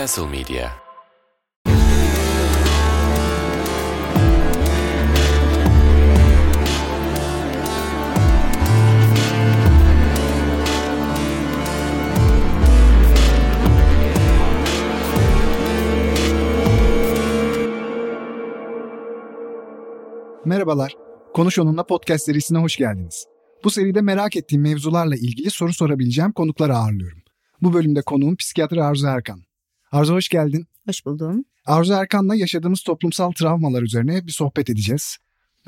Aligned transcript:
Castle 0.00 0.26
Media 0.26 0.70
Merhabalar, 20.44 20.94
Konuş 21.34 21.58
Onunla 21.58 21.86
podcast 21.86 22.24
serisine 22.24 22.58
hoş 22.58 22.76
geldiniz. 22.76 23.26
Bu 23.64 23.70
seride 23.70 24.00
merak 24.00 24.36
ettiğim 24.36 24.62
mevzularla 24.62 25.16
ilgili 25.16 25.50
soru 25.50 25.72
sorabileceğim 25.72 26.32
konukları 26.32 26.76
ağırlıyorum. 26.76 27.22
Bu 27.62 27.72
bölümde 27.72 28.02
konuğum 28.02 28.36
psikiyatr 28.36 28.76
Arzu 28.76 29.06
Erkan. 29.06 29.49
Arzu 29.90 30.14
hoş 30.14 30.28
geldin. 30.28 30.66
Hoş 30.86 31.06
buldum. 31.06 31.44
Arzu 31.66 31.92
Erkan'la 31.92 32.34
yaşadığımız 32.34 32.82
toplumsal 32.82 33.32
travmalar 33.32 33.82
üzerine 33.82 34.26
bir 34.26 34.32
sohbet 34.32 34.70
edeceğiz. 34.70 35.16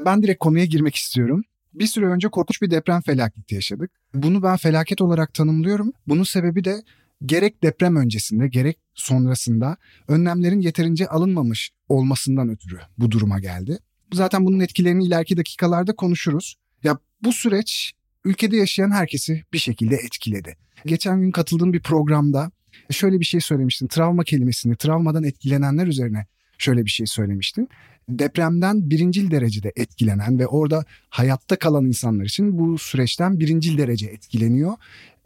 Ben 0.04 0.22
direkt 0.22 0.38
konuya 0.38 0.64
girmek 0.64 0.94
istiyorum. 0.94 1.42
Bir 1.74 1.86
süre 1.86 2.06
önce 2.06 2.28
korkunç 2.28 2.62
bir 2.62 2.70
deprem 2.70 3.00
felaketi 3.00 3.54
yaşadık. 3.54 3.90
Bunu 4.14 4.42
ben 4.42 4.56
felaket 4.56 5.00
olarak 5.00 5.34
tanımlıyorum. 5.34 5.92
Bunun 6.06 6.22
sebebi 6.22 6.64
de 6.64 6.82
gerek 7.26 7.62
deprem 7.62 7.96
öncesinde 7.96 8.48
gerek 8.48 8.78
sonrasında 8.94 9.76
önlemlerin 10.08 10.60
yeterince 10.60 11.08
alınmamış 11.08 11.70
olmasından 11.88 12.48
ötürü 12.48 12.78
bu 12.98 13.10
duruma 13.10 13.38
geldi. 13.38 13.78
Zaten 14.12 14.46
bunun 14.46 14.60
etkilerini 14.60 15.04
ileriki 15.04 15.36
dakikalarda 15.36 15.92
konuşuruz. 15.96 16.56
Ya 16.84 16.98
bu 17.22 17.32
süreç 17.32 17.92
ülkede 18.24 18.56
yaşayan 18.56 18.90
herkesi 18.90 19.44
bir 19.52 19.58
şekilde 19.58 19.96
etkiledi. 19.96 20.56
Geçen 20.86 21.20
gün 21.20 21.30
katıldığım 21.30 21.72
bir 21.72 21.82
programda 21.82 22.50
şöyle 22.90 23.20
bir 23.20 23.24
şey 23.24 23.40
söylemiştin. 23.40 23.86
Travma 23.86 24.24
kelimesini, 24.24 24.76
travmadan 24.76 25.24
etkilenenler 25.24 25.86
üzerine 25.86 26.26
şöyle 26.58 26.84
bir 26.84 26.90
şey 26.90 27.06
söylemiştin. 27.06 27.68
Depremden 28.08 28.90
birincil 28.90 29.30
derecede 29.30 29.72
etkilenen 29.76 30.38
ve 30.38 30.46
orada 30.46 30.84
hayatta 31.08 31.56
kalan 31.56 31.84
insanlar 31.84 32.24
için 32.24 32.58
bu 32.58 32.78
süreçten 32.78 33.40
birincil 33.40 33.78
derece 33.78 34.06
etkileniyor. 34.06 34.72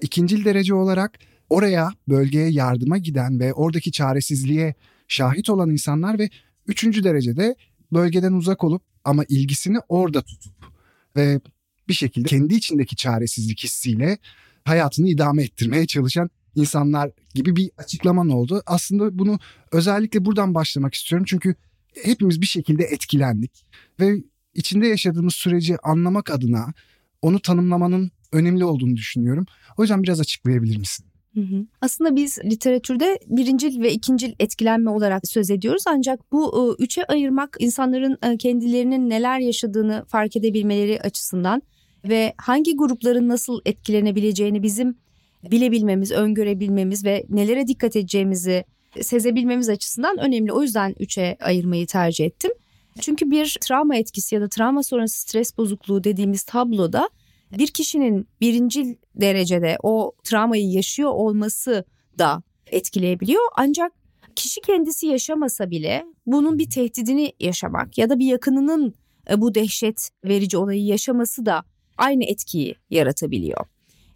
İkincil 0.02 0.44
derece 0.44 0.74
olarak 0.74 1.18
oraya 1.50 1.92
bölgeye 2.08 2.50
yardıma 2.50 2.98
giden 2.98 3.40
ve 3.40 3.52
oradaki 3.52 3.92
çaresizliğe 3.92 4.74
şahit 5.08 5.50
olan 5.50 5.70
insanlar 5.70 6.18
ve 6.18 6.30
üçüncü 6.66 7.04
derecede 7.04 7.54
bölgeden 7.92 8.32
uzak 8.32 8.64
olup 8.64 8.82
ama 9.04 9.24
ilgisini 9.28 9.78
orada 9.88 10.22
tutup 10.22 10.54
ve 11.16 11.40
bir 11.88 11.94
şekilde 11.94 12.28
kendi 12.28 12.54
içindeki 12.54 12.96
çaresizlik 12.96 13.64
hissiyle 13.64 14.18
hayatını 14.64 15.08
idame 15.08 15.42
ettirmeye 15.42 15.86
çalışan 15.86 16.30
insanlar 16.56 17.10
gibi 17.34 17.56
bir 17.56 17.70
açıklaman 17.78 18.28
oldu. 18.28 18.62
Aslında 18.66 19.18
bunu 19.18 19.38
özellikle 19.72 20.24
buradan 20.24 20.54
başlamak 20.54 20.94
istiyorum 20.94 21.24
çünkü 21.28 21.54
hepimiz 22.04 22.40
bir 22.40 22.46
şekilde 22.46 22.84
etkilendik 22.84 23.66
ve 24.00 24.16
içinde 24.54 24.86
yaşadığımız 24.86 25.34
süreci 25.34 25.76
anlamak 25.82 26.30
adına 26.30 26.66
onu 27.22 27.40
tanımlamanın 27.40 28.10
önemli 28.32 28.64
olduğunu 28.64 28.96
düşünüyorum. 28.96 29.46
O 29.76 29.82
yüzden 29.82 30.02
biraz 30.02 30.20
açıklayabilir 30.20 30.76
misin? 30.76 31.06
Aslında 31.80 32.16
biz 32.16 32.38
literatürde 32.44 33.18
birincil 33.26 33.80
ve 33.80 33.92
ikincil 33.92 34.32
etkilenme 34.40 34.90
olarak 34.90 35.28
söz 35.28 35.50
ediyoruz 35.50 35.84
ancak 35.86 36.32
bu 36.32 36.76
üçe 36.78 37.04
ayırmak 37.04 37.56
insanların 37.58 38.36
kendilerinin 38.36 39.10
neler 39.10 39.38
yaşadığını 39.38 40.04
fark 40.08 40.36
edebilmeleri 40.36 41.00
açısından 41.00 41.62
ve 42.04 42.34
hangi 42.36 42.76
grupların 42.76 43.28
nasıl 43.28 43.60
etkilenebileceğini 43.64 44.62
bizim 44.62 44.96
bilebilmemiz, 45.50 46.12
öngörebilmemiz 46.12 47.04
ve 47.04 47.24
nelere 47.28 47.66
dikkat 47.66 47.96
edeceğimizi 47.96 48.64
sezebilmemiz 49.00 49.68
açısından 49.68 50.18
önemli. 50.18 50.52
O 50.52 50.62
yüzden 50.62 50.94
üçe 51.00 51.36
ayırmayı 51.40 51.86
tercih 51.86 52.24
ettim. 52.24 52.52
Çünkü 53.00 53.30
bir 53.30 53.56
travma 53.60 53.96
etkisi 53.96 54.34
ya 54.34 54.40
da 54.40 54.48
travma 54.48 54.82
sonrası 54.82 55.20
stres 55.20 55.58
bozukluğu 55.58 56.04
dediğimiz 56.04 56.42
tabloda 56.42 57.10
bir 57.58 57.66
kişinin 57.66 58.28
birinci 58.40 58.98
derecede 59.14 59.76
o 59.82 60.12
travmayı 60.24 60.70
yaşıyor 60.70 61.10
olması 61.10 61.84
da 62.18 62.42
etkileyebiliyor. 62.66 63.42
Ancak 63.56 63.92
kişi 64.36 64.60
kendisi 64.60 65.06
yaşamasa 65.06 65.70
bile 65.70 66.04
bunun 66.26 66.58
bir 66.58 66.70
tehdidini 66.70 67.32
yaşamak 67.40 67.98
ya 67.98 68.10
da 68.10 68.18
bir 68.18 68.26
yakınının 68.26 68.94
bu 69.36 69.54
dehşet 69.54 70.10
verici 70.24 70.56
olayı 70.56 70.84
yaşaması 70.84 71.46
da 71.46 71.64
aynı 71.98 72.24
etkiyi 72.24 72.74
yaratabiliyor. 72.90 73.66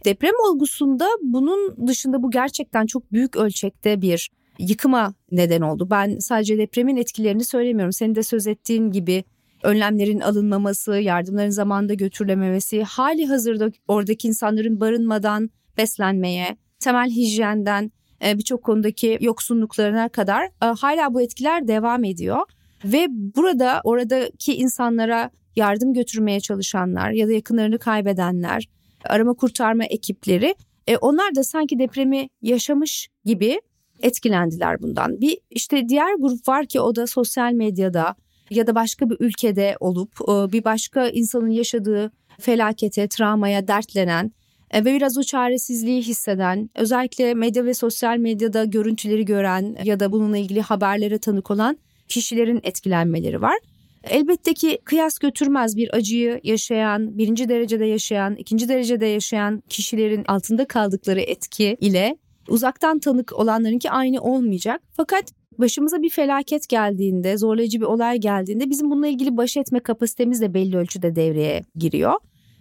Deprem 0.05 0.35
olgusunda 0.49 1.09
bunun 1.23 1.87
dışında 1.87 2.23
bu 2.23 2.31
gerçekten 2.31 2.87
çok 2.87 3.13
büyük 3.13 3.37
ölçekte 3.37 4.03
bir 4.03 4.31
yıkıma 4.59 5.15
neden 5.33 5.61
oldu. 5.61 5.91
Ben 5.91 6.19
sadece 6.19 6.59
depremin 6.59 6.97
etkilerini 6.97 7.45
söylemiyorum. 7.45 7.93
Senin 7.93 8.15
de 8.15 8.23
söz 8.23 8.47
ettiğin 8.47 8.91
gibi 8.91 9.25
önlemlerin 9.63 10.21
alınmaması, 10.21 10.97
yardımların 10.97 11.51
zamanında 11.51 11.95
götürülememesi, 11.95 12.83
hali 12.83 13.27
hazırda 13.27 13.71
oradaki 13.89 14.29
insanların 14.29 14.81
barınmadan 14.81 15.51
beslenmeye, 15.79 16.57
temel 16.79 17.11
hijyenden 17.11 17.93
e, 18.25 18.39
birçok 18.39 18.63
konudaki 18.63 19.19
yoksunluklarına 19.21 20.09
kadar 20.09 20.45
e, 20.45 20.67
hala 20.67 21.15
bu 21.15 21.23
etkiler 21.23 21.69
devam 21.69 22.05
ediyor. 22.05 22.41
Ve 22.85 23.07
burada 23.11 23.81
oradaki 23.85 24.55
insanlara 24.55 25.31
yardım 25.57 25.95
götürmeye 25.95 26.41
çalışanlar 26.41 27.11
ya 27.11 27.29
da 27.29 27.33
yakınlarını 27.33 27.79
kaybedenler, 27.79 28.69
arama 29.05 29.35
kurtarma 29.35 29.85
ekipleri 29.85 30.55
e, 30.87 30.97
onlar 30.97 31.35
da 31.35 31.45
sanki 31.45 31.79
depremi 31.79 32.29
yaşamış 32.43 33.09
gibi 33.25 33.61
etkilendiler 34.03 34.83
bundan. 34.83 35.21
Bir 35.21 35.39
işte 35.51 35.89
diğer 35.89 36.15
grup 36.19 36.49
var 36.49 36.67
ki 36.67 36.81
o 36.81 36.97
da 36.97 37.07
sosyal 37.07 37.53
medyada 37.53 38.15
ya 38.51 38.67
da 38.67 38.75
başka 38.75 39.11
bir 39.11 39.17
ülkede 39.21 39.77
olup 39.81 40.13
e, 40.21 40.53
bir 40.53 40.65
başka 40.65 41.09
insanın 41.09 41.51
yaşadığı 41.51 42.11
felakete, 42.41 43.09
travmaya 43.09 43.69
dertlenen 43.69 44.33
e, 44.71 44.85
ve 44.85 44.95
biraz 44.95 45.19
o 45.19 45.23
çaresizliği 45.23 46.03
hisseden, 46.03 46.71
özellikle 46.75 47.35
medya 47.35 47.65
ve 47.65 47.75
sosyal 47.75 48.17
medyada 48.17 48.65
görüntüleri 48.65 49.25
gören 49.25 49.77
ya 49.85 50.01
da 50.01 50.13
bununla 50.13 50.39
ilgili 50.39 50.61
haberlere 50.61 51.19
tanık 51.19 51.51
olan 51.51 51.79
kişilerin 52.09 52.61
etkilenmeleri 52.63 53.43
var. 53.43 53.59
Elbette 54.05 54.55
ki 54.55 54.79
kıyas 54.85 55.19
götürmez 55.19 55.77
bir 55.77 55.95
acıyı 55.95 56.41
yaşayan, 56.43 57.19
birinci 57.19 57.49
derecede 57.49 57.85
yaşayan, 57.85 58.37
ikinci 58.37 58.69
derecede 58.69 59.07
yaşayan 59.07 59.63
kişilerin 59.69 60.25
altında 60.29 60.65
kaldıkları 60.65 61.21
etki 61.21 61.77
ile 61.81 62.17
uzaktan 62.49 62.99
tanık 62.99 63.33
olanlarınki 63.33 63.91
aynı 63.91 64.21
olmayacak. 64.21 64.83
Fakat 64.97 65.25
başımıza 65.59 66.03
bir 66.03 66.11
felaket 66.11 66.69
geldiğinde, 66.69 67.37
zorlayıcı 67.37 67.81
bir 67.81 67.87
olay 67.87 68.19
geldiğinde 68.19 68.71
bizim 68.71 68.91
bununla 68.91 69.07
ilgili 69.07 69.37
baş 69.37 69.57
etme 69.57 69.81
kapasitemiz 69.81 70.41
de 70.41 70.55
belli 70.55 70.77
ölçüde 70.77 71.17
devreye 71.17 71.63
giriyor. 71.75 72.15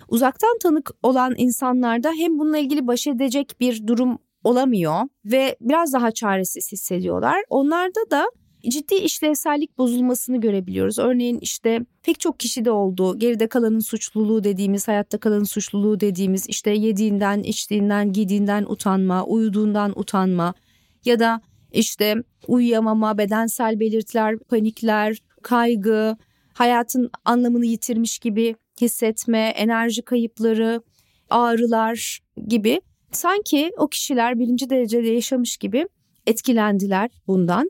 Uzaktan 0.07 0.57
tanık 0.63 0.91
olan 1.03 1.33
insanlarda 1.37 2.11
hem 2.11 2.39
bununla 2.39 2.57
ilgili 2.57 2.87
baş 2.87 3.07
edecek 3.07 3.55
bir 3.59 3.87
durum 3.87 4.17
olamıyor 4.43 5.01
ve 5.25 5.55
biraz 5.61 5.93
daha 5.93 6.11
çaresiz 6.11 6.71
hissediyorlar. 6.71 7.43
Onlarda 7.49 8.11
da 8.11 8.25
ciddi 8.67 8.95
işlevsellik 8.95 9.77
bozulmasını 9.77 10.41
görebiliyoruz. 10.41 10.99
Örneğin 10.99 11.39
işte 11.41 11.79
pek 12.03 12.19
çok 12.19 12.39
kişide 12.39 12.71
oldu. 12.71 13.19
Geride 13.19 13.47
kalanın 13.47 13.79
suçluluğu 13.79 14.43
dediğimiz, 14.43 14.87
hayatta 14.87 15.17
kalanın 15.17 15.43
suçluluğu 15.43 15.99
dediğimiz 15.99 16.49
işte 16.49 16.71
yediğinden, 16.71 17.43
içtiğinden, 17.43 18.13
giydiğinden 18.13 18.65
utanma, 18.67 19.25
uyuduğundan 19.25 19.99
utanma 19.99 20.53
ya 21.05 21.19
da 21.19 21.41
işte 21.71 22.15
uyuyamama, 22.47 23.17
bedensel 23.17 23.79
belirtiler, 23.79 24.39
panikler, 24.39 25.17
kaygı, 25.41 26.17
hayatın 26.53 27.09
anlamını 27.25 27.65
yitirmiş 27.65 28.19
gibi 28.19 28.55
hissetme, 28.81 29.39
enerji 29.39 30.01
kayıpları, 30.01 30.81
ağrılar 31.29 32.19
gibi 32.47 32.81
sanki 33.11 33.71
o 33.77 33.87
kişiler 33.87 34.39
birinci 34.39 34.69
derecede 34.69 35.07
yaşamış 35.07 35.57
gibi 35.57 35.87
etkilendiler 36.27 37.09
bundan. 37.27 37.69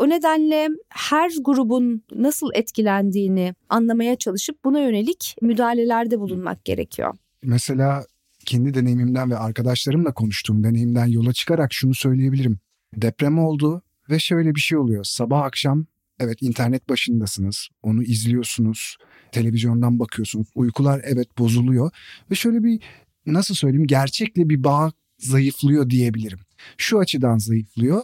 O 0.00 0.08
nedenle 0.08 0.68
her 0.88 1.30
grubun 1.40 2.02
nasıl 2.14 2.50
etkilendiğini 2.54 3.54
anlamaya 3.68 4.16
çalışıp 4.16 4.64
buna 4.64 4.80
yönelik 4.80 5.36
müdahalelerde 5.42 6.20
bulunmak 6.20 6.64
gerekiyor. 6.64 7.14
Mesela 7.42 8.04
kendi 8.46 8.74
deneyimimden 8.74 9.30
ve 9.30 9.36
arkadaşlarımla 9.36 10.14
konuştuğum 10.14 10.64
deneyimden 10.64 11.06
yola 11.06 11.32
çıkarak 11.32 11.72
şunu 11.72 11.94
söyleyebilirim. 11.94 12.58
Deprem 12.96 13.38
oldu 13.38 13.82
ve 14.10 14.18
şöyle 14.18 14.54
bir 14.54 14.60
şey 14.60 14.78
oluyor. 14.78 15.04
Sabah 15.04 15.42
akşam 15.42 15.86
evet 16.20 16.42
internet 16.42 16.88
başındasınız. 16.88 17.68
Onu 17.82 18.02
izliyorsunuz. 18.02 18.96
Televizyondan 19.32 19.98
bakıyorsunuz. 19.98 20.48
Uykular 20.54 21.00
evet 21.04 21.38
bozuluyor. 21.38 21.90
Ve 22.30 22.34
şöyle 22.34 22.64
bir 22.64 22.80
nasıl 23.26 23.54
söyleyeyim 23.54 23.86
gerçekle 23.86 24.48
bir 24.48 24.64
bağ 24.64 24.92
zayıflıyor 25.18 25.90
diyebilirim. 25.90 26.38
Şu 26.78 26.98
açıdan 26.98 27.38
zayıflıyor. 27.38 28.02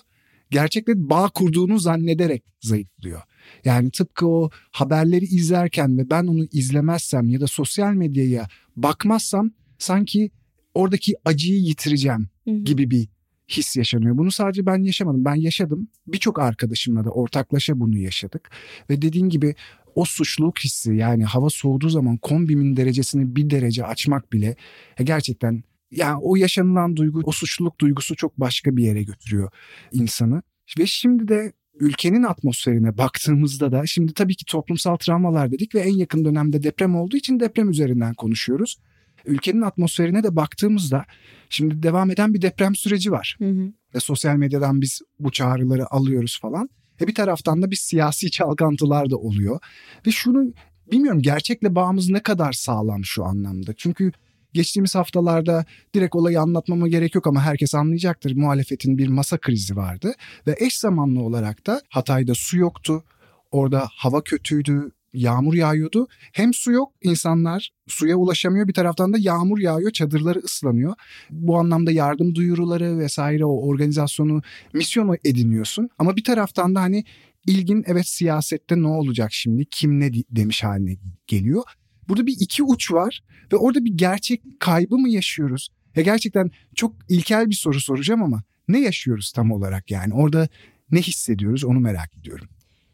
Gerçekle 0.51 1.11
bağ 1.11 1.29
kurduğunu 1.29 1.79
zannederek 1.79 2.45
zayıflıyor. 2.61 3.23
Yani 3.65 3.91
tıpkı 3.91 4.27
o 4.27 4.51
haberleri 4.71 5.25
izlerken 5.25 5.99
ve 5.99 6.11
ben 6.11 6.27
onu 6.27 6.45
izlemezsem 6.53 7.29
ya 7.29 7.41
da 7.41 7.47
sosyal 7.47 7.93
medyaya 7.93 8.49
bakmazsam 8.77 9.51
sanki 9.79 10.31
oradaki 10.75 11.15
acıyı 11.25 11.59
yitireceğim 11.59 12.29
gibi 12.65 12.91
bir 12.91 13.09
his 13.49 13.77
yaşanıyor. 13.77 14.19
Bunu 14.19 14.31
sadece 14.31 14.67
ben 14.67 14.83
yaşamadım. 14.85 15.25
Ben 15.25 15.35
yaşadım. 15.35 15.89
Birçok 16.07 16.39
arkadaşımla 16.39 17.05
da 17.05 17.11
ortaklaşa 17.11 17.81
bunu 17.81 17.99
yaşadık. 17.99 18.51
Ve 18.91 19.03
dediğin 19.03 19.29
gibi 19.29 19.55
o 19.95 20.05
suçluluk 20.05 20.59
hissi 20.59 20.95
yani 20.95 21.25
hava 21.25 21.51
soğuduğu 21.51 21.89
zaman 21.89 22.17
kombimin 22.17 22.77
derecesini 22.77 23.37
bir 23.37 23.51
derece 23.51 23.85
açmak 23.85 24.33
bile 24.33 24.57
e, 24.99 25.05
gerçekten 25.05 25.65
yani 25.91 26.19
o 26.23 26.37
yaşanılan 26.37 26.97
duygu, 26.97 27.21
o 27.25 27.33
suçluluk 27.33 27.81
duygusu 27.81 28.17
çok 28.17 28.41
başka 28.41 28.77
bir 28.77 28.85
yere 28.85 29.03
götürüyor 29.03 29.51
insanı. 29.93 30.43
Ve 30.79 30.87
şimdi 30.87 31.29
de 31.29 31.53
ülkenin 31.81 32.23
atmosferine 32.23 32.99
baktığımızda 32.99 33.73
da 33.73 33.87
şimdi 33.87 34.15
tabii 34.15 34.35
ki 34.35 34.45
toplumsal 34.45 34.97
travmalar 34.97 35.53
dedik 35.53 35.75
ve 35.75 35.81
en 35.81 35.95
yakın 35.95 36.25
dönemde 36.25 36.63
deprem 36.63 36.97
olduğu 36.97 37.17
için 37.17 37.41
deprem 37.41 37.71
üzerinden 37.71 38.15
konuşuyoruz. 38.15 38.77
Ülkenin 39.25 39.63
atmosferine 39.63 40.23
de 40.23 40.37
baktığımızda 40.37 41.05
şimdi 41.51 41.83
devam 41.83 42.11
eden 42.11 42.35
bir 42.35 42.43
deprem 42.43 42.75
süreci 42.75 43.13
var. 43.13 43.37
Hı 43.39 43.49
hı. 43.49 43.73
Ve 43.95 44.01
sosyal 44.01 44.37
medyadan 44.37 44.81
biz 44.81 45.01
bu 45.21 45.31
çağrıları 45.31 45.93
alıyoruz 45.93 46.39
falan. 46.41 46.69
E 47.01 47.07
bir 47.07 47.15
taraftan 47.15 47.63
da 47.63 47.71
bir 47.71 47.77
siyasi 47.77 48.31
çalkantılar 48.31 49.11
da 49.11 49.17
oluyor. 49.17 49.61
Ve 50.07 50.11
şunu 50.11 50.53
bilmiyorum 50.93 51.23
gerçekle 51.23 51.75
bağımız 51.75 52.09
ne 52.09 52.21
kadar 52.23 52.53
sağlam 52.53 53.05
şu 53.05 53.25
anlamda. 53.25 53.75
Çünkü 53.77 54.13
geçtiğimiz 54.53 54.95
haftalarda 54.95 55.65
direkt 55.95 56.15
olayı 56.15 56.41
anlatmama 56.41 56.89
gerek 56.89 57.15
yok 57.15 57.27
ama 57.27 57.43
herkes 57.43 57.75
anlayacaktır. 57.75 58.37
Muhalefetin 58.37 58.99
bir 58.99 59.09
masa 59.09 59.39
krizi 59.39 59.77
vardı 59.77 60.15
ve 60.47 60.57
eş 60.59 60.79
zamanlı 60.79 61.23
olarak 61.23 61.67
da 61.67 61.81
Hatay'da 61.89 62.35
su 62.35 62.59
yoktu. 62.59 63.05
Orada 63.51 63.89
hava 63.93 64.23
kötüydü, 64.23 64.91
yağmur 65.13 65.55
yağıyordu. 65.55 66.09
Hem 66.33 66.55
su 66.55 66.73
yok 66.73 66.93
insanlar 67.03 67.71
suya 67.87 68.17
ulaşamıyor 68.17 68.69
bir 68.69 68.73
taraftan 68.73 69.13
da 69.13 69.17
yağmur 69.21 69.59
yağıyor 69.59 69.91
çadırları 69.91 70.39
ıslanıyor. 70.39 70.95
Bu 71.31 71.59
anlamda 71.59 71.93
yardım 71.93 72.35
duyuruları 72.35 72.99
vesaire 72.99 73.45
o 73.45 73.69
organizasyonu 73.69 74.43
misyonu 74.73 75.17
ediniyorsun. 75.25 75.89
Ama 75.99 76.17
bir 76.17 76.25
taraftan 76.25 76.75
da 76.75 76.81
hani 76.81 77.05
ilgin 77.47 77.85
evet 77.87 78.07
siyasette 78.07 78.83
ne 78.83 78.89
olacak 78.89 79.33
şimdi 79.33 79.65
kim 79.71 80.01
ne 80.01 80.13
demiş 80.13 80.65
haline 80.65 80.97
geliyor. 81.27 81.63
Burada 82.09 82.27
bir 82.27 82.37
iki 82.41 82.63
uç 82.63 82.93
var 82.93 83.21
ve 83.53 83.57
orada 83.57 83.85
bir 83.85 83.93
gerçek 83.93 84.43
kaybı 84.59 84.99
mı 84.99 85.09
yaşıyoruz? 85.09 85.69
Ya 85.97 86.03
gerçekten 86.03 86.51
çok 86.75 86.95
ilkel 87.09 87.51
bir 87.51 87.55
soru 87.55 87.81
soracağım 87.81 88.23
ama 88.23 88.43
ne 88.69 88.81
yaşıyoruz 88.81 89.33
tam 89.33 89.51
olarak 89.51 89.91
yani? 89.91 90.15
Orada 90.15 90.49
ne 90.91 91.01
hissediyoruz 91.01 91.65
onu 91.65 91.81
merak 91.81 92.17
ediyorum. 92.17 92.49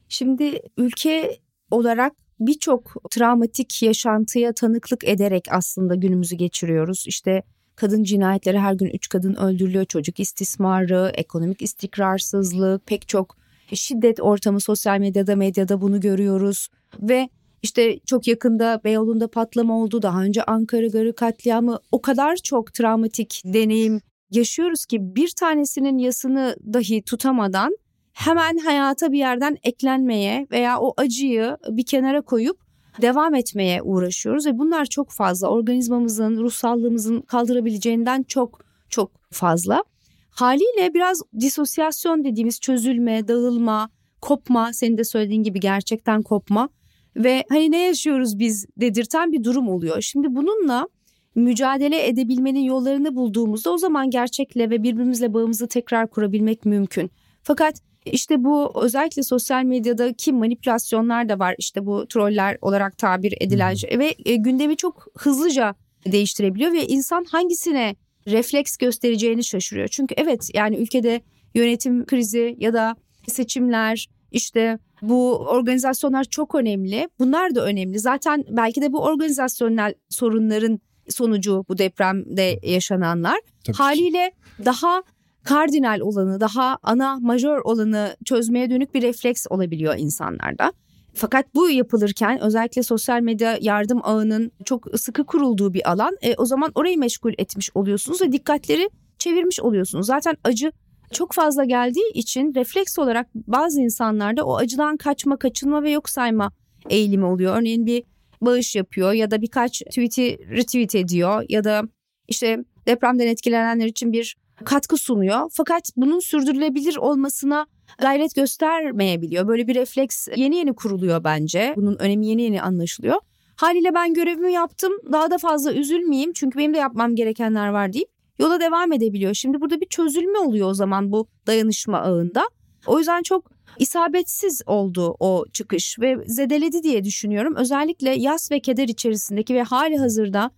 Şimdi 0.09 0.61
ülke 0.77 1.39
olarak 1.71 2.13
birçok 2.41 2.95
travmatik 3.11 3.83
yaşantıya 3.83 4.53
tanıklık 4.53 5.05
ederek 5.05 5.45
aslında 5.51 5.95
günümüzü 5.95 6.37
geçiriyoruz. 6.37 7.05
İşte 7.09 7.43
kadın 7.77 8.05
cinayetleri 8.05 8.59
her 8.59 8.75
gün 8.75 8.87
3 8.87 9.09
kadın 9.09 9.35
öldürülüyor, 9.35 9.85
çocuk 9.85 10.21
istismarı, 10.21 11.13
ekonomik 11.15 11.63
istikrarsızlık, 11.63 12.87
pek 12.87 13.09
çok 13.09 13.37
şiddet 13.75 14.21
ortamı 14.21 14.61
sosyal 14.61 14.99
medyada 14.99 15.37
medyada 15.37 15.81
bunu 15.81 16.01
görüyoruz 16.01 16.69
ve 17.01 17.29
işte 17.63 17.99
çok 18.07 18.27
yakında 18.27 18.81
Beyoğlu'nda 18.85 19.29
patlama 19.29 19.79
oldu. 19.79 20.03
Daha 20.03 20.23
önce 20.23 20.45
Ankara 20.45 20.87
Garı 20.87 21.15
katliamı 21.15 21.79
o 21.93 22.03
kadar 22.03 22.37
çok 22.37 22.75
travmatik 22.75 23.43
deneyim 23.45 24.01
yaşıyoruz 24.31 24.87
ki 24.87 24.99
bir 25.17 25.29
tanesinin 25.29 25.99
yasını 25.99 26.57
dahi 26.73 27.03
tutamadan 27.03 27.77
hemen 28.13 28.59
hayata 28.59 29.13
bir 29.13 29.19
yerden 29.19 29.57
eklenmeye 29.63 30.47
veya 30.51 30.81
o 30.81 30.95
acıyı 30.97 31.57
bir 31.69 31.87
kenara 31.87 32.23
koyup 32.23 32.63
devam 33.03 33.35
etmeye 33.35 33.83
uğraşıyoruz 33.83 34.47
ve 34.47 34.59
bunlar 34.59 34.87
çok 34.87 35.11
fazla 35.11 35.49
organizmamızın, 35.49 36.37
ruhsallığımızın 36.37 37.21
kaldırabileceğinden 37.21 38.23
çok 38.23 38.65
çok 38.91 39.11
fazla. 39.31 39.85
Haliyle 40.31 40.95
biraz 40.95 41.23
disosyasyon 41.41 42.25
dediğimiz 42.25 42.61
çözülme, 42.61 43.29
dağılma, 43.29 43.91
kopma, 44.21 44.73
senin 44.73 44.99
de 44.99 45.05
söylediğin 45.05 45.43
gibi 45.43 45.61
gerçekten 45.61 46.23
kopma 46.23 46.69
ve 47.17 47.45
hani 47.49 47.71
ne 47.71 47.83
yaşıyoruz 47.83 48.39
biz 48.39 48.67
dedirten 48.77 49.33
bir 49.33 49.45
durum 49.45 49.69
oluyor. 49.69 50.01
Şimdi 50.01 50.35
bununla 50.35 50.89
mücadele 51.35 52.07
edebilmenin 52.07 52.61
yollarını 52.61 53.17
bulduğumuzda 53.17 53.73
o 53.73 53.79
zaman 53.79 54.11
gerçekle 54.11 54.71
ve 54.71 54.83
birbirimizle 54.83 55.35
bağımızı 55.35 55.69
tekrar 55.69 56.11
kurabilmek 56.11 56.65
mümkün. 56.65 57.11
Fakat 57.43 57.75
işte 58.05 58.45
bu 58.45 58.83
özellikle 58.83 59.23
sosyal 59.23 59.65
medyadaki 59.65 60.33
manipülasyonlar 60.33 61.29
da 61.29 61.39
var. 61.39 61.55
İşte 61.59 61.87
bu 61.87 62.07
troller 62.07 62.59
olarak 62.61 62.99
tabir 62.99 63.35
edilen 63.41 63.75
şey 63.75 63.99
ve 63.99 64.15
e, 64.25 64.37
gündemi 64.37 64.77
çok 64.77 65.07
hızlıca 65.19 65.75
değiştirebiliyor 66.13 66.73
ve 66.73 66.87
insan 66.87 67.25
hangisine 67.25 67.97
refleks 68.27 68.77
göstereceğini 68.77 69.45
şaşırıyor. 69.45 69.89
Çünkü 69.89 70.15
evet 70.19 70.51
yani 70.55 70.77
ülkede 70.77 71.21
yönetim 71.55 72.07
krizi 72.07 72.57
ya 72.59 72.73
da 72.73 72.97
seçimler 73.27 74.09
işte 74.33 74.79
bu 75.03 75.37
organizasyonlar 75.37 76.25
çok 76.25 76.55
önemli. 76.55 77.09
Bunlar 77.19 77.55
da 77.55 77.65
önemli. 77.65 77.99
Zaten 77.99 78.45
belki 78.51 78.83
de 78.83 78.93
bu 78.93 79.03
organizasyonel 79.03 79.95
sorunların 80.09 80.81
sonucu 81.09 81.65
bu 81.69 81.79
depremde 81.79 82.59
yaşananlar. 82.63 83.41
Tabii 83.65 83.77
Haliyle 83.77 84.31
ki. 84.31 84.65
daha 84.65 85.03
kardinal 85.45 86.01
olanı, 86.01 86.41
daha 86.41 86.79
ana 86.83 87.19
majör 87.21 87.61
olanı 87.65 88.17
çözmeye 88.25 88.71
dönük 88.71 88.95
bir 88.95 89.03
refleks 89.03 89.47
olabiliyor 89.51 89.95
insanlarda. 89.99 90.73
Fakat 91.15 91.55
bu 91.55 91.71
yapılırken 91.71 92.41
özellikle 92.41 92.83
sosyal 92.83 93.21
medya 93.21 93.59
yardım 93.61 94.01
ağının 94.03 94.53
çok 94.65 95.01
sıkı 95.01 95.25
kurulduğu 95.25 95.75
bir 95.75 95.91
alan. 95.91 96.17
E, 96.23 96.35
o 96.35 96.45
zaman 96.45 96.73
orayı 96.75 96.99
meşgul 96.99 97.33
etmiş 97.39 97.71
oluyorsunuz 97.75 98.23
ve 98.23 98.33
dikkatleri 98.33 98.91
çevirmiş 99.19 99.61
oluyorsunuz. 99.61 100.07
Zaten 100.07 100.37
acı 100.45 100.73
çok 101.13 101.33
fazla 101.33 101.65
geldiği 101.65 102.13
için 102.15 102.55
refleks 102.55 102.99
olarak 102.99 103.27
bazı 103.35 103.81
insanlarda 103.81 104.45
o 104.45 104.57
acıdan 104.57 104.97
kaçma, 104.97 105.37
kaçınma 105.37 105.83
ve 105.83 105.91
yok 105.91 106.09
sayma 106.09 106.53
eğilimi 106.91 107.25
oluyor. 107.25 107.57
Örneğin 107.57 107.87
bir 107.87 108.03
bağış 108.41 108.77
yapıyor 108.77 109.13
ya 109.13 109.31
da 109.31 109.43
birkaç 109.43 109.83
tweet'i 109.83 110.39
retweet 110.51 110.95
ediyor 110.95 111.45
ya 111.49 111.65
da 111.65 111.83
işte 112.29 112.65
depremden 112.87 113.27
etkilenenler 113.27 113.87
için 113.87 114.13
bir 114.13 114.37
katkı 114.65 114.97
sunuyor. 114.97 115.51
Fakat 115.53 115.91
bunun 115.97 116.21
sürdürülebilir 116.21 116.97
olmasına 116.97 117.67
gayret 117.99 118.35
göstermeyebiliyor. 118.35 119.49
Böyle 119.49 119.67
bir 119.67 119.75
refleks 119.75 120.29
yeni 120.37 120.57
yeni 120.57 120.75
kuruluyor 120.75 121.25
bence. 121.25 121.75
Bunun 121.77 121.97
önemi 121.99 122.27
yeni 122.27 122.43
yeni 122.43 122.63
anlaşılıyor. 122.63 123.17
Haliyle 123.57 123.95
ben 123.95 124.15
görevimi 124.15 124.53
yaptım. 124.53 124.93
Daha 125.13 125.31
da 125.31 125.39
fazla 125.39 125.73
üzülmeyeyim 125.73 126.33
çünkü 126.33 126.59
benim 126.59 126.75
de 126.75 126.79
yapmam 126.79 127.15
gerekenler 127.15 127.69
var 127.69 127.93
deyip 127.93 128.09
yola 128.39 128.61
devam 128.61 128.93
edebiliyor. 128.93 129.35
Şimdi 129.35 129.61
burada 129.61 129.81
bir 129.81 129.87
çözülme 129.87 130.39
oluyor 130.39 130.71
o 130.71 130.75
zaman 130.75 131.13
bu 131.13 131.29
dayanışma 131.47 131.99
ağında. 131.99 132.49
O 132.87 132.99
yüzden 132.99 133.23
çok 133.23 133.51
isabetsiz 133.79 134.63
oldu 134.67 135.17
o 135.21 135.45
çıkış 135.53 135.99
ve 136.01 136.17
zedeledi 136.27 136.83
diye 136.83 137.05
düşünüyorum. 137.05 137.55
Özellikle 137.57 138.11
yas 138.11 138.51
ve 138.51 138.61
keder 138.61 138.89
içerisindeki 138.89 139.55
ve 139.55 139.63
hali 139.63 139.99
hazırda 139.99 140.51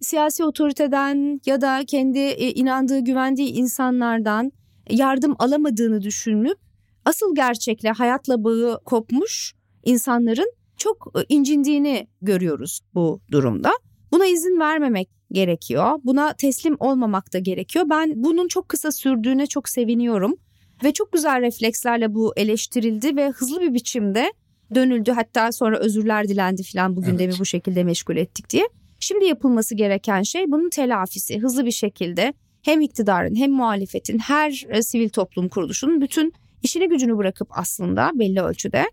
siyasi 0.00 0.44
otoriteden 0.44 1.40
ya 1.46 1.60
da 1.60 1.84
kendi 1.86 2.18
e, 2.18 2.50
inandığı, 2.52 2.98
güvendiği 2.98 3.52
insanlardan 3.52 4.52
yardım 4.90 5.36
alamadığını 5.38 6.02
düşünüp 6.02 6.58
asıl 7.04 7.34
gerçekle 7.34 7.90
hayatla 7.90 8.44
bağı 8.44 8.80
kopmuş 8.84 9.54
insanların 9.84 10.52
çok 10.76 11.12
e, 11.16 11.24
incindiğini 11.28 12.08
görüyoruz 12.22 12.80
bu 12.94 13.20
durumda. 13.30 13.70
Buna 14.12 14.26
izin 14.26 14.60
vermemek 14.60 15.19
gerekiyor. 15.32 16.00
Buna 16.04 16.32
teslim 16.32 16.76
olmamak 16.78 17.32
da 17.32 17.38
gerekiyor. 17.38 17.84
Ben 17.90 18.12
bunun 18.16 18.48
çok 18.48 18.68
kısa 18.68 18.92
sürdüğüne 18.92 19.46
çok 19.46 19.68
seviniyorum. 19.68 20.36
Ve 20.84 20.92
çok 20.92 21.12
güzel 21.12 21.40
reflekslerle 21.40 22.14
bu 22.14 22.32
eleştirildi 22.36 23.16
ve 23.16 23.28
hızlı 23.28 23.60
bir 23.60 23.74
biçimde 23.74 24.32
dönüldü. 24.74 25.10
Hatta 25.10 25.52
sonra 25.52 25.78
özürler 25.78 26.28
dilendi 26.28 26.62
falan 26.62 26.96
bu 26.96 27.02
gündemi 27.02 27.30
evet. 27.30 27.40
bu 27.40 27.44
şekilde 27.44 27.84
meşgul 27.84 28.16
ettik 28.16 28.50
diye. 28.50 28.68
Şimdi 29.00 29.24
yapılması 29.24 29.74
gereken 29.74 30.22
şey 30.22 30.44
bunun 30.48 30.70
telafisi 30.70 31.38
hızlı 31.38 31.66
bir 31.66 31.70
şekilde 31.70 32.34
hem 32.62 32.80
iktidarın 32.80 33.34
hem 33.34 33.52
muhalefetin 33.52 34.18
her 34.18 34.66
e, 34.68 34.82
sivil 34.82 35.08
toplum 35.08 35.48
kuruluşunun 35.48 36.00
bütün 36.00 36.32
işini 36.62 36.88
gücünü 36.88 37.16
bırakıp 37.16 37.48
aslında 37.50 38.10
belli 38.14 38.40
ölçüde 38.40 38.84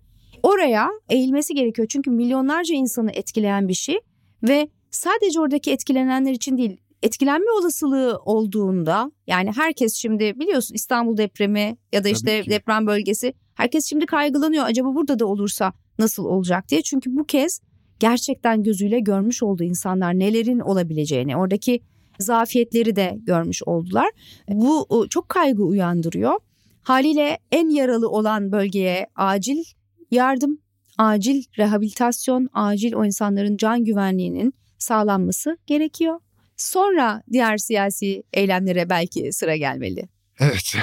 oraya 0.43 0.89
eğilmesi 1.09 1.53
gerekiyor. 1.53 1.87
Çünkü 1.91 2.09
milyonlarca 2.11 2.75
insanı 2.75 3.11
etkileyen 3.11 3.67
bir 3.67 3.73
şey 3.73 3.99
ve 4.43 4.69
sadece 4.91 5.39
oradaki 5.39 5.71
etkilenenler 5.71 6.31
için 6.31 6.57
değil 6.57 6.77
etkilenme 7.03 7.51
olasılığı 7.61 8.19
olduğunda 8.25 9.11
yani 9.27 9.51
herkes 9.55 9.95
şimdi 9.95 10.39
biliyorsun 10.39 10.75
İstanbul 10.75 11.17
depremi 11.17 11.77
ya 11.93 12.03
da 12.03 12.09
işte 12.09 12.43
deprem 12.49 12.87
bölgesi 12.87 13.33
herkes 13.55 13.85
şimdi 13.85 14.05
kaygılanıyor 14.05 14.65
acaba 14.65 14.95
burada 14.95 15.19
da 15.19 15.25
olursa 15.25 15.73
nasıl 15.99 16.25
olacak 16.25 16.69
diye. 16.69 16.81
Çünkü 16.81 17.17
bu 17.17 17.25
kez 17.25 17.61
gerçekten 17.99 18.63
gözüyle 18.63 18.99
görmüş 18.99 19.43
oldu 19.43 19.63
insanlar 19.63 20.19
nelerin 20.19 20.59
olabileceğini 20.59 21.37
oradaki 21.37 21.79
zafiyetleri 22.19 22.95
de 22.95 23.17
görmüş 23.21 23.63
oldular. 23.63 24.09
Bu 24.49 25.07
çok 25.09 25.29
kaygı 25.29 25.63
uyandırıyor. 25.63 26.39
Haliyle 26.81 27.37
en 27.51 27.69
yaralı 27.69 28.09
olan 28.09 28.51
bölgeye 28.51 29.07
acil 29.15 29.63
yardım, 30.11 30.59
acil 30.97 31.43
rehabilitasyon, 31.57 32.49
acil 32.53 32.93
o 32.93 33.05
insanların 33.05 33.57
can 33.57 33.83
güvenliğinin 33.83 34.53
sağlanması 34.79 35.57
gerekiyor. 35.67 36.19
Sonra 36.57 37.23
diğer 37.31 37.57
siyasi 37.57 38.23
eylemlere 38.33 38.89
belki 38.89 39.33
sıra 39.33 39.55
gelmeli. 39.55 40.07
Evet. 40.39 40.75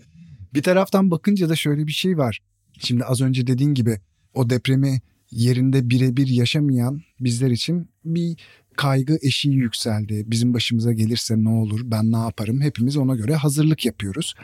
bir 0.54 0.62
taraftan 0.62 1.10
bakınca 1.10 1.48
da 1.48 1.56
şöyle 1.56 1.86
bir 1.86 1.92
şey 1.92 2.18
var. 2.18 2.40
Şimdi 2.78 3.04
az 3.04 3.20
önce 3.20 3.46
dediğin 3.46 3.74
gibi 3.74 4.00
o 4.34 4.50
depremi 4.50 5.00
yerinde 5.30 5.90
birebir 5.90 6.26
yaşamayan 6.26 7.00
bizler 7.20 7.50
için 7.50 7.90
bir 8.04 8.36
kaygı 8.76 9.18
eşiği 9.22 9.56
yükseldi. 9.56 10.24
Bizim 10.26 10.54
başımıza 10.54 10.92
gelirse 10.92 11.34
ne 11.44 11.48
olur, 11.48 11.80
ben 11.84 12.12
ne 12.12 12.16
yaparım? 12.16 12.60
Hepimiz 12.60 12.96
ona 12.96 13.16
göre 13.16 13.34
hazırlık 13.34 13.86
yapıyoruz. 13.86 14.34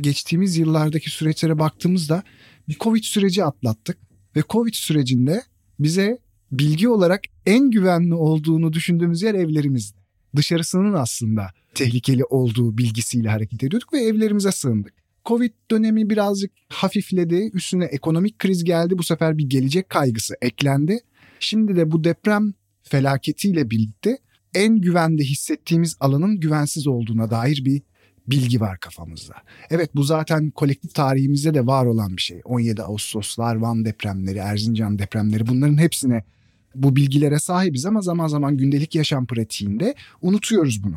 Geçtiğimiz 0.00 0.56
yıllardaki 0.56 1.10
süreçlere 1.10 1.58
baktığımızda 1.58 2.22
bir 2.68 2.76
Covid 2.80 3.02
süreci 3.02 3.44
atlattık 3.44 3.98
ve 4.36 4.42
Covid 4.50 4.74
sürecinde 4.74 5.42
bize 5.78 6.18
bilgi 6.52 6.88
olarak 6.88 7.20
en 7.46 7.70
güvenli 7.70 8.14
olduğunu 8.14 8.72
düşündüğümüz 8.72 9.22
yer 9.22 9.34
evlerimizdi. 9.34 9.98
Dışarısının 10.36 10.92
aslında 10.92 11.50
tehlikeli 11.74 12.24
olduğu 12.24 12.78
bilgisiyle 12.78 13.28
hareket 13.28 13.62
ediyorduk 13.62 13.92
ve 13.92 13.98
evlerimize 13.98 14.52
sığındık. 14.52 14.94
Covid 15.24 15.52
dönemi 15.70 16.10
birazcık 16.10 16.50
hafifledi. 16.68 17.50
Üstüne 17.52 17.84
ekonomik 17.84 18.38
kriz 18.38 18.64
geldi. 18.64 18.98
Bu 18.98 19.02
sefer 19.02 19.38
bir 19.38 19.48
gelecek 19.48 19.88
kaygısı 19.88 20.34
eklendi. 20.40 21.00
Şimdi 21.40 21.76
de 21.76 21.90
bu 21.90 22.04
deprem 22.04 22.54
felaketiyle 22.82 23.70
birlikte 23.70 24.18
en 24.54 24.80
güvende 24.80 25.22
hissettiğimiz 25.22 25.96
alanın 26.00 26.40
güvensiz 26.40 26.86
olduğuna 26.86 27.30
dair 27.30 27.64
bir 27.64 27.82
bilgi 28.26 28.60
var 28.60 28.80
kafamızda. 28.80 29.34
Evet 29.70 29.90
bu 29.94 30.02
zaten 30.02 30.50
kolektif 30.50 30.94
tarihimizde 30.94 31.54
de 31.54 31.66
var 31.66 31.86
olan 31.86 32.16
bir 32.16 32.22
şey. 32.22 32.40
17 32.44 32.82
Ağustoslar, 32.82 33.56
Van 33.56 33.84
depremleri, 33.84 34.38
Erzincan 34.38 34.98
depremleri 34.98 35.46
bunların 35.46 35.78
hepsine 35.78 36.24
bu 36.82 36.96
bilgilere 36.96 37.38
sahibiz 37.38 37.86
ama 37.86 38.00
zaman 38.00 38.26
zaman 38.26 38.56
gündelik 38.56 38.94
yaşam 38.94 39.26
pratiğinde 39.26 39.94
unutuyoruz 40.22 40.82
bunu. 40.84 40.96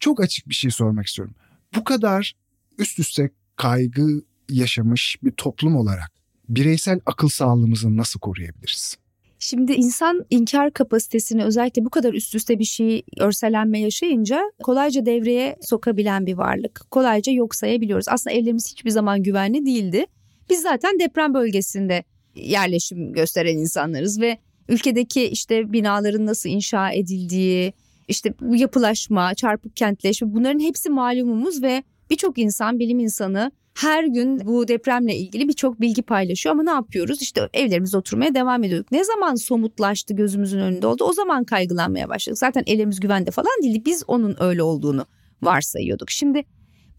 Çok 0.00 0.20
açık 0.20 0.48
bir 0.48 0.54
şey 0.54 0.70
sormak 0.70 1.06
istiyorum. 1.06 1.34
Bu 1.76 1.84
kadar 1.84 2.34
üst 2.78 2.98
üste 2.98 3.30
kaygı 3.56 4.22
yaşamış 4.50 5.16
bir 5.22 5.30
toplum 5.30 5.76
olarak 5.76 6.12
bireysel 6.48 7.00
akıl 7.06 7.28
sağlığımızı 7.28 7.96
nasıl 7.96 8.20
koruyabiliriz? 8.20 8.96
Şimdi 9.38 9.72
insan 9.72 10.24
inkar 10.30 10.72
kapasitesini 10.72 11.44
özellikle 11.44 11.84
bu 11.84 11.90
kadar 11.90 12.14
üst 12.14 12.34
üste 12.34 12.58
bir 12.58 12.64
şey 12.64 13.02
örselenme 13.18 13.80
yaşayınca 13.80 14.42
kolayca 14.62 15.06
devreye 15.06 15.56
sokabilen 15.60 16.26
bir 16.26 16.34
varlık. 16.34 16.86
Kolayca 16.90 17.32
yok 17.32 17.54
sayabiliyoruz. 17.54 18.08
Aslında 18.08 18.36
evlerimiz 18.36 18.72
hiçbir 18.72 18.90
zaman 18.90 19.22
güvenli 19.22 19.66
değildi. 19.66 20.06
Biz 20.50 20.62
zaten 20.62 20.98
deprem 20.98 21.34
bölgesinde 21.34 22.04
yerleşim 22.34 23.12
gösteren 23.12 23.56
insanlarız 23.58 24.20
ve 24.20 24.38
ülkedeki 24.68 25.24
işte 25.24 25.72
binaların 25.72 26.26
nasıl 26.26 26.48
inşa 26.48 26.90
edildiği, 26.90 27.72
işte 28.08 28.34
yapılaşma, 28.54 29.34
çarpık 29.34 29.76
kentleşme 29.76 30.34
bunların 30.34 30.60
hepsi 30.60 30.90
malumumuz 30.90 31.62
ve 31.62 31.82
birçok 32.10 32.38
insan, 32.38 32.78
bilim 32.78 32.98
insanı 32.98 33.52
her 33.74 34.04
gün 34.04 34.46
bu 34.46 34.68
depremle 34.68 35.16
ilgili 35.16 35.48
birçok 35.48 35.80
bilgi 35.80 36.02
paylaşıyor 36.02 36.54
ama 36.54 36.62
ne 36.62 36.70
yapıyoruz? 36.70 37.22
İşte 37.22 37.48
evlerimizde 37.54 37.96
oturmaya 37.96 38.34
devam 38.34 38.64
ediyorduk. 38.64 38.92
Ne 38.92 39.04
zaman 39.04 39.34
somutlaştı 39.34 40.14
gözümüzün 40.14 40.58
önünde 40.58 40.86
oldu 40.86 41.04
o 41.04 41.12
zaman 41.12 41.44
kaygılanmaya 41.44 42.08
başladık. 42.08 42.38
Zaten 42.38 42.62
elimiz 42.66 43.00
güvende 43.00 43.30
falan 43.30 43.62
değildi. 43.62 43.82
Biz 43.84 44.04
onun 44.06 44.36
öyle 44.40 44.62
olduğunu 44.62 45.06
varsayıyorduk. 45.42 46.10
Şimdi 46.10 46.44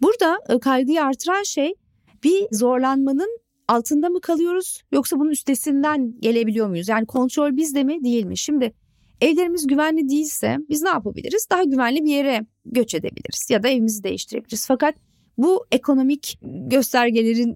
burada 0.02 0.40
e, 0.50 0.60
kaygıyı 0.60 1.04
artıran 1.04 1.44
şey 1.44 1.74
bir 2.24 2.48
zorlanmanın 2.52 3.40
altında 3.68 4.10
mı 4.10 4.22
kalıyoruz 4.22 4.82
yoksa 4.92 5.20
bunun 5.20 5.30
üstesinden 5.30 6.14
gelebiliyor 6.20 6.68
muyuz? 6.68 6.90
Yani 6.90 7.06
kontrol 7.06 7.58
bizde 7.58 7.84
mi 7.84 8.04
değil 8.04 8.26
mi? 8.26 8.38
Şimdi 8.38 8.74
evlerimiz 9.22 9.68
güvenli 9.68 10.10
değilse 10.10 10.58
biz 10.70 10.82
ne 10.82 10.90
yapabiliriz? 10.90 11.48
Daha 11.52 11.64
güvenli 11.64 12.04
bir 12.04 12.12
yere 12.12 12.46
göç 12.66 12.96
edebiliriz 12.96 13.50
ya 13.50 13.64
da 13.64 13.68
evimizi 13.68 14.04
değiştirebiliriz. 14.04 14.66
Fakat 14.68 14.96
bu 15.38 15.66
ekonomik 15.72 16.40
göstergelerin 16.44 17.56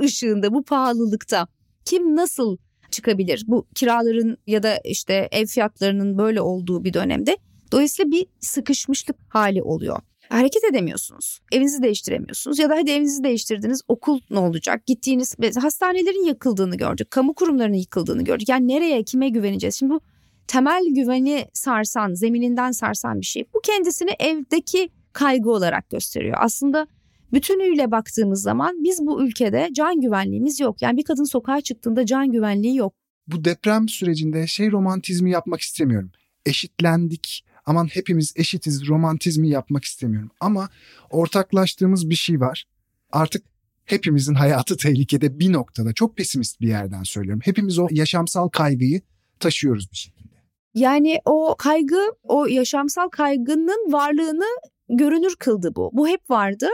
ışığında, 0.00 0.54
bu 0.54 0.62
pahalılıkta 0.62 1.48
kim 1.84 2.16
nasıl 2.16 2.56
çıkabilir? 2.90 3.44
Bu 3.46 3.66
kiraların 3.74 4.36
ya 4.46 4.62
da 4.62 4.78
işte 4.84 5.28
ev 5.32 5.46
fiyatlarının 5.46 6.18
böyle 6.18 6.40
olduğu 6.40 6.84
bir 6.84 6.94
dönemde 6.94 7.36
dolayısıyla 7.72 8.10
bir 8.10 8.26
sıkışmışlık 8.40 9.16
hali 9.28 9.62
oluyor. 9.62 9.98
Hareket 10.32 10.64
edemiyorsunuz. 10.64 11.38
Evinizi 11.52 11.82
değiştiremiyorsunuz 11.82 12.58
ya 12.58 12.70
da 12.70 12.76
hadi 12.76 12.90
evinizi 12.90 13.24
değiştirdiniz 13.24 13.80
okul 13.88 14.20
ne 14.30 14.38
olacak? 14.38 14.86
Gittiğiniz 14.86 15.36
hastanelerin 15.62 16.26
yakıldığını 16.26 16.76
gördük. 16.76 17.10
Kamu 17.10 17.34
kurumlarının 17.34 17.76
yıkıldığını 17.76 18.24
gördük. 18.24 18.48
Yani 18.48 18.68
nereye 18.68 19.02
kime 19.02 19.28
güveneceğiz? 19.28 19.76
Şimdi 19.76 19.92
bu 19.92 20.00
temel 20.46 20.84
güveni 20.90 21.46
sarsan, 21.52 22.14
zemininden 22.14 22.70
sarsan 22.70 23.20
bir 23.20 23.26
şey. 23.26 23.44
Bu 23.54 23.60
kendisini 23.60 24.10
evdeki 24.18 24.88
kaygı 25.12 25.50
olarak 25.50 25.90
gösteriyor. 25.90 26.36
Aslında 26.40 26.86
bütünüyle 27.32 27.90
baktığımız 27.90 28.42
zaman 28.42 28.84
biz 28.84 28.98
bu 29.00 29.22
ülkede 29.22 29.68
can 29.72 30.00
güvenliğimiz 30.00 30.60
yok. 30.60 30.82
Yani 30.82 30.96
bir 30.96 31.04
kadın 31.04 31.24
sokağa 31.24 31.60
çıktığında 31.60 32.06
can 32.06 32.32
güvenliği 32.32 32.76
yok. 32.76 32.94
Bu 33.26 33.44
deprem 33.44 33.88
sürecinde 33.88 34.46
şey 34.46 34.70
romantizmi 34.70 35.30
yapmak 35.30 35.60
istemiyorum. 35.60 36.10
Eşitlendik, 36.46 37.44
aman 37.66 37.86
hepimiz 37.86 38.32
eşitiz 38.36 38.88
romantizmi 38.88 39.48
yapmak 39.48 39.84
istemiyorum. 39.84 40.30
Ama 40.40 40.68
ortaklaştığımız 41.10 42.10
bir 42.10 42.14
şey 42.14 42.40
var. 42.40 42.64
Artık 43.12 43.44
hepimizin 43.84 44.34
hayatı 44.34 44.76
tehlikede 44.76 45.38
bir 45.40 45.52
noktada 45.52 45.92
çok 45.92 46.16
pesimist 46.16 46.60
bir 46.60 46.68
yerden 46.68 47.02
söylüyorum. 47.02 47.40
Hepimiz 47.44 47.78
o 47.78 47.88
yaşamsal 47.90 48.48
kaygıyı 48.48 49.00
taşıyoruz 49.40 49.92
bir 49.92 49.96
şekilde. 49.96 50.32
Yani 50.74 51.18
o 51.24 51.54
kaygı, 51.58 52.00
o 52.22 52.46
yaşamsal 52.46 53.08
kaygının 53.08 53.92
varlığını 53.92 54.46
görünür 54.88 55.36
kıldı 55.38 55.72
bu. 55.76 55.90
Bu 55.92 56.08
hep 56.08 56.30
vardı. 56.30 56.66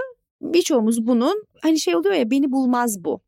Birçoğumuz 0.43 1.07
bunun 1.07 1.45
hani 1.63 1.81
şey 1.81 1.97
oluyor 1.97 2.15
ya 2.15 2.31
beni 2.31 2.53
bulmaz 2.53 3.05
bu. 3.05 3.21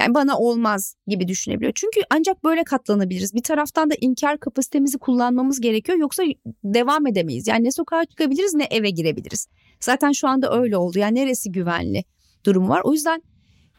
Yani 0.00 0.14
bana 0.14 0.38
olmaz 0.38 0.94
gibi 1.06 1.28
düşünebiliyor. 1.28 1.72
Çünkü 1.74 2.00
ancak 2.10 2.44
böyle 2.44 2.64
katlanabiliriz. 2.64 3.34
Bir 3.34 3.42
taraftan 3.42 3.90
da 3.90 3.94
inkar 4.00 4.38
kapasitemizi 4.38 4.98
kullanmamız 4.98 5.60
gerekiyor. 5.60 5.98
Yoksa 5.98 6.22
devam 6.64 7.06
edemeyiz. 7.06 7.46
Yani 7.46 7.64
ne 7.64 7.72
sokağa 7.72 8.04
çıkabiliriz 8.04 8.54
ne 8.54 8.64
eve 8.64 8.90
girebiliriz. 8.90 9.48
Zaten 9.80 10.12
şu 10.12 10.28
anda 10.28 10.58
öyle 10.60 10.76
oldu. 10.76 10.98
Yani 10.98 11.14
neresi 11.14 11.52
güvenli 11.52 12.04
durum 12.46 12.68
var. 12.68 12.80
O 12.84 12.92
yüzden 12.92 13.22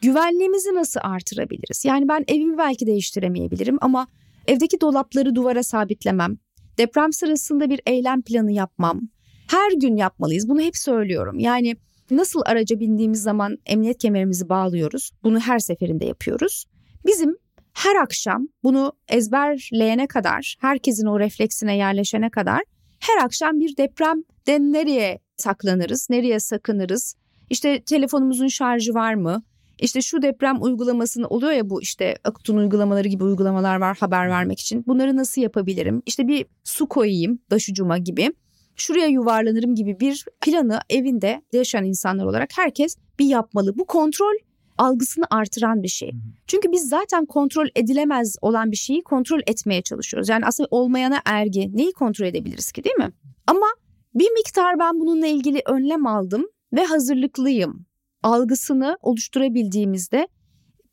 güvenliğimizi 0.01 0.75
nasıl 0.75 0.99
artırabiliriz? 1.03 1.85
Yani 1.85 2.07
ben 2.07 2.23
evimi 2.27 2.57
belki 2.57 2.85
değiştiremeyebilirim 2.85 3.77
ama 3.81 4.07
evdeki 4.47 4.81
dolapları 4.81 5.35
duvara 5.35 5.63
sabitlemem. 5.63 6.37
Deprem 6.77 7.13
sırasında 7.13 7.69
bir 7.69 7.81
eylem 7.85 8.21
planı 8.21 8.51
yapmam 8.51 9.01
her 9.47 9.71
gün 9.71 9.95
yapmalıyız. 9.95 10.49
Bunu 10.49 10.61
hep 10.61 10.77
söylüyorum. 10.77 11.39
Yani 11.39 11.75
nasıl 12.11 12.41
araca 12.45 12.79
bindiğimiz 12.79 13.21
zaman 13.21 13.57
emniyet 13.65 13.97
kemerimizi 13.97 14.49
bağlıyoruz. 14.49 15.11
Bunu 15.23 15.39
her 15.39 15.59
seferinde 15.59 16.05
yapıyoruz. 16.05 16.65
Bizim 17.05 17.37
her 17.73 17.95
akşam 17.95 18.47
bunu 18.63 18.93
ezberleyene 19.07 20.07
kadar, 20.07 20.55
herkesin 20.59 21.05
o 21.05 21.19
refleksine 21.19 21.77
yerleşene 21.77 22.29
kadar 22.29 22.61
her 22.99 23.25
akşam 23.25 23.59
bir 23.59 23.77
depremde 23.77 24.59
nereye 24.59 25.19
saklanırız, 25.37 26.07
nereye 26.09 26.39
sakınırız? 26.39 27.15
İşte 27.49 27.81
telefonumuzun 27.81 28.47
şarjı 28.47 28.93
var 28.93 29.13
mı? 29.13 29.43
İşte 29.79 30.01
şu 30.01 30.21
deprem 30.21 30.63
uygulamasını 30.63 31.27
oluyor 31.27 31.51
ya 31.51 31.69
bu 31.69 31.81
işte 31.81 32.15
Akut'un 32.23 32.57
uygulamaları 32.57 33.07
gibi 33.07 33.23
uygulamalar 33.23 33.75
var 33.75 33.97
haber 33.99 34.29
vermek 34.29 34.59
için. 34.59 34.83
Bunları 34.87 35.15
nasıl 35.15 35.41
yapabilirim? 35.41 36.01
İşte 36.05 36.27
bir 36.27 36.45
su 36.63 36.87
koyayım 36.87 37.39
daşucuma 37.51 37.97
gibi 37.97 38.31
şuraya 38.75 39.07
yuvarlanırım 39.07 39.75
gibi 39.75 39.99
bir 39.99 40.25
planı 40.41 40.79
evinde 40.89 41.41
yaşayan 41.53 41.85
insanlar 41.85 42.25
olarak 42.25 42.49
herkes 42.57 42.97
bir 43.19 43.25
yapmalı. 43.25 43.77
Bu 43.77 43.85
kontrol 43.85 44.35
algısını 44.77 45.25
artıran 45.29 45.83
bir 45.83 45.87
şey. 45.87 46.11
Çünkü 46.47 46.71
biz 46.71 46.89
zaten 46.89 47.25
kontrol 47.25 47.67
edilemez 47.75 48.35
olan 48.41 48.71
bir 48.71 48.77
şeyi 48.77 49.03
kontrol 49.03 49.39
etmeye 49.47 49.81
çalışıyoruz. 49.81 50.29
Yani 50.29 50.45
aslında 50.45 50.67
olmayana 50.71 51.21
ergi 51.25 51.77
neyi 51.77 51.91
kontrol 51.91 52.25
edebiliriz 52.25 52.71
ki 52.71 52.83
değil 52.83 52.95
mi? 52.95 53.11
Ama 53.47 53.67
bir 54.15 54.31
miktar 54.31 54.79
ben 54.79 54.99
bununla 54.99 55.27
ilgili 55.27 55.61
önlem 55.65 56.07
aldım 56.07 56.45
ve 56.73 56.85
hazırlıklıyım 56.85 57.85
algısını 58.23 58.97
oluşturabildiğimizde 59.01 60.27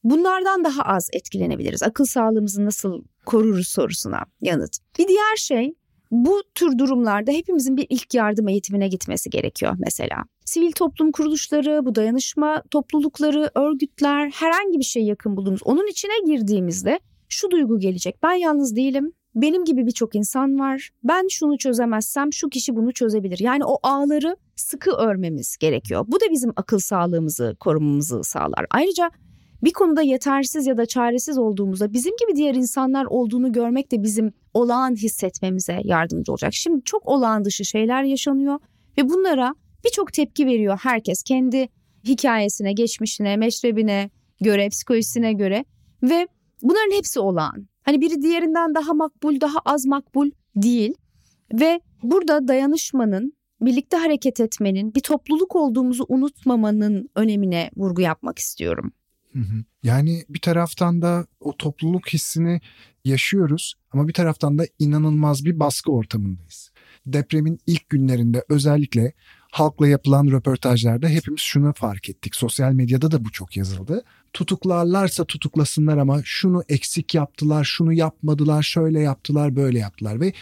bunlardan 0.04 0.64
daha 0.64 0.82
az 0.82 1.08
etkilenebiliriz. 1.12 1.82
Akıl 1.82 2.04
sağlığımızı 2.04 2.64
nasıl 2.64 3.04
koruruz 3.26 3.68
sorusuna 3.68 4.24
yanıt. 4.40 4.78
Bir 4.98 5.08
diğer 5.08 5.36
şey 5.36 5.74
bu 6.10 6.42
tür 6.54 6.78
durumlarda 6.78 7.32
hepimizin 7.32 7.76
bir 7.76 7.86
ilk 7.88 8.14
yardım 8.14 8.48
eğitimine 8.48 8.88
gitmesi 8.88 9.30
gerekiyor 9.30 9.76
mesela. 9.78 10.24
Sivil 10.44 10.72
toplum 10.72 11.12
kuruluşları, 11.12 11.80
bu 11.84 11.94
dayanışma 11.94 12.62
toplulukları, 12.70 13.50
örgütler, 13.54 14.30
herhangi 14.30 14.78
bir 14.78 14.84
şey 14.84 15.02
yakın 15.02 15.36
bulduğumuz 15.36 15.60
onun 15.64 15.86
içine 15.86 16.12
girdiğimizde 16.26 17.00
şu 17.28 17.50
duygu 17.50 17.78
gelecek. 17.78 18.22
Ben 18.22 18.32
yalnız 18.34 18.76
değilim. 18.76 19.12
Benim 19.34 19.64
gibi 19.64 19.86
birçok 19.86 20.14
insan 20.14 20.58
var. 20.58 20.90
Ben 21.04 21.26
şunu 21.30 21.58
çözemezsem 21.58 22.32
şu 22.32 22.48
kişi 22.48 22.76
bunu 22.76 22.92
çözebilir. 22.92 23.38
Yani 23.38 23.64
o 23.64 23.78
ağları 23.82 24.36
sıkı 24.56 24.90
örmemiz 24.90 25.56
gerekiyor. 25.56 26.04
Bu 26.08 26.20
da 26.20 26.24
bizim 26.30 26.52
akıl 26.56 26.78
sağlığımızı 26.78 27.56
korumamızı 27.60 28.24
sağlar. 28.24 28.66
Ayrıca 28.70 29.10
bir 29.64 29.72
konuda 29.72 30.02
yetersiz 30.02 30.66
ya 30.66 30.76
da 30.76 30.86
çaresiz 30.86 31.38
olduğumuzda 31.38 31.92
bizim 31.92 32.12
gibi 32.16 32.36
diğer 32.36 32.54
insanlar 32.54 33.04
olduğunu 33.04 33.52
görmek 33.52 33.92
de 33.92 34.02
bizim 34.02 34.32
olağan 34.54 34.94
hissetmemize 34.94 35.80
yardımcı 35.84 36.32
olacak. 36.32 36.54
Şimdi 36.54 36.84
çok 36.84 37.06
olağan 37.06 37.44
dışı 37.44 37.64
şeyler 37.64 38.02
yaşanıyor 38.02 38.58
ve 38.98 39.08
bunlara 39.08 39.54
birçok 39.84 40.12
tepki 40.12 40.46
veriyor 40.46 40.78
herkes 40.82 41.22
kendi 41.22 41.68
hikayesine, 42.04 42.72
geçmişine, 42.72 43.36
meşrebine 43.36 44.10
göre, 44.40 44.68
psikolojisine 44.68 45.32
göre 45.32 45.64
ve 46.02 46.28
bunların 46.62 46.96
hepsi 46.96 47.20
olağan. 47.20 47.68
Hani 47.82 48.00
biri 48.00 48.22
diğerinden 48.22 48.74
daha 48.74 48.94
makbul, 48.94 49.40
daha 49.40 49.58
az 49.64 49.86
makbul 49.86 50.30
değil 50.56 50.94
ve 51.52 51.80
burada 52.02 52.48
dayanışmanın, 52.48 53.32
birlikte 53.60 53.96
hareket 53.96 54.40
etmenin, 54.40 54.94
bir 54.94 55.00
topluluk 55.00 55.56
olduğumuzu 55.56 56.04
unutmamanın 56.08 57.08
önemine 57.16 57.70
vurgu 57.76 58.00
yapmak 58.00 58.38
istiyorum. 58.38 58.92
Yani 59.82 60.24
bir 60.28 60.40
taraftan 60.40 61.02
da 61.02 61.26
o 61.40 61.56
topluluk 61.56 62.08
hissini 62.08 62.60
yaşıyoruz 63.04 63.74
ama 63.92 64.08
bir 64.08 64.12
taraftan 64.12 64.58
da 64.58 64.66
inanılmaz 64.78 65.44
bir 65.44 65.60
baskı 65.60 65.92
ortamındayız. 65.92 66.70
Depremin 67.06 67.58
ilk 67.66 67.88
günlerinde 67.88 68.44
özellikle 68.48 69.12
halkla 69.50 69.88
yapılan 69.88 70.26
röportajlarda 70.26 71.08
hepimiz 71.08 71.40
şunu 71.40 71.72
fark 71.72 72.08
ettik. 72.08 72.36
Sosyal 72.36 72.72
medyada 72.72 73.10
da 73.10 73.24
bu 73.24 73.32
çok 73.32 73.56
yazıldı. 73.56 74.04
Tutuklarlarsa 74.32 75.24
tutuklasınlar 75.24 75.98
ama 75.98 76.20
şunu 76.24 76.62
eksik 76.68 77.14
yaptılar, 77.14 77.64
şunu 77.64 77.92
yapmadılar, 77.92 78.62
şöyle 78.62 79.00
yaptılar, 79.00 79.56
böyle 79.56 79.78
yaptılar 79.78 80.20
ve 80.20 80.32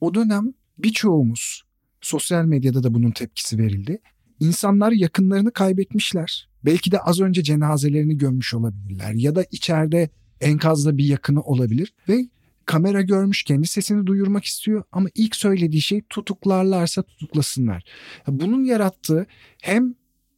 o 0.00 0.14
dönem 0.14 0.54
birçoğumuz 0.78 1.62
sosyal 2.00 2.44
medyada 2.44 2.82
da 2.82 2.94
bunun 2.94 3.10
tepkisi 3.10 3.58
verildi. 3.58 3.98
İnsanlar 4.40 4.92
yakınlarını 4.92 5.52
kaybetmişler. 5.52 6.47
Belki 6.64 6.92
de 6.92 6.98
az 6.98 7.20
önce 7.20 7.42
cenazelerini 7.42 8.18
gömmüş 8.18 8.54
olabilirler 8.54 9.12
ya 9.12 9.34
da 9.34 9.44
içeride 9.50 10.10
enkazda 10.40 10.98
bir 10.98 11.04
yakını 11.04 11.42
olabilir 11.42 11.92
ve 12.08 12.28
kamera 12.66 13.02
görmüş 13.02 13.42
kendi 13.42 13.66
sesini 13.66 14.06
duyurmak 14.06 14.44
istiyor 14.44 14.82
ama 14.92 15.08
ilk 15.14 15.36
söylediği 15.36 15.82
şey 15.82 16.02
tutuklarlarsa 16.10 17.02
tutuklasınlar. 17.02 17.84
Bunun 18.26 18.64
yarattığı 18.64 19.26
hem 19.62 19.94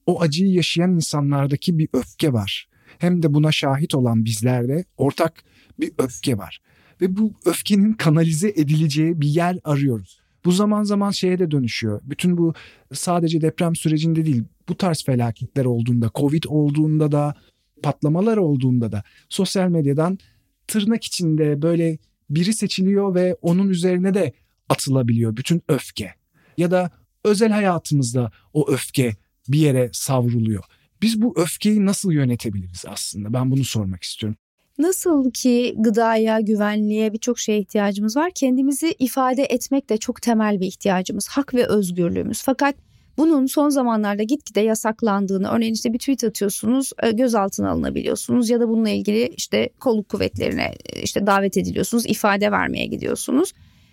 o 0.07 0.21
acıyı 0.21 0.53
yaşayan 0.53 0.91
insanlardaki 0.91 1.79
bir 1.79 1.89
öfke 1.93 2.33
var 2.33 2.69
hem 2.99 3.23
de 3.23 3.35
buna 3.35 3.53
şahit 3.53 3.95
olan 3.95 4.25
bizlerde 4.25 4.85
ortak 4.97 5.45
bir 5.81 5.93
öfke 5.99 6.39
var. 6.39 6.61
Ve 7.00 7.17
bu 7.17 7.33
öfkenin 7.45 7.93
kanalize 7.93 8.49
edileceği 8.49 9.21
bir 9.21 9.29
yer 9.29 9.59
arıyoruz. 9.65 10.20
Bu 10.44 10.52
zaman 10.52 10.82
zaman 10.82 11.11
şeye 11.11 11.38
de 11.38 11.50
dönüşüyor. 11.50 12.00
Bütün 12.04 12.38
bu 12.38 12.54
sadece 12.92 13.40
deprem 13.40 13.76
sürecinde 13.76 14.26
değil 14.26 14.44
bu 14.68 14.76
tarz 14.76 15.04
felaketler 15.04 15.64
olduğunda, 15.64 16.11
Covid 16.14 16.44
olduğunda 16.49 17.12
da, 17.12 17.35
patlamalar 17.82 18.37
olduğunda 18.37 18.92
da 18.92 19.02
sosyal 19.28 19.68
medyadan 19.68 20.18
tırnak 20.66 21.04
içinde 21.04 21.62
böyle 21.62 21.99
biri 22.30 22.52
seçiliyor 22.52 23.14
ve 23.14 23.37
onun 23.42 23.68
üzerine 23.68 24.14
de 24.14 24.32
atılabiliyor 24.68 25.37
bütün 25.37 25.62
öfke. 25.68 26.14
Ya 26.59 26.70
da 26.70 26.90
özel 27.25 27.50
hayatımızda 27.50 28.30
o 28.52 28.70
öfke 28.70 29.16
bir 29.49 29.59
yere 29.59 29.90
savruluyor. 29.92 30.64
Biz 31.02 31.23
bu 31.23 31.35
öfkeyi 31.37 31.87
nasıl 31.87 32.12
yönetebiliriz 32.12 32.85
aslında? 32.88 33.32
Ben 33.32 33.50
bunu 33.50 33.64
sormak 33.64 34.02
istiyorum. 34.02 34.37
Nasıl 34.81 35.31
ki 35.31 35.75
gıdaya, 35.79 36.41
güvenliğe 36.41 37.13
birçok 37.13 37.39
şeye 37.39 37.59
ihtiyacımız 37.59 38.17
var. 38.17 38.31
Kendimizi 38.35 38.95
ifade 38.99 39.43
etmek 39.43 39.91
de 39.91 39.97
çok 39.97 40.23
temel 40.23 40.61
bir 40.61 40.67
ihtiyacımız. 40.67 41.29
Hak 41.29 41.55
ve 41.55 41.67
özgürlüğümüz. 41.67 42.43
Fakat 42.43 42.75
bunun 43.19 43.47
son 43.47 43.69
zamanlarda 43.69 44.23
gitgide 44.23 44.61
yasaklandığını, 44.61 45.49
örneğin 45.51 45.75
işte 45.75 45.93
bir 45.93 45.99
tweet 45.99 46.25
atıyorsunuz, 46.25 46.93
e, 47.03 47.11
gözaltına 47.11 47.71
alınabiliyorsunuz 47.71 48.51
ya 48.51 48.61
da 48.61 48.69
bununla 48.69 48.89
ilgili 48.89 49.35
işte 49.37 49.69
kolluk 49.81 50.09
kuvvetlerine 50.09 50.75
e, 50.85 51.03
işte 51.03 51.27
davet 51.27 51.57
ediliyorsunuz, 51.57 52.07
ifade 52.07 52.51
vermeye 52.51 52.87
gidiyorsunuz. 52.87 53.53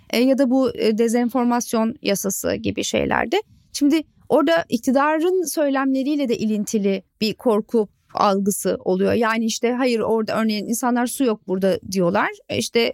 E, 0.10 0.20
ya 0.20 0.38
da 0.38 0.50
bu 0.50 0.74
dezenformasyon 0.74 1.96
yasası 2.01 2.56
gibi 2.56 2.84
şeylerde. 2.84 3.41
Şimdi 3.74 4.01
orada 4.29 4.65
iktidarın 4.70 5.44
söylemleriyle 5.44 6.29
de 6.29 6.38
ilintili 6.38 7.03
bir 7.22 7.34
korku 7.34 7.88
algısı 8.13 8.77
oluyor. 8.85 9.13
Yani 9.13 9.45
işte 9.45 9.71
hayır 9.71 9.99
orada 9.99 10.41
örneğin 10.41 10.65
insanlar 10.65 11.08
su 11.08 11.23
yok 11.23 11.47
burada 11.47 11.79
diyorlar. 11.91 12.29
İşte 12.58 12.93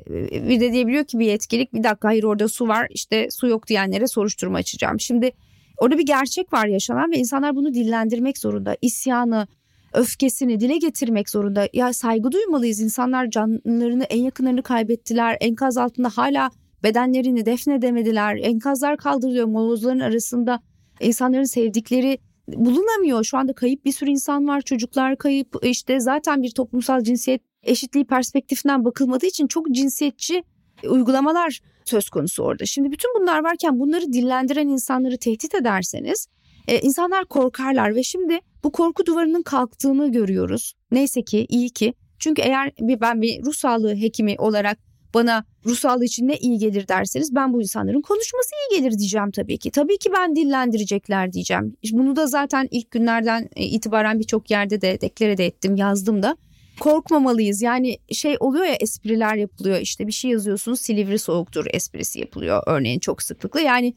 bir 0.50 0.60
de 0.60 0.72
diyebiliyor 0.74 1.04
ki 1.04 1.20
bir 1.20 1.26
yetkilik 1.26 1.74
bir 1.74 1.84
dakika 1.84 2.08
hayır 2.08 2.24
orada 2.24 2.48
su 2.48 2.68
var 2.68 2.88
işte 2.90 3.28
su 3.32 3.48
yok 3.48 3.68
diyenlere 3.68 4.08
soruşturma 4.08 4.58
açacağım. 4.58 5.00
Şimdi 5.00 5.32
Orada 5.78 5.98
bir 5.98 6.06
gerçek 6.06 6.54
var 6.54 6.66
yaşanan 6.66 7.12
ve 7.12 7.18
insanlar 7.18 7.56
bunu 7.56 7.74
dillendirmek 7.74 8.38
zorunda. 8.38 8.78
İsyanı, 8.82 9.48
öfkesini 9.94 10.60
dile 10.60 10.78
getirmek 10.78 11.30
zorunda. 11.30 11.68
Ya 11.74 11.94
saygı 11.94 12.32
duymalıyız. 12.32 12.80
İnsanlar 12.80 13.30
canlarını, 13.30 14.04
en 14.04 14.20
yakınlarını 14.20 14.64
kaybettiler. 14.64 15.38
Enkaz 15.42 15.78
altında 15.78 16.10
hala 16.10 16.50
bedenlerini 16.84 17.46
defnedemediler. 17.46 18.36
Enkazlar 18.36 18.98
kaldırılıyor 18.98 19.46
molozların 19.46 20.00
arasında. 20.00 20.60
İnsanların 21.00 21.44
sevdikleri 21.44 22.18
bulunamıyor. 22.48 23.24
Şu 23.24 23.38
anda 23.38 23.54
kayıp 23.54 23.86
bir 23.86 23.92
sürü 23.92 24.10
insan 24.10 24.48
var. 24.48 24.62
Çocuklar 24.62 25.18
kayıp. 25.18 25.56
İşte 25.64 26.00
zaten 26.00 26.44
bir 26.44 26.52
toplumsal 26.52 27.04
cinsiyet 27.04 27.42
eşitliği 27.64 28.06
perspektifinden 28.06 28.86
bakılmadığı 28.86 29.26
için 29.26 29.48
çok 29.48 29.72
cinsiyetçi 29.72 30.44
uygulamalar 30.84 31.60
söz 31.86 32.10
konusu 32.10 32.44
orada. 32.44 32.66
Şimdi 32.66 32.92
bütün 32.92 33.12
bunlar 33.22 33.44
varken 33.44 33.80
bunları 33.80 34.14
dillendiren 34.14 34.68
insanları 34.68 35.18
tehdit 35.18 35.56
ederseniz 35.56 36.28
e, 36.68 36.80
insanlar 36.80 37.26
korkarlar 37.26 37.96
ve 37.96 38.04
şimdi 38.04 38.40
bu 38.64 38.72
korku 38.72 39.06
duvarının 39.06 39.44
kalktığını 39.44 40.12
görüyoruz. 40.12 40.74
Neyse 40.92 41.22
ki 41.22 41.46
iyi 41.50 41.70
ki 41.70 41.94
çünkü 42.20 42.42
eğer 42.42 42.72
bir 42.80 43.02
ben 43.02 43.22
bir 43.22 43.46
ruh 43.46 43.54
sağlığı 43.54 43.96
hekimi 43.96 44.36
olarak 44.38 44.78
bana 45.14 45.46
ruh 45.66 45.76
sağlığı 45.76 46.06
için 46.06 46.28
ne 46.28 46.38
iyi 46.38 46.58
gelir 46.58 46.88
derseniz 46.88 47.36
ben 47.36 47.54
bu 47.54 47.62
insanların 47.62 48.02
konuşması 48.02 48.50
iyi 48.56 48.80
gelir 48.80 48.98
diyeceğim 48.98 49.32
tabii 49.32 49.58
ki. 49.58 49.72
Tabii 49.72 49.98
ki 49.98 50.10
ben 50.18 50.36
dillendirecekler 50.36 51.34
diyeceğim. 51.34 51.76
Bunu 51.92 52.16
da 52.16 52.28
zaten 52.28 52.68
ilk 52.72 52.92
günlerden 52.92 53.50
e, 53.56 53.66
itibaren 53.66 54.20
birçok 54.20 54.52
yerde 54.52 54.82
de 54.82 55.02
deklare 55.02 55.38
de 55.38 55.46
ettim 55.46 55.76
yazdım 55.76 56.24
da 56.24 56.38
korkmamalıyız. 56.80 57.62
Yani 57.62 57.98
şey 58.12 58.38
oluyor 58.40 58.66
ya 58.66 58.76
espriler 58.80 59.36
yapılıyor 59.36 59.80
işte 59.80 60.08
bir 60.08 60.12
şey 60.12 60.32
yazıyorsunuz 60.32 60.82
Silivri 60.82 61.20
soğuktur 61.20 61.66
esprisi 61.70 62.20
yapılıyor 62.20 62.64
örneğin 62.68 63.00
çok 63.00 63.22
sıklıkla. 63.24 63.60
Yani 63.60 63.94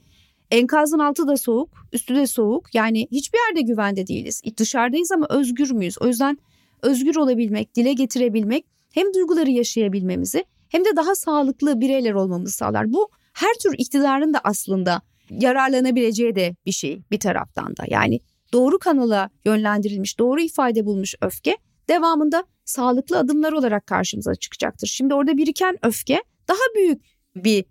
enkazın 0.50 0.98
altı 0.98 1.28
da 1.28 1.36
soğuk 1.36 1.88
üstü 1.92 2.14
de 2.14 2.26
soğuk 2.26 2.74
yani 2.74 3.08
hiçbir 3.12 3.38
yerde 3.48 3.60
güvende 3.60 4.06
değiliz. 4.06 4.42
Dışarıdayız 4.56 5.12
ama 5.12 5.26
özgür 5.30 5.70
müyüz? 5.70 5.96
O 6.00 6.06
yüzden 6.06 6.38
özgür 6.82 7.16
olabilmek, 7.16 7.74
dile 7.74 7.92
getirebilmek 7.92 8.64
hem 8.92 9.14
duyguları 9.14 9.50
yaşayabilmemizi 9.50 10.44
hem 10.68 10.84
de 10.84 10.96
daha 10.96 11.14
sağlıklı 11.14 11.80
bireyler 11.80 12.12
olmamızı 12.12 12.56
sağlar. 12.56 12.92
Bu 12.92 13.10
her 13.32 13.54
tür 13.54 13.74
iktidarın 13.78 14.34
da 14.34 14.40
aslında 14.44 15.02
yararlanabileceği 15.30 16.34
de 16.34 16.56
bir 16.66 16.72
şey 16.72 17.02
bir 17.10 17.20
taraftan 17.20 17.76
da. 17.76 17.84
Yani 17.88 18.20
doğru 18.52 18.78
kanala 18.78 19.30
yönlendirilmiş, 19.44 20.18
doğru 20.18 20.40
ifade 20.40 20.86
bulmuş 20.86 21.14
öfke 21.20 21.56
devamında 21.88 22.44
sağlıklı 22.64 23.18
adımlar 23.18 23.52
olarak 23.52 23.86
karşımıza 23.86 24.34
çıkacaktır. 24.34 24.86
Şimdi 24.86 25.14
orada 25.14 25.36
biriken 25.36 25.76
öfke 25.82 26.22
daha 26.48 26.74
büyük 26.74 27.02
bir 27.36 27.64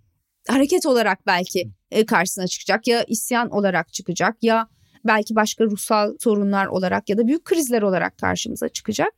hareket 0.48 0.86
olarak 0.86 1.28
belki 1.28 1.72
e, 1.92 2.06
karşısına 2.06 2.48
çıkacak 2.48 2.88
ya 2.88 3.04
isyan 3.04 3.50
olarak 3.50 3.94
çıkacak 3.94 4.38
ya 4.42 4.68
belki 5.06 5.36
başka 5.36 5.66
ruhsal 5.66 6.16
sorunlar 6.20 6.66
olarak 6.66 7.10
ya 7.10 7.18
da 7.18 7.28
büyük 7.28 7.46
krizler 7.46 7.82
olarak 7.82 8.18
karşımıza 8.18 8.70
çıkacak. 8.70 9.14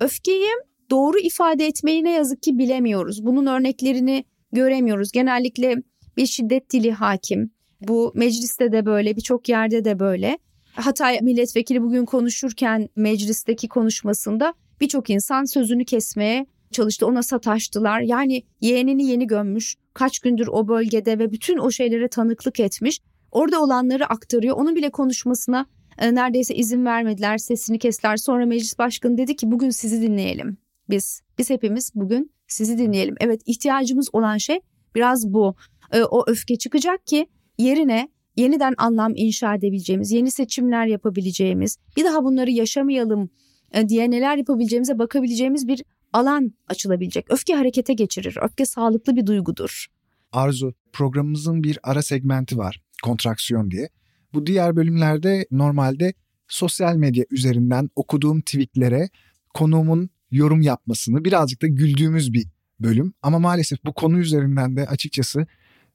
Öfkeyi 0.00 0.48
doğru 0.90 1.18
ifade 1.18 1.66
etmeyi 1.66 2.04
ne 2.04 2.10
yazık 2.12 2.42
ki 2.42 2.58
bilemiyoruz. 2.58 3.26
Bunun 3.26 3.46
örneklerini 3.46 4.24
göremiyoruz. 4.52 5.12
Genellikle 5.12 5.76
bir 6.16 6.26
şiddet 6.26 6.72
dili 6.72 6.92
hakim. 6.92 7.50
Bu 7.80 8.12
mecliste 8.14 8.72
de 8.72 8.86
böyle, 8.86 9.16
birçok 9.16 9.48
yerde 9.48 9.84
de 9.84 9.98
böyle. 9.98 10.38
Hatay 10.74 11.18
milletvekili 11.22 11.82
bugün 11.82 12.04
konuşurken 12.04 12.88
meclisteki 12.96 13.68
konuşmasında 13.68 14.54
birçok 14.80 15.10
insan 15.10 15.44
sözünü 15.44 15.84
kesmeye 15.84 16.46
çalıştı. 16.72 17.06
Ona 17.06 17.22
sataştılar. 17.22 18.00
Yani 18.00 18.42
yeğenini 18.60 19.06
yeni 19.06 19.26
gömmüş. 19.26 19.76
Kaç 19.94 20.18
gündür 20.18 20.46
o 20.46 20.68
bölgede 20.68 21.18
ve 21.18 21.32
bütün 21.32 21.58
o 21.58 21.70
şeylere 21.70 22.08
tanıklık 22.08 22.60
etmiş. 22.60 23.00
Orada 23.32 23.62
olanları 23.62 24.06
aktarıyor. 24.06 24.56
Onun 24.56 24.76
bile 24.76 24.90
konuşmasına 24.90 25.66
e, 25.98 26.14
neredeyse 26.14 26.54
izin 26.54 26.84
vermediler. 26.84 27.38
Sesini 27.38 27.78
kestiler. 27.78 28.16
Sonra 28.16 28.46
meclis 28.46 28.78
başkanı 28.78 29.18
dedi 29.18 29.36
ki 29.36 29.50
bugün 29.50 29.70
sizi 29.70 30.02
dinleyelim. 30.02 30.58
Biz 30.90 31.22
biz 31.38 31.50
hepimiz 31.50 31.92
bugün 31.94 32.32
sizi 32.46 32.78
dinleyelim. 32.78 33.14
Evet 33.20 33.40
ihtiyacımız 33.46 34.08
olan 34.12 34.36
şey 34.36 34.60
biraz 34.94 35.32
bu. 35.32 35.54
E, 35.92 36.02
o 36.02 36.24
öfke 36.26 36.56
çıkacak 36.56 37.06
ki 37.06 37.26
yerine 37.58 38.08
yeniden 38.36 38.74
anlam 38.78 39.12
inşa 39.16 39.54
edebileceğimiz, 39.54 40.12
yeni 40.12 40.30
seçimler 40.30 40.86
yapabileceğimiz, 40.86 41.76
bir 41.96 42.04
daha 42.04 42.24
bunları 42.24 42.50
yaşamayalım 42.50 43.30
e, 43.72 43.88
diye 43.88 44.10
neler 44.10 44.36
yapabileceğimize 44.36 44.98
bakabileceğimiz 44.98 45.68
bir 45.68 45.82
alan 46.12 46.52
açılabilecek. 46.68 47.26
Öfke 47.30 47.54
harekete 47.54 47.92
geçirir. 47.94 48.38
Öfke 48.42 48.66
sağlıklı 48.66 49.16
bir 49.16 49.26
duygudur. 49.26 49.86
Arzu, 50.32 50.74
programımızın 50.92 51.62
bir 51.62 51.78
ara 51.82 52.02
segmenti 52.02 52.58
var. 52.58 52.82
Kontraksiyon 53.02 53.70
diye. 53.70 53.88
Bu 54.34 54.46
diğer 54.46 54.76
bölümlerde 54.76 55.46
normalde 55.50 56.14
sosyal 56.48 56.96
medya 56.96 57.24
üzerinden 57.30 57.90
okuduğum 57.96 58.40
tweetlere 58.40 59.08
konuğumun 59.54 60.10
yorum 60.30 60.60
yapmasını 60.60 61.24
birazcık 61.24 61.62
da 61.62 61.66
güldüğümüz 61.66 62.32
bir 62.32 62.46
bölüm. 62.80 63.12
Ama 63.22 63.38
maalesef 63.38 63.84
bu 63.84 63.92
konu 63.92 64.18
üzerinden 64.18 64.76
de 64.76 64.86
açıkçası 64.86 65.46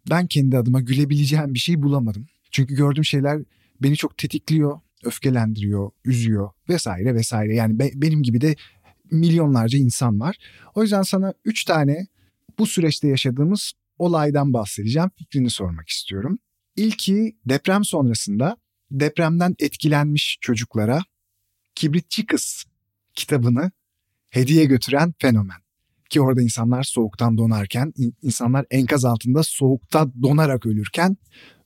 ben 0.10 0.28
kendi 0.28 0.58
adıma 0.58 0.82
gülebileceğim 0.82 1.54
bir 1.54 1.60
şey 1.60 1.82
bulamadım. 1.82 2.28
Çünkü 2.52 2.76
gördüğüm 2.76 3.06
şeyler 3.06 3.41
beni 3.82 3.95
çok 3.95 4.17
tetikliyor. 4.17 4.80
öfkelendiriyor, 5.04 5.91
üzüyor 6.06 6.50
vesaire 6.69 7.15
vesaire. 7.15 7.56
Yani 7.56 7.80
be, 7.80 7.91
benim 7.95 8.24
gibi 8.24 8.41
de 8.41 8.56
milyonlarca 9.12 9.80
insan 9.80 10.19
var. 10.19 10.38
O 10.76 10.82
yüzden 10.82 11.02
sana 11.02 11.34
üç 11.45 11.65
tane 11.65 12.08
bu 12.60 12.65
süreçte 12.65 13.08
yaşadığımız 13.08 13.74
olaydan 13.98 14.54
bahsedeceğim. 14.54 15.10
Fikrini 15.17 15.50
sormak 15.50 15.89
istiyorum. 15.89 16.39
İlki 16.76 17.38
deprem 17.45 17.86
sonrasında 17.86 18.58
depremden 18.91 19.56
etkilenmiş 19.60 20.38
çocuklara 20.41 21.02
Kibritçi 21.76 22.26
Kız 22.26 22.65
kitabını 23.13 23.71
hediye 24.36 24.65
götüren 24.65 25.13
fenomen. 25.19 25.58
Ki 26.10 26.21
orada 26.21 26.41
insanlar 26.41 26.84
soğuktan 26.84 27.38
donarken, 27.38 27.93
insanlar 28.21 28.65
enkaz 28.71 29.06
altında 29.06 29.43
soğukta 29.43 30.08
donarak 30.24 30.65
ölürken 30.65 31.17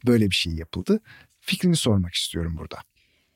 böyle 0.07 0.29
bir 0.29 0.35
şey 0.35 0.53
yapıldı. 0.53 0.99
Fikrini 1.39 1.75
sormak 1.75 2.13
istiyorum 2.13 2.55
burada. 2.59 2.77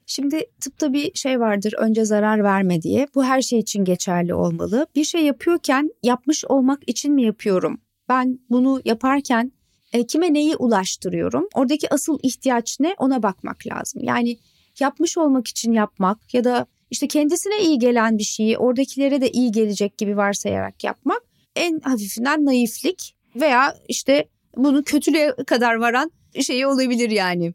Şimdi 0.05 0.45
tıpta 0.61 0.93
bir 0.93 1.11
şey 1.15 1.39
vardır 1.39 1.73
önce 1.77 2.05
zarar 2.05 2.43
verme 2.43 2.81
diye. 2.81 3.07
Bu 3.15 3.23
her 3.23 3.41
şey 3.41 3.59
için 3.59 3.85
geçerli 3.85 4.33
olmalı. 4.33 4.87
Bir 4.95 5.03
şey 5.03 5.21
yapıyorken 5.25 5.89
yapmış 6.03 6.45
olmak 6.45 6.79
için 6.87 7.13
mi 7.13 7.23
yapıyorum? 7.23 7.81
Ben 8.09 8.39
bunu 8.49 8.81
yaparken 8.85 9.51
e, 9.93 10.07
kime 10.07 10.33
neyi 10.33 10.55
ulaştırıyorum? 10.55 11.47
Oradaki 11.53 11.93
asıl 11.93 12.19
ihtiyaç 12.23 12.79
ne 12.79 12.95
ona 12.97 13.23
bakmak 13.23 13.67
lazım. 13.67 14.03
Yani 14.03 14.37
yapmış 14.79 15.17
olmak 15.17 15.47
için 15.47 15.71
yapmak 15.71 16.33
ya 16.33 16.43
da 16.43 16.67
işte 16.93 17.07
kendisine 17.07 17.63
iyi 17.63 17.79
gelen 17.79 18.17
bir 18.17 18.23
şeyi 18.23 18.57
oradakilere 18.57 19.21
de 19.21 19.31
iyi 19.31 19.51
gelecek 19.51 19.97
gibi 19.97 20.17
varsayarak 20.17 20.83
yapmak 20.83 21.21
en 21.55 21.79
hafifinden 21.79 22.45
naiflik 22.45 23.15
veya 23.35 23.75
işte 23.87 24.29
bunu 24.57 24.83
kötülüğe 24.83 25.35
kadar 25.47 25.75
varan 25.75 26.11
şey 26.41 26.65
olabilir 26.65 27.09
yani. 27.09 27.53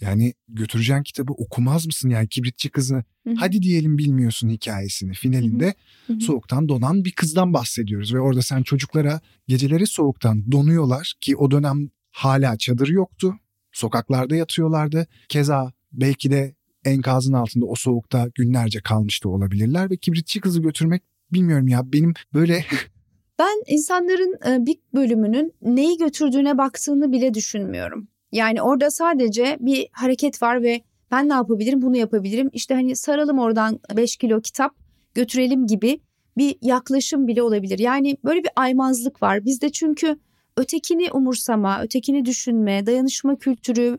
Yani 0.00 0.34
götüreceğin 0.48 1.02
kitabı 1.02 1.32
okumaz 1.32 1.86
mısın 1.86 2.10
yani 2.10 2.28
kibritçi 2.28 2.70
kızı 2.70 2.94
Hı-hı. 2.94 3.34
hadi 3.38 3.62
diyelim 3.62 3.98
bilmiyorsun 3.98 4.48
hikayesini 4.48 5.12
finalinde 5.12 5.74
Hı-hı. 6.06 6.20
soğuktan 6.20 6.68
donan 6.68 7.04
bir 7.04 7.12
kızdan 7.12 7.54
bahsediyoruz 7.54 8.14
ve 8.14 8.20
orada 8.20 8.42
sen 8.42 8.62
çocuklara 8.62 9.20
geceleri 9.48 9.86
soğuktan 9.86 10.52
donuyorlar 10.52 11.12
ki 11.20 11.36
o 11.36 11.50
dönem 11.50 11.88
hala 12.10 12.58
çadır 12.58 12.88
yoktu 12.88 13.34
sokaklarda 13.72 14.36
yatıyorlardı 14.36 15.06
keza 15.28 15.72
belki 15.92 16.30
de 16.30 16.54
enkazın 16.84 17.32
altında 17.32 17.66
o 17.66 17.74
soğukta 17.74 18.28
günlerce 18.34 18.80
kalmış 18.80 19.24
da 19.24 19.28
olabilirler 19.28 19.90
ve 19.90 19.96
kibritçi 19.96 20.40
kızı 20.40 20.62
götürmek 20.62 21.02
bilmiyorum 21.32 21.68
ya 21.68 21.92
benim 21.92 22.14
böyle 22.34 22.64
Ben 23.38 23.62
insanların 23.66 24.38
e, 24.46 24.66
bir 24.66 24.78
bölümünün 24.94 25.52
neyi 25.62 25.98
götürdüğüne 25.98 26.58
baktığını 26.58 27.12
bile 27.12 27.34
düşünmüyorum. 27.34 28.08
Yani 28.32 28.62
orada 28.62 28.90
sadece 28.90 29.56
bir 29.60 29.88
hareket 29.92 30.42
var 30.42 30.62
ve 30.62 30.80
ben 31.10 31.28
ne 31.28 31.32
yapabilirim 31.32 31.82
bunu 31.82 31.96
yapabilirim. 31.96 32.50
İşte 32.52 32.74
hani 32.74 32.96
saralım 32.96 33.38
oradan 33.38 33.80
5 33.96 34.16
kilo 34.16 34.40
kitap 34.40 34.74
götürelim 35.14 35.66
gibi 35.66 36.00
bir 36.36 36.56
yaklaşım 36.62 37.26
bile 37.26 37.42
olabilir. 37.42 37.78
Yani 37.78 38.16
böyle 38.24 38.44
bir 38.44 38.50
aymazlık 38.56 39.22
var. 39.22 39.44
Bizde 39.44 39.72
çünkü 39.72 40.16
ötekini 40.56 41.10
umursama, 41.12 41.82
ötekini 41.82 42.24
düşünme, 42.24 42.86
dayanışma 42.86 43.38
kültürü 43.38 43.98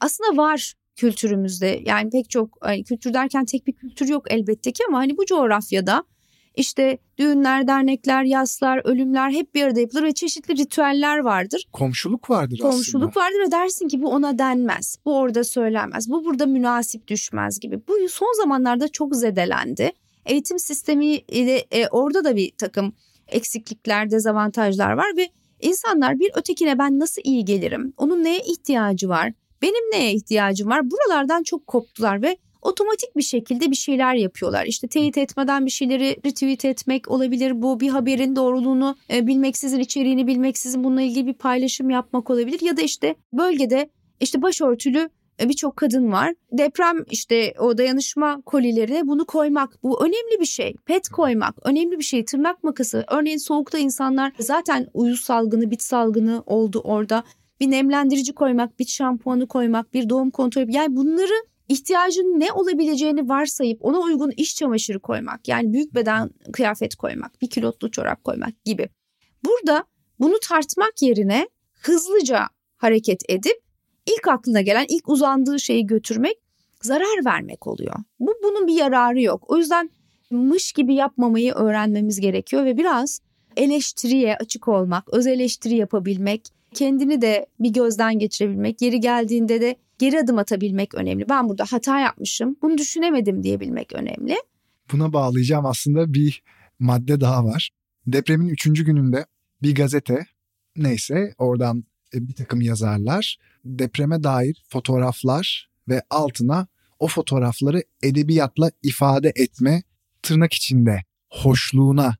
aslında 0.00 0.36
var 0.36 0.74
kültürümüzde. 0.96 1.80
Yani 1.86 2.10
pek 2.10 2.30
çok 2.30 2.58
hani 2.60 2.84
kültür 2.84 3.14
derken 3.14 3.44
tek 3.44 3.66
bir 3.66 3.72
kültür 3.72 4.08
yok 4.08 4.24
elbette 4.30 4.72
ki 4.72 4.82
ama 4.88 4.98
hani 4.98 5.16
bu 5.16 5.26
coğrafyada 5.26 6.04
işte 6.56 6.98
düğünler, 7.18 7.66
dernekler, 7.66 8.24
yaslar, 8.24 8.80
ölümler 8.84 9.30
hep 9.30 9.54
bir 9.54 9.62
arada 9.62 9.80
yapılır 9.80 10.02
ve 10.02 10.12
çeşitli 10.12 10.56
ritüeller 10.56 11.18
vardır. 11.18 11.66
Komşuluk 11.72 12.30
vardır 12.30 12.58
Komşuluk 12.58 12.80
aslında. 12.80 13.04
Komşuluk 13.04 13.16
vardır 13.16 13.46
ve 13.46 13.50
dersin 13.50 13.88
ki 13.88 14.02
bu 14.02 14.10
ona 14.10 14.38
denmez. 14.38 14.96
Bu 15.04 15.16
orada 15.16 15.44
söylenmez. 15.44 16.10
Bu 16.10 16.24
burada 16.24 16.46
münasip 16.46 17.08
düşmez 17.08 17.60
gibi. 17.60 17.80
Bu 17.88 18.08
son 18.08 18.42
zamanlarda 18.42 18.88
çok 18.88 19.16
zedelendi. 19.16 19.92
Eğitim 20.26 20.58
sistemi 20.58 21.06
ile 21.06 21.64
e, 21.70 21.88
orada 21.88 22.24
da 22.24 22.36
bir 22.36 22.52
takım 22.58 22.92
eksiklikler, 23.28 24.10
dezavantajlar 24.10 24.92
var 24.92 25.16
ve 25.16 25.28
insanlar 25.60 26.18
bir 26.18 26.30
ötekine 26.34 26.78
ben 26.78 26.98
nasıl 26.98 27.22
iyi 27.24 27.44
gelirim? 27.44 27.92
Onun 27.96 28.24
neye 28.24 28.40
ihtiyacı 28.40 29.08
var? 29.08 29.32
Benim 29.62 29.90
neye 29.92 30.14
ihtiyacım 30.14 30.70
var? 30.70 30.90
Buralardan 30.90 31.42
çok 31.42 31.66
koptular 31.66 32.22
ve 32.22 32.36
otomatik 32.62 33.16
bir 33.16 33.22
şekilde 33.22 33.70
bir 33.70 33.76
şeyler 33.76 34.14
yapıyorlar. 34.14 34.66
İşte 34.66 34.88
teyit 34.88 35.18
etmeden 35.18 35.66
bir 35.66 35.70
şeyleri 35.70 36.16
retweet 36.24 36.64
etmek 36.64 37.10
olabilir. 37.10 37.62
Bu 37.62 37.80
bir 37.80 37.88
haberin 37.88 38.36
doğruluğunu 38.36 38.96
e, 39.12 39.26
bilmeksizin, 39.26 39.80
içeriğini 39.80 40.26
bilmeksizin 40.26 40.84
bununla 40.84 41.02
ilgili 41.02 41.26
bir 41.26 41.34
paylaşım 41.34 41.90
yapmak 41.90 42.30
olabilir. 42.30 42.60
Ya 42.62 42.76
da 42.76 42.82
işte 42.82 43.14
bölgede 43.32 43.90
işte 44.20 44.42
başörtülü 44.42 45.10
e, 45.40 45.48
birçok 45.48 45.76
kadın 45.76 46.12
var. 46.12 46.34
Deprem 46.52 47.04
işte 47.10 47.54
o 47.58 47.78
dayanışma 47.78 48.42
kolilerine 48.46 49.06
bunu 49.06 49.26
koymak 49.26 49.82
bu 49.82 50.04
önemli 50.04 50.40
bir 50.40 50.46
şey. 50.46 50.74
Pet 50.86 51.08
koymak 51.08 51.54
önemli 51.64 51.98
bir 51.98 52.04
şey. 52.04 52.24
Tırnak 52.24 52.64
makası 52.64 53.04
örneğin 53.08 53.38
soğukta 53.38 53.78
insanlar 53.78 54.32
zaten 54.38 54.86
uyuz 54.94 55.20
salgını, 55.20 55.70
bit 55.70 55.82
salgını 55.82 56.42
oldu 56.46 56.80
orada. 56.84 57.24
Bir 57.60 57.70
nemlendirici 57.70 58.32
koymak, 58.32 58.78
bit 58.78 58.88
şampuanı 58.88 59.48
koymak, 59.48 59.94
bir 59.94 60.08
doğum 60.08 60.30
kontrolü 60.30 60.72
yani 60.72 60.96
bunları 60.96 61.44
ihtiyacın 61.68 62.40
ne 62.40 62.52
olabileceğini 62.52 63.28
varsayıp 63.28 63.84
ona 63.84 63.98
uygun 63.98 64.30
iş 64.30 64.56
çamaşırı 64.56 65.00
koymak 65.00 65.48
yani 65.48 65.72
büyük 65.72 65.94
beden 65.94 66.30
kıyafet 66.52 66.94
koymak, 66.94 67.42
bir 67.42 67.50
kilotlu 67.50 67.90
çorap 67.90 68.24
koymak 68.24 68.64
gibi. 68.64 68.88
Burada 69.44 69.84
bunu 70.20 70.34
tartmak 70.42 71.02
yerine 71.02 71.48
hızlıca 71.80 72.48
hareket 72.76 73.22
edip 73.28 73.62
ilk 74.06 74.28
aklına 74.28 74.60
gelen 74.60 74.86
ilk 74.88 75.08
uzandığı 75.08 75.60
şeyi 75.60 75.86
götürmek 75.86 76.36
zarar 76.82 77.24
vermek 77.24 77.66
oluyor. 77.66 77.94
Bu 78.20 78.34
bunun 78.42 78.66
bir 78.66 78.74
yararı 78.74 79.22
yok. 79.22 79.44
O 79.48 79.56
yüzden 79.56 79.90
mış 80.30 80.72
gibi 80.72 80.94
yapmamayı 80.94 81.52
öğrenmemiz 81.52 82.20
gerekiyor 82.20 82.64
ve 82.64 82.76
biraz 82.76 83.20
eleştiriye 83.56 84.36
açık 84.36 84.68
olmak, 84.68 85.14
öz 85.14 85.26
eleştiri 85.26 85.76
yapabilmek, 85.76 86.48
kendini 86.74 87.22
de 87.22 87.46
bir 87.60 87.72
gözden 87.72 88.18
geçirebilmek, 88.18 88.82
yeri 88.82 89.00
geldiğinde 89.00 89.60
de 89.60 89.76
geri 89.98 90.20
adım 90.20 90.38
atabilmek 90.38 90.94
önemli. 90.94 91.28
Ben 91.28 91.48
burada 91.48 91.64
hata 91.70 92.00
yapmışım, 92.00 92.56
bunu 92.62 92.78
düşünemedim 92.78 93.42
diyebilmek 93.42 93.92
önemli. 93.92 94.36
Buna 94.92 95.12
bağlayacağım 95.12 95.66
aslında 95.66 96.14
bir 96.14 96.42
madde 96.78 97.20
daha 97.20 97.44
var. 97.44 97.70
Depremin 98.06 98.48
üçüncü 98.48 98.84
gününde 98.84 99.26
bir 99.62 99.74
gazete 99.74 100.26
neyse 100.76 101.34
oradan 101.38 101.84
e, 102.14 102.28
bir 102.28 102.34
takım 102.34 102.60
yazarlar 102.60 103.36
depreme 103.64 104.22
dair 104.22 104.64
fotoğraflar 104.68 105.70
ve 105.88 106.02
altına 106.10 106.66
o 106.98 107.08
fotoğrafları 107.08 107.82
edebiyatla 108.02 108.70
ifade 108.82 109.32
etme 109.36 109.82
tırnak 110.22 110.52
içinde 110.52 111.04
hoşluğuna 111.30 112.16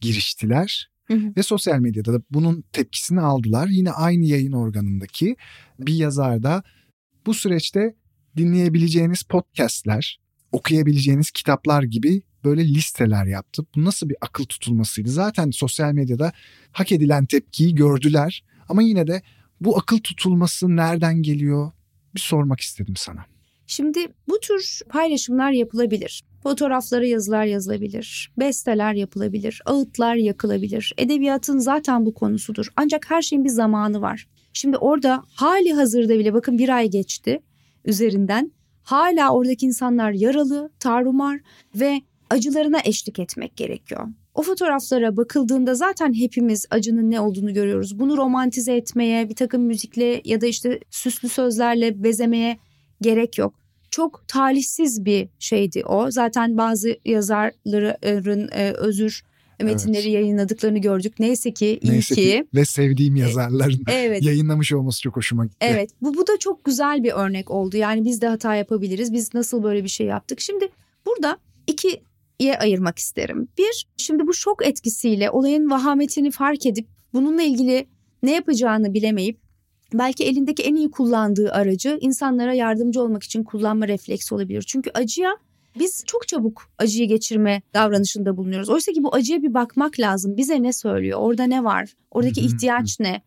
giriştiler. 0.00 0.90
Ve 1.10 1.42
sosyal 1.42 1.78
medyada 1.78 2.12
da 2.12 2.22
bunun 2.30 2.64
tepkisini 2.72 3.20
aldılar. 3.20 3.68
Yine 3.68 3.90
aynı 3.90 4.24
yayın 4.24 4.52
organındaki 4.52 5.36
bir 5.78 5.94
yazar 5.94 6.42
da 6.42 6.62
bu 7.26 7.34
süreçte 7.34 7.94
dinleyebileceğiniz 8.36 9.22
podcastler, 9.22 10.20
okuyabileceğiniz 10.52 11.30
kitaplar 11.30 11.82
gibi 11.82 12.22
böyle 12.44 12.64
listeler 12.64 13.26
yaptı. 13.26 13.66
Bu 13.76 13.84
nasıl 13.84 14.08
bir 14.08 14.16
akıl 14.20 14.44
tutulmasıydı? 14.44 15.08
Zaten 15.08 15.50
sosyal 15.50 15.92
medyada 15.92 16.32
hak 16.72 16.92
edilen 16.92 17.26
tepkiyi 17.26 17.74
gördüler 17.74 18.44
ama 18.68 18.82
yine 18.82 19.06
de 19.06 19.22
bu 19.60 19.78
akıl 19.78 19.98
tutulması 19.98 20.76
nereden 20.76 21.22
geliyor? 21.22 21.72
Bir 22.14 22.20
sormak 22.20 22.60
istedim 22.60 22.96
sana. 22.96 23.37
Şimdi 23.70 24.06
bu 24.28 24.40
tür 24.40 24.80
paylaşımlar 24.88 25.50
yapılabilir. 25.50 26.24
Fotoğraflara 26.42 27.06
yazılar 27.06 27.44
yazılabilir, 27.44 28.32
besteler 28.38 28.94
yapılabilir, 28.94 29.62
ağıtlar 29.66 30.14
yakılabilir. 30.14 30.94
Edebiyatın 30.98 31.58
zaten 31.58 32.06
bu 32.06 32.14
konusudur. 32.14 32.68
Ancak 32.76 33.10
her 33.10 33.22
şeyin 33.22 33.44
bir 33.44 33.48
zamanı 33.48 34.00
var. 34.00 34.28
Şimdi 34.52 34.76
orada 34.76 35.22
hali 35.34 35.72
hazırda 35.72 36.18
bile 36.18 36.34
bakın 36.34 36.58
bir 36.58 36.68
ay 36.68 36.90
geçti 36.90 37.40
üzerinden. 37.84 38.52
Hala 38.82 39.34
oradaki 39.34 39.66
insanlar 39.66 40.12
yaralı, 40.12 40.70
tarumar 40.80 41.40
ve 41.74 42.00
acılarına 42.30 42.78
eşlik 42.84 43.18
etmek 43.18 43.56
gerekiyor. 43.56 44.08
O 44.34 44.42
fotoğraflara 44.42 45.16
bakıldığında 45.16 45.74
zaten 45.74 46.12
hepimiz 46.12 46.66
acının 46.70 47.10
ne 47.10 47.20
olduğunu 47.20 47.54
görüyoruz. 47.54 47.98
Bunu 47.98 48.16
romantize 48.16 48.76
etmeye, 48.76 49.28
bir 49.28 49.34
takım 49.34 49.62
müzikle 49.62 50.20
ya 50.24 50.40
da 50.40 50.46
işte 50.46 50.80
süslü 50.90 51.28
sözlerle 51.28 52.02
bezemeye 52.02 52.58
gerek 53.00 53.38
yok. 53.38 53.54
Çok 53.90 54.24
talihsiz 54.28 55.04
bir 55.04 55.28
şeydi 55.38 55.82
o. 55.84 56.10
Zaten 56.10 56.58
bazı 56.58 56.96
yazarların 57.04 58.48
e, 58.52 58.72
özür 58.72 59.22
metinleri 59.62 60.02
evet. 60.02 60.14
yayınladıklarını 60.14 60.78
gördük. 60.78 61.14
Neyse 61.18 61.52
ki 61.54 61.78
iyi 61.82 61.92
Neyse 61.92 62.14
ki. 62.14 62.20
ki. 62.20 62.46
Ve 62.54 62.64
sevdiğim 62.64 63.16
e, 63.16 63.20
yazarların 63.20 63.84
evet. 63.90 64.22
yayınlamış 64.22 64.72
olması 64.72 65.00
çok 65.02 65.16
hoşuma 65.16 65.44
gitti. 65.44 65.56
Evet 65.60 65.90
bu, 66.02 66.14
bu 66.14 66.26
da 66.26 66.38
çok 66.38 66.64
güzel 66.64 67.02
bir 67.02 67.12
örnek 67.12 67.50
oldu. 67.50 67.76
Yani 67.76 68.04
biz 68.04 68.22
de 68.22 68.28
hata 68.28 68.54
yapabiliriz. 68.54 69.12
Biz 69.12 69.34
nasıl 69.34 69.62
böyle 69.62 69.84
bir 69.84 69.88
şey 69.88 70.06
yaptık. 70.06 70.40
Şimdi 70.40 70.68
burada 71.06 71.38
iki 71.66 72.02
ikiye 72.38 72.58
ayırmak 72.58 72.98
isterim. 72.98 73.48
Bir, 73.58 73.86
şimdi 73.96 74.26
bu 74.26 74.34
şok 74.34 74.66
etkisiyle 74.66 75.30
olayın 75.30 75.70
vahametini 75.70 76.30
fark 76.30 76.66
edip 76.66 76.88
bununla 77.14 77.42
ilgili 77.42 77.86
ne 78.22 78.34
yapacağını 78.34 78.94
bilemeyip 78.94 79.40
belki 79.92 80.24
elindeki 80.24 80.62
en 80.62 80.74
iyi 80.74 80.90
kullandığı 80.90 81.52
aracı 81.52 81.98
insanlara 82.00 82.54
yardımcı 82.54 83.02
olmak 83.02 83.22
için 83.22 83.44
kullanma 83.44 83.88
refleksi 83.88 84.34
olabilir. 84.34 84.62
Çünkü 84.62 84.90
acıya 84.94 85.36
biz 85.78 86.04
çok 86.06 86.28
çabuk 86.28 86.62
acıyı 86.78 87.08
geçirme 87.08 87.62
davranışında 87.74 88.36
bulunuyoruz. 88.36 88.68
Oysa 88.68 88.92
ki 88.92 89.02
bu 89.02 89.14
acıya 89.14 89.42
bir 89.42 89.54
bakmak 89.54 90.00
lazım. 90.00 90.36
Bize 90.36 90.62
ne 90.62 90.72
söylüyor? 90.72 91.18
Orada 91.20 91.44
ne 91.44 91.64
var? 91.64 91.94
Oradaki 92.10 92.40
ihtiyaç 92.40 93.00
ne? 93.00 93.22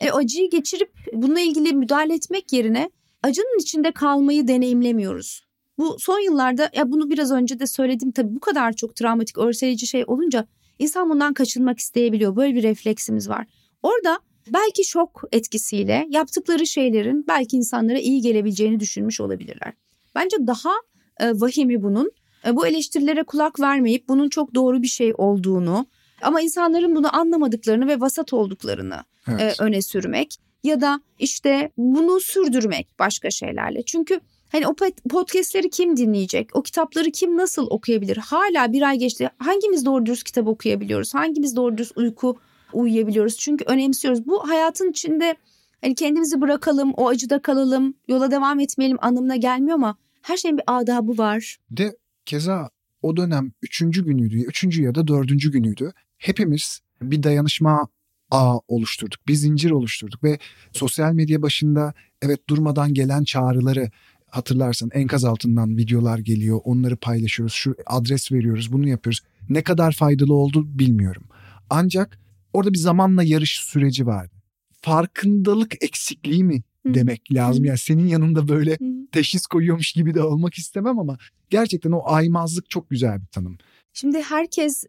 E, 0.00 0.10
acıyı 0.10 0.50
geçirip 0.50 0.92
bununla 1.12 1.40
ilgili 1.40 1.72
müdahale 1.72 2.14
etmek 2.14 2.52
yerine 2.52 2.90
acının 3.22 3.60
içinde 3.60 3.92
kalmayı 3.92 4.48
deneyimlemiyoruz. 4.48 5.46
Bu 5.78 5.96
son 5.98 6.18
yıllarda 6.18 6.70
ya 6.74 6.92
bunu 6.92 7.10
biraz 7.10 7.32
önce 7.32 7.58
de 7.58 7.66
söyledim 7.66 8.12
tabii 8.12 8.34
bu 8.34 8.40
kadar 8.40 8.72
çok 8.72 8.96
travmatik 8.96 9.38
örseleyici 9.38 9.86
şey 9.86 10.04
olunca 10.06 10.46
insan 10.78 11.10
bundan 11.10 11.34
kaçınmak 11.34 11.78
isteyebiliyor. 11.78 12.36
Böyle 12.36 12.54
bir 12.54 12.62
refleksimiz 12.62 13.28
var. 13.28 13.46
Orada 13.82 14.18
belki 14.48 14.84
şok 14.84 15.22
etkisiyle 15.32 16.06
yaptıkları 16.10 16.66
şeylerin 16.66 17.24
belki 17.28 17.56
insanlara 17.56 17.98
iyi 17.98 18.20
gelebileceğini 18.20 18.80
düşünmüş 18.80 19.20
olabilirler. 19.20 19.72
Bence 20.14 20.36
daha 20.46 20.72
e, 21.20 21.32
vahimi 21.32 21.82
bunun 21.82 22.10
e, 22.46 22.56
bu 22.56 22.66
eleştirilere 22.66 23.22
kulak 23.22 23.60
vermeyip 23.60 24.08
bunun 24.08 24.28
çok 24.28 24.54
doğru 24.54 24.82
bir 24.82 24.88
şey 24.88 25.12
olduğunu 25.18 25.86
ama 26.22 26.40
insanların 26.40 26.96
bunu 26.96 27.16
anlamadıklarını 27.16 27.86
ve 27.86 28.00
vasat 28.00 28.32
olduklarını 28.32 29.04
e, 29.28 29.32
evet. 29.32 29.60
e, 29.60 29.64
öne 29.64 29.82
sürmek 29.82 30.36
ya 30.62 30.80
da 30.80 31.00
işte 31.18 31.70
bunu 31.76 32.20
sürdürmek 32.20 32.88
başka 32.98 33.30
şeylerle. 33.30 33.82
Çünkü 33.82 34.20
hani 34.48 34.66
o 34.66 34.74
podcastleri 35.10 35.70
kim 35.70 35.96
dinleyecek? 35.96 36.56
O 36.56 36.62
kitapları 36.62 37.10
kim 37.10 37.36
nasıl 37.36 37.66
okuyabilir? 37.70 38.16
Hala 38.16 38.72
bir 38.72 38.82
ay 38.82 38.98
geçti. 38.98 39.30
Hangimiz 39.38 39.84
doğru 39.84 40.06
dürüst 40.06 40.24
kitap 40.24 40.46
okuyabiliyoruz? 40.46 41.14
Hangimiz 41.14 41.56
doğru 41.56 41.78
dürüst 41.78 41.96
uyku 41.96 42.38
uyuyabiliyoruz? 42.72 43.36
Çünkü 43.36 43.64
önemsiyoruz. 43.64 44.26
Bu 44.26 44.48
hayatın 44.48 44.90
içinde 44.90 45.36
hani 45.80 45.94
kendimizi 45.94 46.40
bırakalım, 46.40 46.92
o 46.96 47.08
acıda 47.08 47.42
kalalım, 47.42 47.94
yola 48.08 48.30
devam 48.30 48.60
etmeyelim 48.60 48.98
anlamına 49.00 49.36
gelmiyor 49.36 49.74
ama 49.74 49.96
her 50.22 50.36
şeyin 50.36 50.56
bir 50.56 50.64
adabı 50.66 51.18
var. 51.18 51.56
De 51.70 51.96
keza 52.26 52.70
o 53.02 53.16
dönem 53.16 53.52
üçüncü 53.62 54.04
günüydü, 54.04 54.36
üçüncü 54.40 54.82
ya 54.82 54.94
da 54.94 55.08
dördüncü 55.08 55.52
günüydü. 55.52 55.92
Hepimiz 56.18 56.80
bir 57.02 57.22
dayanışma 57.22 57.88
ağ 58.30 58.58
oluşturduk. 58.68 59.28
Bir 59.28 59.34
zincir 59.34 59.70
oluşturduk 59.70 60.24
ve 60.24 60.38
sosyal 60.72 61.12
medya 61.12 61.42
başında 61.42 61.94
evet 62.22 62.48
durmadan 62.48 62.94
gelen 62.94 63.24
çağrıları 63.24 63.90
hatırlarsan 64.26 64.90
enkaz 64.92 65.24
altından 65.24 65.76
videolar 65.76 66.18
geliyor. 66.18 66.60
Onları 66.64 66.96
paylaşıyoruz. 66.96 67.54
Şu 67.54 67.74
adres 67.86 68.32
veriyoruz. 68.32 68.72
Bunu 68.72 68.88
yapıyoruz. 68.88 69.20
Ne 69.48 69.62
kadar 69.62 69.92
faydalı 69.92 70.34
oldu 70.34 70.78
bilmiyorum. 70.78 71.22
Ancak 71.70 72.18
orada 72.56 72.72
bir 72.72 72.78
zamanla 72.78 73.22
yarış 73.22 73.60
süreci 73.60 74.06
vardı. 74.06 74.34
Farkındalık 74.80 75.84
eksikliği 75.84 76.44
mi 76.44 76.62
demek 76.86 77.32
lazım. 77.32 77.64
Yani 77.64 77.78
senin 77.78 78.06
yanında 78.06 78.48
böyle 78.48 78.78
teşhis 79.12 79.46
koyuyormuş 79.46 79.92
gibi 79.92 80.14
de 80.14 80.22
olmak 80.22 80.54
istemem 80.54 80.98
ama 80.98 81.18
gerçekten 81.50 81.90
o 81.90 82.02
aymazlık 82.04 82.70
çok 82.70 82.90
güzel 82.90 83.20
bir 83.20 83.26
tanım. 83.26 83.58
Şimdi 83.92 84.22
herkes 84.22 84.84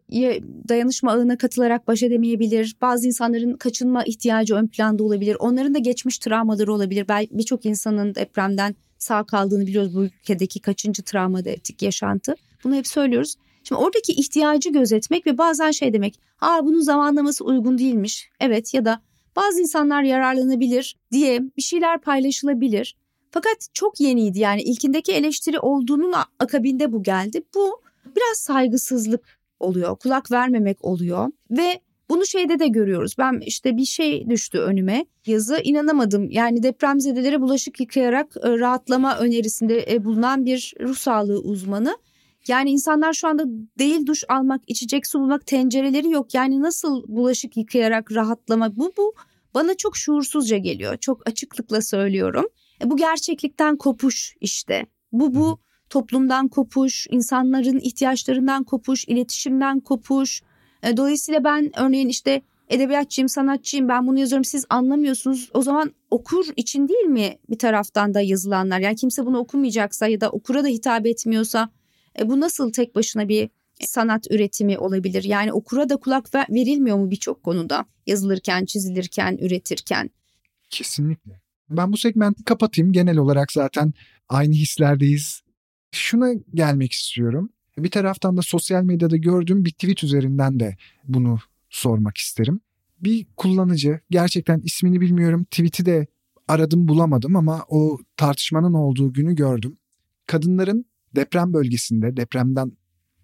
dayanışma 0.68 1.12
ağına 1.12 1.38
katılarak 1.38 1.88
baş 1.88 2.02
edemeyebilir. 2.02 2.76
Bazı 2.80 3.06
insanların 3.06 3.56
kaçınma 3.56 4.04
ihtiyacı 4.04 4.54
ön 4.54 4.66
planda 4.66 5.04
olabilir. 5.04 5.36
Onların 5.40 5.74
da 5.74 5.78
geçmiş 5.78 6.18
travmaları 6.18 6.72
olabilir. 6.72 7.06
Birçok 7.30 7.66
insanın 7.66 8.14
depremden 8.14 8.74
sağ 8.98 9.24
kaldığını 9.24 9.66
biliyoruz 9.66 9.94
bu 9.94 10.04
ülkedeki 10.04 10.60
kaçıncı 10.60 11.02
travmatik 11.02 11.82
yaşantı. 11.82 12.34
Bunu 12.64 12.74
hep 12.74 12.86
söylüyoruz. 12.86 13.34
Şimdi 13.64 13.80
oradaki 13.80 14.12
ihtiyacı 14.12 14.70
gözetmek 14.70 15.26
ve 15.26 15.38
bazen 15.38 15.70
şey 15.70 15.92
demek. 15.92 16.20
Aa 16.40 16.64
bunun 16.64 16.80
zamanlaması 16.80 17.44
uygun 17.44 17.78
değilmiş. 17.78 18.30
Evet 18.40 18.74
ya 18.74 18.84
da 18.84 19.02
bazı 19.36 19.60
insanlar 19.60 20.02
yararlanabilir 20.02 20.96
diye 21.12 21.40
bir 21.56 21.62
şeyler 21.62 22.00
paylaşılabilir. 22.00 22.96
Fakat 23.30 23.68
çok 23.74 24.00
yeniydi 24.00 24.38
yani 24.38 24.62
ilkindeki 24.62 25.12
eleştiri 25.12 25.58
olduğunun 25.58 26.14
akabinde 26.38 26.92
bu 26.92 27.02
geldi. 27.02 27.42
Bu 27.54 27.80
biraz 28.16 28.38
saygısızlık 28.38 29.38
oluyor, 29.60 29.96
kulak 29.96 30.30
vermemek 30.30 30.84
oluyor 30.84 31.28
ve 31.50 31.80
bunu 32.10 32.26
şeyde 32.26 32.58
de 32.58 32.68
görüyoruz. 32.68 33.14
Ben 33.18 33.40
işte 33.46 33.76
bir 33.76 33.84
şey 33.84 34.30
düştü 34.30 34.58
önüme. 34.58 35.06
Yazı 35.26 35.60
inanamadım. 35.64 36.30
Yani 36.30 36.62
depremzedelere 36.62 37.40
bulaşık 37.40 37.80
yıkayarak 37.80 38.36
e, 38.36 38.58
rahatlama 38.58 39.18
önerisinde 39.18 39.92
e, 39.92 40.04
bulunan 40.04 40.46
bir 40.46 40.74
ruh 40.80 40.96
sağlığı 40.96 41.40
uzmanı. 41.40 41.96
Yani 42.48 42.70
insanlar 42.70 43.12
şu 43.12 43.28
anda 43.28 43.44
değil 43.78 44.06
duş 44.06 44.24
almak, 44.28 44.62
içecek 44.66 45.06
su 45.06 45.20
bulmak 45.20 45.46
tencereleri 45.46 46.10
yok. 46.10 46.34
Yani 46.34 46.62
nasıl 46.62 47.04
bulaşık 47.08 47.56
yıkayarak 47.56 48.12
rahatlama 48.12 48.76
bu 48.76 48.92
bu 48.96 49.14
bana 49.54 49.74
çok 49.74 49.96
şuursuzca 49.96 50.56
geliyor. 50.56 50.96
Çok 50.96 51.28
açıklıkla 51.28 51.82
söylüyorum. 51.82 52.44
E, 52.84 52.90
bu 52.90 52.96
gerçeklikten 52.96 53.76
kopuş 53.76 54.36
işte. 54.40 54.86
Bu 55.12 55.34
bu 55.34 55.58
toplumdan 55.90 56.48
kopuş, 56.48 57.06
insanların 57.10 57.78
ihtiyaçlarından 57.78 58.64
kopuş, 58.64 59.04
iletişimden 59.08 59.80
kopuş. 59.80 60.42
E, 60.82 60.96
dolayısıyla 60.96 61.44
ben 61.44 61.80
örneğin 61.80 62.08
işte 62.08 62.42
edebiyatçıyım, 62.68 63.28
sanatçıyım 63.28 63.88
ben 63.88 64.06
bunu 64.06 64.18
yazıyorum 64.18 64.44
siz 64.44 64.64
anlamıyorsunuz. 64.70 65.50
O 65.54 65.62
zaman 65.62 65.92
okur 66.10 66.46
için 66.56 66.88
değil 66.88 67.04
mi 67.04 67.38
bir 67.50 67.58
taraftan 67.58 68.14
da 68.14 68.20
yazılanlar? 68.20 68.80
Yani 68.80 68.96
kimse 68.96 69.26
bunu 69.26 69.38
okumayacaksa 69.38 70.06
ya 70.06 70.20
da 70.20 70.30
okura 70.30 70.64
da 70.64 70.68
hitap 70.68 71.06
etmiyorsa 71.06 71.68
e, 72.18 72.28
bu 72.28 72.40
nasıl 72.40 72.72
tek 72.72 72.94
başına 72.94 73.28
bir 73.28 73.50
sanat 73.80 74.26
üretimi 74.30 74.78
olabilir? 74.78 75.24
Yani 75.24 75.52
okura 75.52 75.88
da 75.88 75.96
kulak 75.96 76.34
verilmiyor 76.34 76.96
mu 76.96 77.10
birçok 77.10 77.42
konuda 77.42 77.84
yazılırken, 78.06 78.64
çizilirken, 78.64 79.38
üretirken? 79.40 80.10
Kesinlikle. 80.70 81.40
Ben 81.70 81.92
bu 81.92 81.96
segmenti 81.96 82.44
kapatayım. 82.44 82.92
Genel 82.92 83.16
olarak 83.16 83.52
zaten 83.52 83.92
aynı 84.28 84.54
hislerdeyiz. 84.54 85.42
Şuna 85.92 86.32
gelmek 86.54 86.92
istiyorum. 86.92 87.50
Bir 87.78 87.90
taraftan 87.90 88.36
da 88.36 88.42
sosyal 88.42 88.82
medyada 88.82 89.16
gördüğüm 89.16 89.64
bir 89.64 89.70
tweet 89.70 90.04
üzerinden 90.04 90.60
de 90.60 90.76
bunu 91.04 91.38
sormak 91.70 92.16
isterim. 92.16 92.60
Bir 93.00 93.26
kullanıcı 93.36 94.00
gerçekten 94.10 94.60
ismini 94.60 95.00
bilmiyorum 95.00 95.44
tweet'i 95.44 95.86
de 95.86 96.06
aradım 96.48 96.88
bulamadım 96.88 97.36
ama 97.36 97.64
o 97.68 97.98
tartışmanın 98.16 98.74
olduğu 98.74 99.12
günü 99.12 99.34
gördüm. 99.34 99.78
Kadınların 100.26 100.84
deprem 101.16 101.52
bölgesinde 101.52 102.16
depremden 102.16 102.72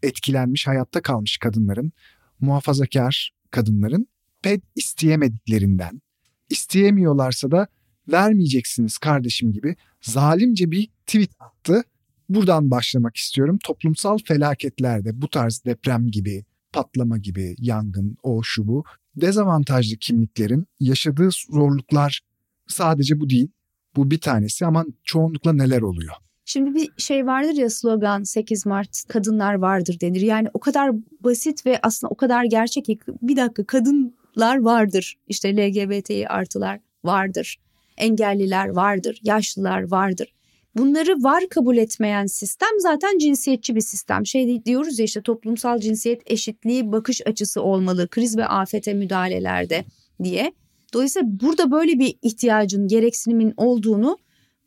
etkilenmiş 0.02 0.66
hayatta 0.66 1.02
kalmış 1.02 1.38
kadınların 1.38 1.92
muhafazakar 2.40 3.32
kadınların 3.50 4.08
ped 4.42 4.62
isteyemediklerinden 4.76 6.02
isteyemiyorlarsa 6.50 7.50
da 7.50 7.66
vermeyeceksiniz 8.08 8.98
kardeşim 8.98 9.52
gibi 9.52 9.76
zalimce 10.00 10.70
bir 10.70 10.90
tweet 11.06 11.30
attı 11.38 11.84
Buradan 12.28 12.70
başlamak 12.70 13.16
istiyorum. 13.16 13.58
Toplumsal 13.64 14.18
felaketlerde 14.18 15.22
bu 15.22 15.28
tarz 15.28 15.62
deprem 15.64 16.10
gibi, 16.10 16.44
patlama 16.72 17.18
gibi, 17.18 17.54
yangın, 17.58 18.16
o 18.22 18.42
şu 18.42 18.68
bu 18.68 18.84
dezavantajlı 19.16 19.96
kimliklerin 19.96 20.66
yaşadığı 20.80 21.28
zorluklar 21.50 22.20
sadece 22.68 23.20
bu 23.20 23.30
değil. 23.30 23.48
Bu 23.96 24.10
bir 24.10 24.20
tanesi 24.20 24.66
ama 24.66 24.84
çoğunlukla 25.04 25.52
neler 25.52 25.82
oluyor? 25.82 26.14
Şimdi 26.44 26.74
bir 26.74 26.90
şey 26.98 27.26
vardır 27.26 27.54
ya 27.54 27.70
slogan 27.70 28.22
8 28.22 28.66
Mart 28.66 29.04
kadınlar 29.08 29.54
vardır 29.54 30.00
denir. 30.00 30.20
Yani 30.20 30.48
o 30.54 30.60
kadar 30.60 30.90
basit 31.20 31.66
ve 31.66 31.78
aslında 31.82 32.10
o 32.10 32.14
kadar 32.14 32.44
gerçek 32.44 32.84
ki 32.84 32.98
bir 33.22 33.36
dakika 33.36 33.64
kadınlar 33.64 34.58
vardır. 34.58 35.18
İşte 35.28 35.56
LGBTİ 35.56 36.28
artılar 36.28 36.80
vardır. 37.04 37.60
Engelliler 37.96 38.68
vardır, 38.68 39.20
yaşlılar 39.22 39.90
vardır 39.90 40.34
bunları 40.76 41.12
var 41.22 41.48
kabul 41.50 41.76
etmeyen 41.76 42.26
sistem 42.26 42.68
zaten 42.78 43.18
cinsiyetçi 43.18 43.74
bir 43.76 43.80
sistem. 43.80 44.26
Şey 44.26 44.64
diyoruz 44.64 44.98
ya 44.98 45.04
işte 45.04 45.22
toplumsal 45.22 45.78
cinsiyet 45.78 46.22
eşitliği 46.26 46.92
bakış 46.92 47.26
açısı 47.26 47.62
olmalı 47.62 48.08
kriz 48.08 48.36
ve 48.36 48.46
afete 48.46 48.94
müdahalelerde 48.94 49.84
diye. 50.22 50.52
Dolayısıyla 50.94 51.28
burada 51.40 51.70
böyle 51.70 51.98
bir 51.98 52.14
ihtiyacın, 52.22 52.88
gereksinimin 52.88 53.54
olduğunu 53.56 54.18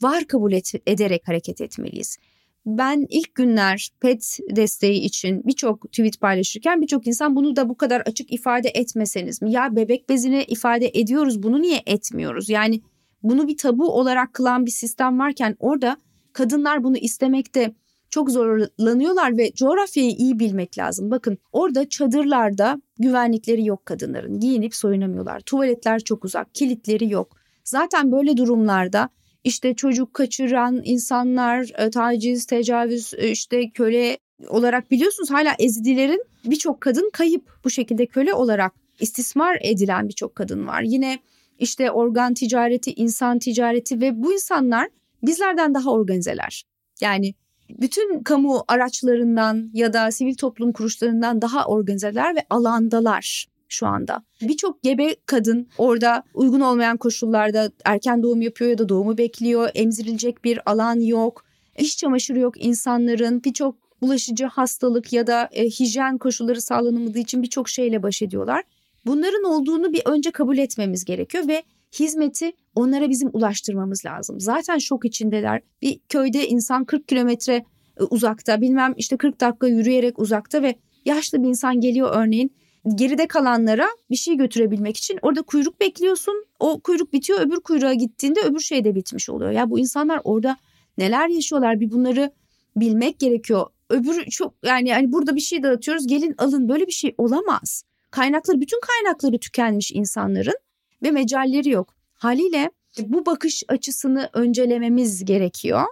var 0.01 0.23
kabul 0.23 0.51
et, 0.51 0.71
ederek 0.87 1.27
hareket 1.27 1.61
etmeliyiz. 1.61 2.17
Ben 2.65 3.05
ilk 3.09 3.35
günler 3.35 3.89
PET 3.99 4.39
desteği 4.51 4.99
için 4.99 5.43
birçok 5.45 5.91
tweet 5.91 6.19
paylaşırken 6.19 6.81
birçok 6.81 7.07
insan 7.07 7.35
bunu 7.35 7.55
da 7.55 7.69
bu 7.69 7.77
kadar 7.77 8.01
açık 8.01 8.33
ifade 8.33 8.69
etmeseniz 8.69 9.41
mi? 9.41 9.51
Ya 9.51 9.75
bebek 9.75 10.09
bezini 10.09 10.43
ifade 10.43 10.91
ediyoruz 10.93 11.43
bunu 11.43 11.61
niye 11.61 11.81
etmiyoruz? 11.85 12.49
Yani 12.49 12.81
bunu 13.23 13.47
bir 13.47 13.57
tabu 13.57 13.91
olarak 13.91 14.33
kılan 14.33 14.65
bir 14.65 14.71
sistem 14.71 15.19
varken 15.19 15.55
orada 15.59 15.97
kadınlar 16.33 16.83
bunu 16.83 16.97
istemekte 16.97 17.73
çok 18.09 18.29
zorlanıyorlar 18.31 19.37
ve 19.37 19.51
coğrafyayı 19.53 20.11
iyi 20.11 20.39
bilmek 20.39 20.77
lazım. 20.77 21.11
Bakın 21.11 21.37
orada 21.51 21.89
çadırlarda 21.89 22.81
güvenlikleri 22.99 23.65
yok 23.65 23.85
kadınların. 23.85 24.39
Giyinip 24.39 24.75
soyunamıyorlar. 24.75 25.39
Tuvaletler 25.39 25.99
çok 25.99 26.25
uzak, 26.25 26.55
kilitleri 26.55 27.09
yok. 27.11 27.37
Zaten 27.63 28.11
böyle 28.11 28.37
durumlarda 28.37 29.09
işte 29.43 29.73
çocuk 29.73 30.13
kaçıran 30.13 30.81
insanlar, 30.83 31.71
e, 31.77 31.89
taciz, 31.89 32.45
tecavüz, 32.45 33.13
e, 33.17 33.31
işte 33.31 33.69
köle 33.69 34.17
olarak 34.47 34.91
biliyorsunuz 34.91 35.31
hala 35.31 35.55
ezidilerin 35.59 36.23
birçok 36.45 36.81
kadın 36.81 37.09
kayıp 37.13 37.59
bu 37.63 37.69
şekilde 37.69 38.05
köle 38.05 38.33
olarak 38.33 38.73
istismar 38.99 39.57
edilen 39.61 40.07
birçok 40.07 40.35
kadın 40.35 40.67
var. 40.67 40.81
Yine 40.81 41.19
işte 41.59 41.91
organ 41.91 42.33
ticareti, 42.33 42.93
insan 42.93 43.39
ticareti 43.39 44.01
ve 44.01 44.23
bu 44.23 44.33
insanlar 44.33 44.87
bizlerden 45.23 45.73
daha 45.73 45.91
organizeler. 45.91 46.63
Yani 47.01 47.33
bütün 47.69 48.23
kamu 48.23 48.63
araçlarından 48.67 49.69
ya 49.73 49.93
da 49.93 50.11
sivil 50.11 50.35
toplum 50.35 50.71
kuruluşlarından 50.71 51.41
daha 51.41 51.65
organizeler 51.65 52.35
ve 52.35 52.45
alandalar 52.49 53.47
şu 53.69 53.87
anda. 53.87 54.23
Birçok 54.41 54.83
gebe 54.83 55.15
kadın 55.25 55.67
orada 55.77 56.23
uygun 56.33 56.59
olmayan 56.59 56.97
koşullarda 56.97 57.71
erken 57.85 58.23
doğum 58.23 58.41
yapıyor 58.41 58.71
ya 58.71 58.77
da 58.77 58.89
doğumu 58.89 59.17
bekliyor. 59.17 59.69
Emzirilecek 59.75 60.43
bir 60.43 60.71
alan 60.71 60.99
yok. 60.99 61.43
İş 61.77 61.97
çamaşırı 61.97 62.39
yok 62.39 62.65
insanların. 62.65 63.43
Birçok 63.43 63.75
bulaşıcı 64.01 64.45
hastalık 64.45 65.13
ya 65.13 65.27
da 65.27 65.49
e, 65.51 65.65
hijyen 65.65 66.17
koşulları 66.17 66.61
sağlanamadığı 66.61 67.19
için 67.19 67.43
birçok 67.43 67.69
şeyle 67.69 68.03
baş 68.03 68.21
ediyorlar. 68.21 68.63
Bunların 69.05 69.43
olduğunu 69.43 69.93
bir 69.93 70.01
önce 70.05 70.31
kabul 70.31 70.57
etmemiz 70.57 71.05
gerekiyor 71.05 71.47
ve 71.47 71.63
hizmeti 71.99 72.51
onlara 72.75 73.09
bizim 73.09 73.29
ulaştırmamız 73.33 74.05
lazım. 74.05 74.39
Zaten 74.39 74.77
şok 74.77 75.05
içindeler. 75.05 75.61
Bir 75.81 75.99
köyde 76.09 76.47
insan 76.47 76.85
40 76.85 77.07
kilometre 77.07 77.65
e, 77.99 78.03
uzakta 78.03 78.61
bilmem 78.61 78.93
işte 78.97 79.17
40 79.17 79.41
dakika 79.41 79.67
yürüyerek 79.67 80.19
uzakta 80.19 80.61
ve 80.61 80.75
yaşlı 81.05 81.43
bir 81.43 81.47
insan 81.47 81.81
geliyor 81.81 82.09
örneğin 82.13 82.51
geride 82.95 83.27
kalanlara 83.27 83.87
bir 84.09 84.15
şey 84.15 84.37
götürebilmek 84.37 84.97
için 84.97 85.19
orada 85.21 85.41
kuyruk 85.41 85.79
bekliyorsun. 85.79 86.45
O 86.59 86.79
kuyruk 86.79 87.13
bitiyor 87.13 87.39
öbür 87.39 87.59
kuyruğa 87.59 87.93
gittiğinde 87.93 88.41
öbür 88.41 88.59
şey 88.59 88.83
de 88.83 88.95
bitmiş 88.95 89.29
oluyor. 89.29 89.51
Ya 89.51 89.69
bu 89.69 89.79
insanlar 89.79 90.21
orada 90.23 90.57
neler 90.97 91.27
yaşıyorlar 91.27 91.79
bir 91.79 91.91
bunları 91.91 92.31
bilmek 92.75 93.19
gerekiyor. 93.19 93.67
Öbür 93.89 94.25
çok 94.25 94.53
yani 94.65 94.89
yani 94.89 95.11
burada 95.11 95.35
bir 95.35 95.41
şey 95.41 95.63
dağıtıyoruz 95.63 96.07
gelin 96.07 96.35
alın 96.37 96.69
böyle 96.69 96.87
bir 96.87 96.91
şey 96.91 97.15
olamaz. 97.17 97.83
Kaynakları 98.11 98.61
bütün 98.61 98.79
kaynakları 98.79 99.39
tükenmiş 99.39 99.91
insanların 99.91 100.57
ve 101.03 101.11
mecalleri 101.11 101.69
yok. 101.69 101.93
Haliyle 102.13 102.71
bu 102.99 103.25
bakış 103.25 103.63
açısını 103.67 104.29
öncelememiz 104.33 105.25
gerekiyor 105.25 105.83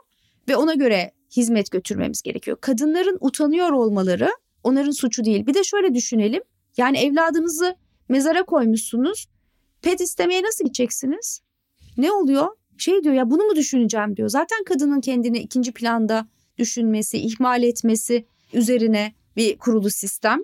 ve 0.49 0.55
ona 0.55 0.73
göre 0.73 1.11
hizmet 1.37 1.71
götürmemiz 1.71 2.21
gerekiyor. 2.21 2.57
Kadınların 2.61 3.17
utanıyor 3.21 3.71
olmaları 3.71 4.29
onların 4.63 4.91
suçu 4.91 5.25
değil. 5.25 5.47
Bir 5.47 5.53
de 5.53 5.63
şöyle 5.63 5.93
düşünelim. 5.93 6.41
Yani 6.77 6.97
evladınızı 6.97 7.75
mezara 8.09 8.43
koymuşsunuz. 8.43 9.27
Pet 9.81 10.01
istemeye 10.01 10.43
nasıl 10.43 10.63
gideceksiniz? 10.63 11.41
Ne 11.97 12.11
oluyor? 12.11 12.47
Şey 12.77 13.03
diyor 13.03 13.15
ya 13.15 13.29
bunu 13.29 13.43
mu 13.43 13.55
düşüneceğim 13.55 14.17
diyor. 14.17 14.29
Zaten 14.29 14.63
kadının 14.63 15.01
kendini 15.01 15.39
ikinci 15.39 15.71
planda 15.71 16.27
düşünmesi, 16.57 17.17
ihmal 17.17 17.63
etmesi 17.63 18.25
üzerine 18.53 19.13
bir 19.37 19.57
kurulu 19.57 19.89
sistem. 19.89 20.39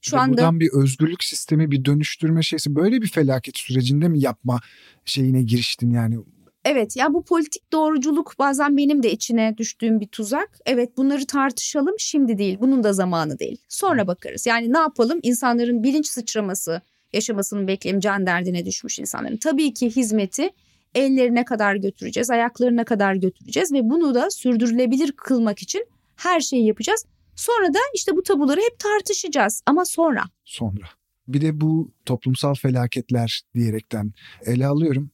Şu 0.00 0.18
anda 0.18 0.32
buradan 0.32 0.60
bir 0.60 0.70
özgürlük 0.72 1.24
sistemi, 1.24 1.70
bir 1.70 1.84
dönüştürme 1.84 2.42
şeysi 2.42 2.74
böyle 2.74 3.02
bir 3.02 3.08
felaket 3.08 3.56
sürecinde 3.58 4.08
mi 4.08 4.20
yapma 4.20 4.60
şeyine 5.04 5.42
giriştin 5.42 5.90
yani? 5.90 6.18
Evet 6.64 6.96
ya 6.96 7.14
bu 7.14 7.24
politik 7.24 7.72
doğruculuk 7.72 8.34
bazen 8.38 8.76
benim 8.76 9.02
de 9.02 9.12
içine 9.12 9.54
düştüğüm 9.58 10.00
bir 10.00 10.06
tuzak. 10.06 10.58
Evet 10.66 10.96
bunları 10.96 11.26
tartışalım 11.26 11.94
şimdi 11.98 12.38
değil 12.38 12.58
bunun 12.60 12.82
da 12.82 12.92
zamanı 12.92 13.38
değil. 13.38 13.58
Sonra 13.68 14.06
bakarız 14.06 14.46
yani 14.46 14.72
ne 14.72 14.78
yapalım 14.78 15.20
insanların 15.22 15.82
bilinç 15.82 16.06
sıçraması 16.06 16.80
yaşamasını 17.12 17.66
bekleyelim 17.66 18.00
can 18.00 18.26
derdine 18.26 18.64
düşmüş 18.64 18.98
insanların. 18.98 19.36
Tabii 19.36 19.74
ki 19.74 19.96
hizmeti 19.96 20.50
ellerine 20.94 21.44
kadar 21.44 21.74
götüreceğiz 21.74 22.30
ayaklarına 22.30 22.84
kadar 22.84 23.14
götüreceğiz 23.14 23.72
ve 23.72 23.90
bunu 23.90 24.14
da 24.14 24.30
sürdürülebilir 24.30 25.12
kılmak 25.12 25.62
için 25.62 25.86
her 26.16 26.40
şeyi 26.40 26.66
yapacağız. 26.66 27.06
Sonra 27.36 27.74
da 27.74 27.78
işte 27.94 28.16
bu 28.16 28.22
tabuları 28.22 28.60
hep 28.60 28.78
tartışacağız 28.78 29.62
ama 29.66 29.84
sonra. 29.84 30.24
Sonra. 30.44 30.86
Bir 31.28 31.40
de 31.40 31.60
bu 31.60 31.90
toplumsal 32.06 32.54
felaketler 32.54 33.42
diyerekten 33.54 34.12
ele 34.44 34.66
alıyorum. 34.66 35.10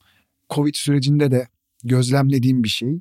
Covid 0.51 0.75
sürecinde 0.75 1.31
de 1.31 1.49
gözlemlediğim 1.85 2.65
bir 2.65 2.69
şey. 2.69 3.01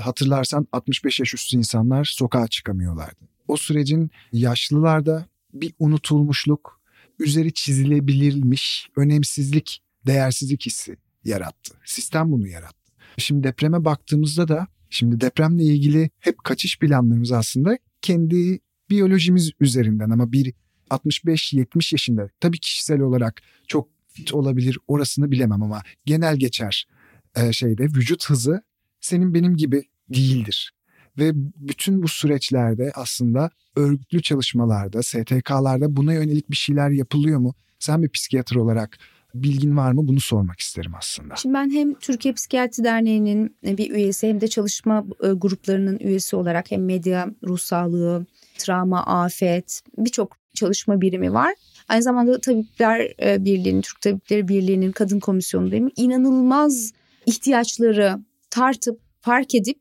Hatırlarsan 0.00 0.66
65 0.72 1.20
yaş 1.20 1.34
üstü 1.34 1.56
insanlar 1.56 2.04
sokağa 2.04 2.48
çıkamıyorlardı. 2.48 3.28
O 3.48 3.56
sürecin 3.56 4.10
yaşlılarda 4.32 5.26
bir 5.52 5.74
unutulmuşluk, 5.78 6.80
üzeri 7.18 7.52
çizilebilirmiş 7.52 8.88
önemsizlik, 8.96 9.82
değersizlik 10.06 10.66
hissi 10.66 10.96
yarattı. 11.24 11.74
Sistem 11.84 12.32
bunu 12.32 12.48
yarattı. 12.48 12.92
Şimdi 13.18 13.42
depreme 13.42 13.84
baktığımızda 13.84 14.48
da 14.48 14.66
şimdi 14.90 15.20
depremle 15.20 15.64
ilgili 15.64 16.10
hep 16.20 16.44
kaçış 16.44 16.78
planlarımız 16.78 17.32
aslında 17.32 17.78
kendi 18.02 18.60
biyolojimiz 18.90 19.50
üzerinden 19.60 20.10
ama 20.10 20.32
bir 20.32 20.52
65-70 20.90 21.94
yaşında 21.94 22.28
tabii 22.40 22.58
kişisel 22.58 23.00
olarak 23.00 23.42
çok 23.68 23.88
fit 24.14 24.34
olabilir 24.34 24.78
orasını 24.88 25.30
bilemem 25.30 25.62
ama 25.62 25.82
genel 26.04 26.36
geçer 26.36 26.86
e, 27.36 27.52
şeyde 27.52 27.84
vücut 27.84 28.30
hızı 28.30 28.62
senin 29.00 29.34
benim 29.34 29.56
gibi 29.56 29.82
değildir. 30.08 30.72
Ve 31.18 31.30
bütün 31.56 32.02
bu 32.02 32.08
süreçlerde 32.08 32.92
aslında 32.94 33.50
örgütlü 33.76 34.22
çalışmalarda, 34.22 35.02
STK'larda 35.02 35.96
buna 35.96 36.12
yönelik 36.12 36.50
bir 36.50 36.56
şeyler 36.56 36.90
yapılıyor 36.90 37.38
mu? 37.38 37.54
Sen 37.78 38.02
bir 38.02 38.08
psikiyatr 38.08 38.56
olarak 38.56 38.98
bilgin 39.34 39.76
var 39.76 39.92
mı 39.92 40.08
bunu 40.08 40.20
sormak 40.20 40.60
isterim 40.60 40.92
aslında. 40.98 41.36
Şimdi 41.36 41.54
ben 41.54 41.70
hem 41.70 41.94
Türkiye 41.94 42.34
Psikiyatri 42.34 42.84
Derneği'nin 42.84 43.56
bir 43.64 43.90
üyesi 43.90 44.28
hem 44.28 44.40
de 44.40 44.48
çalışma 44.48 45.04
e, 45.22 45.28
gruplarının 45.28 45.98
üyesi 45.98 46.36
olarak 46.36 46.70
hem 46.70 46.84
medya, 46.84 47.30
ruh 47.46 47.58
sağlığı, 47.58 48.26
travma, 48.58 49.06
afet 49.06 49.80
birçok 49.98 50.36
çalışma 50.54 51.00
birimi 51.00 51.32
var. 51.32 51.54
Aynı 51.88 52.02
zamanda 52.02 52.40
Tabipler 52.40 53.12
e, 53.22 53.44
Birliği'nin, 53.44 53.80
Türk 53.80 54.00
Tabipleri 54.00 54.48
Birliği'nin 54.48 54.92
kadın 54.92 55.20
komisyonundayım. 55.20 55.90
İnanılmaz 55.96 56.92
ihtiyaçları 57.26 58.18
tartıp, 58.50 59.00
fark 59.20 59.54
edip 59.54 59.78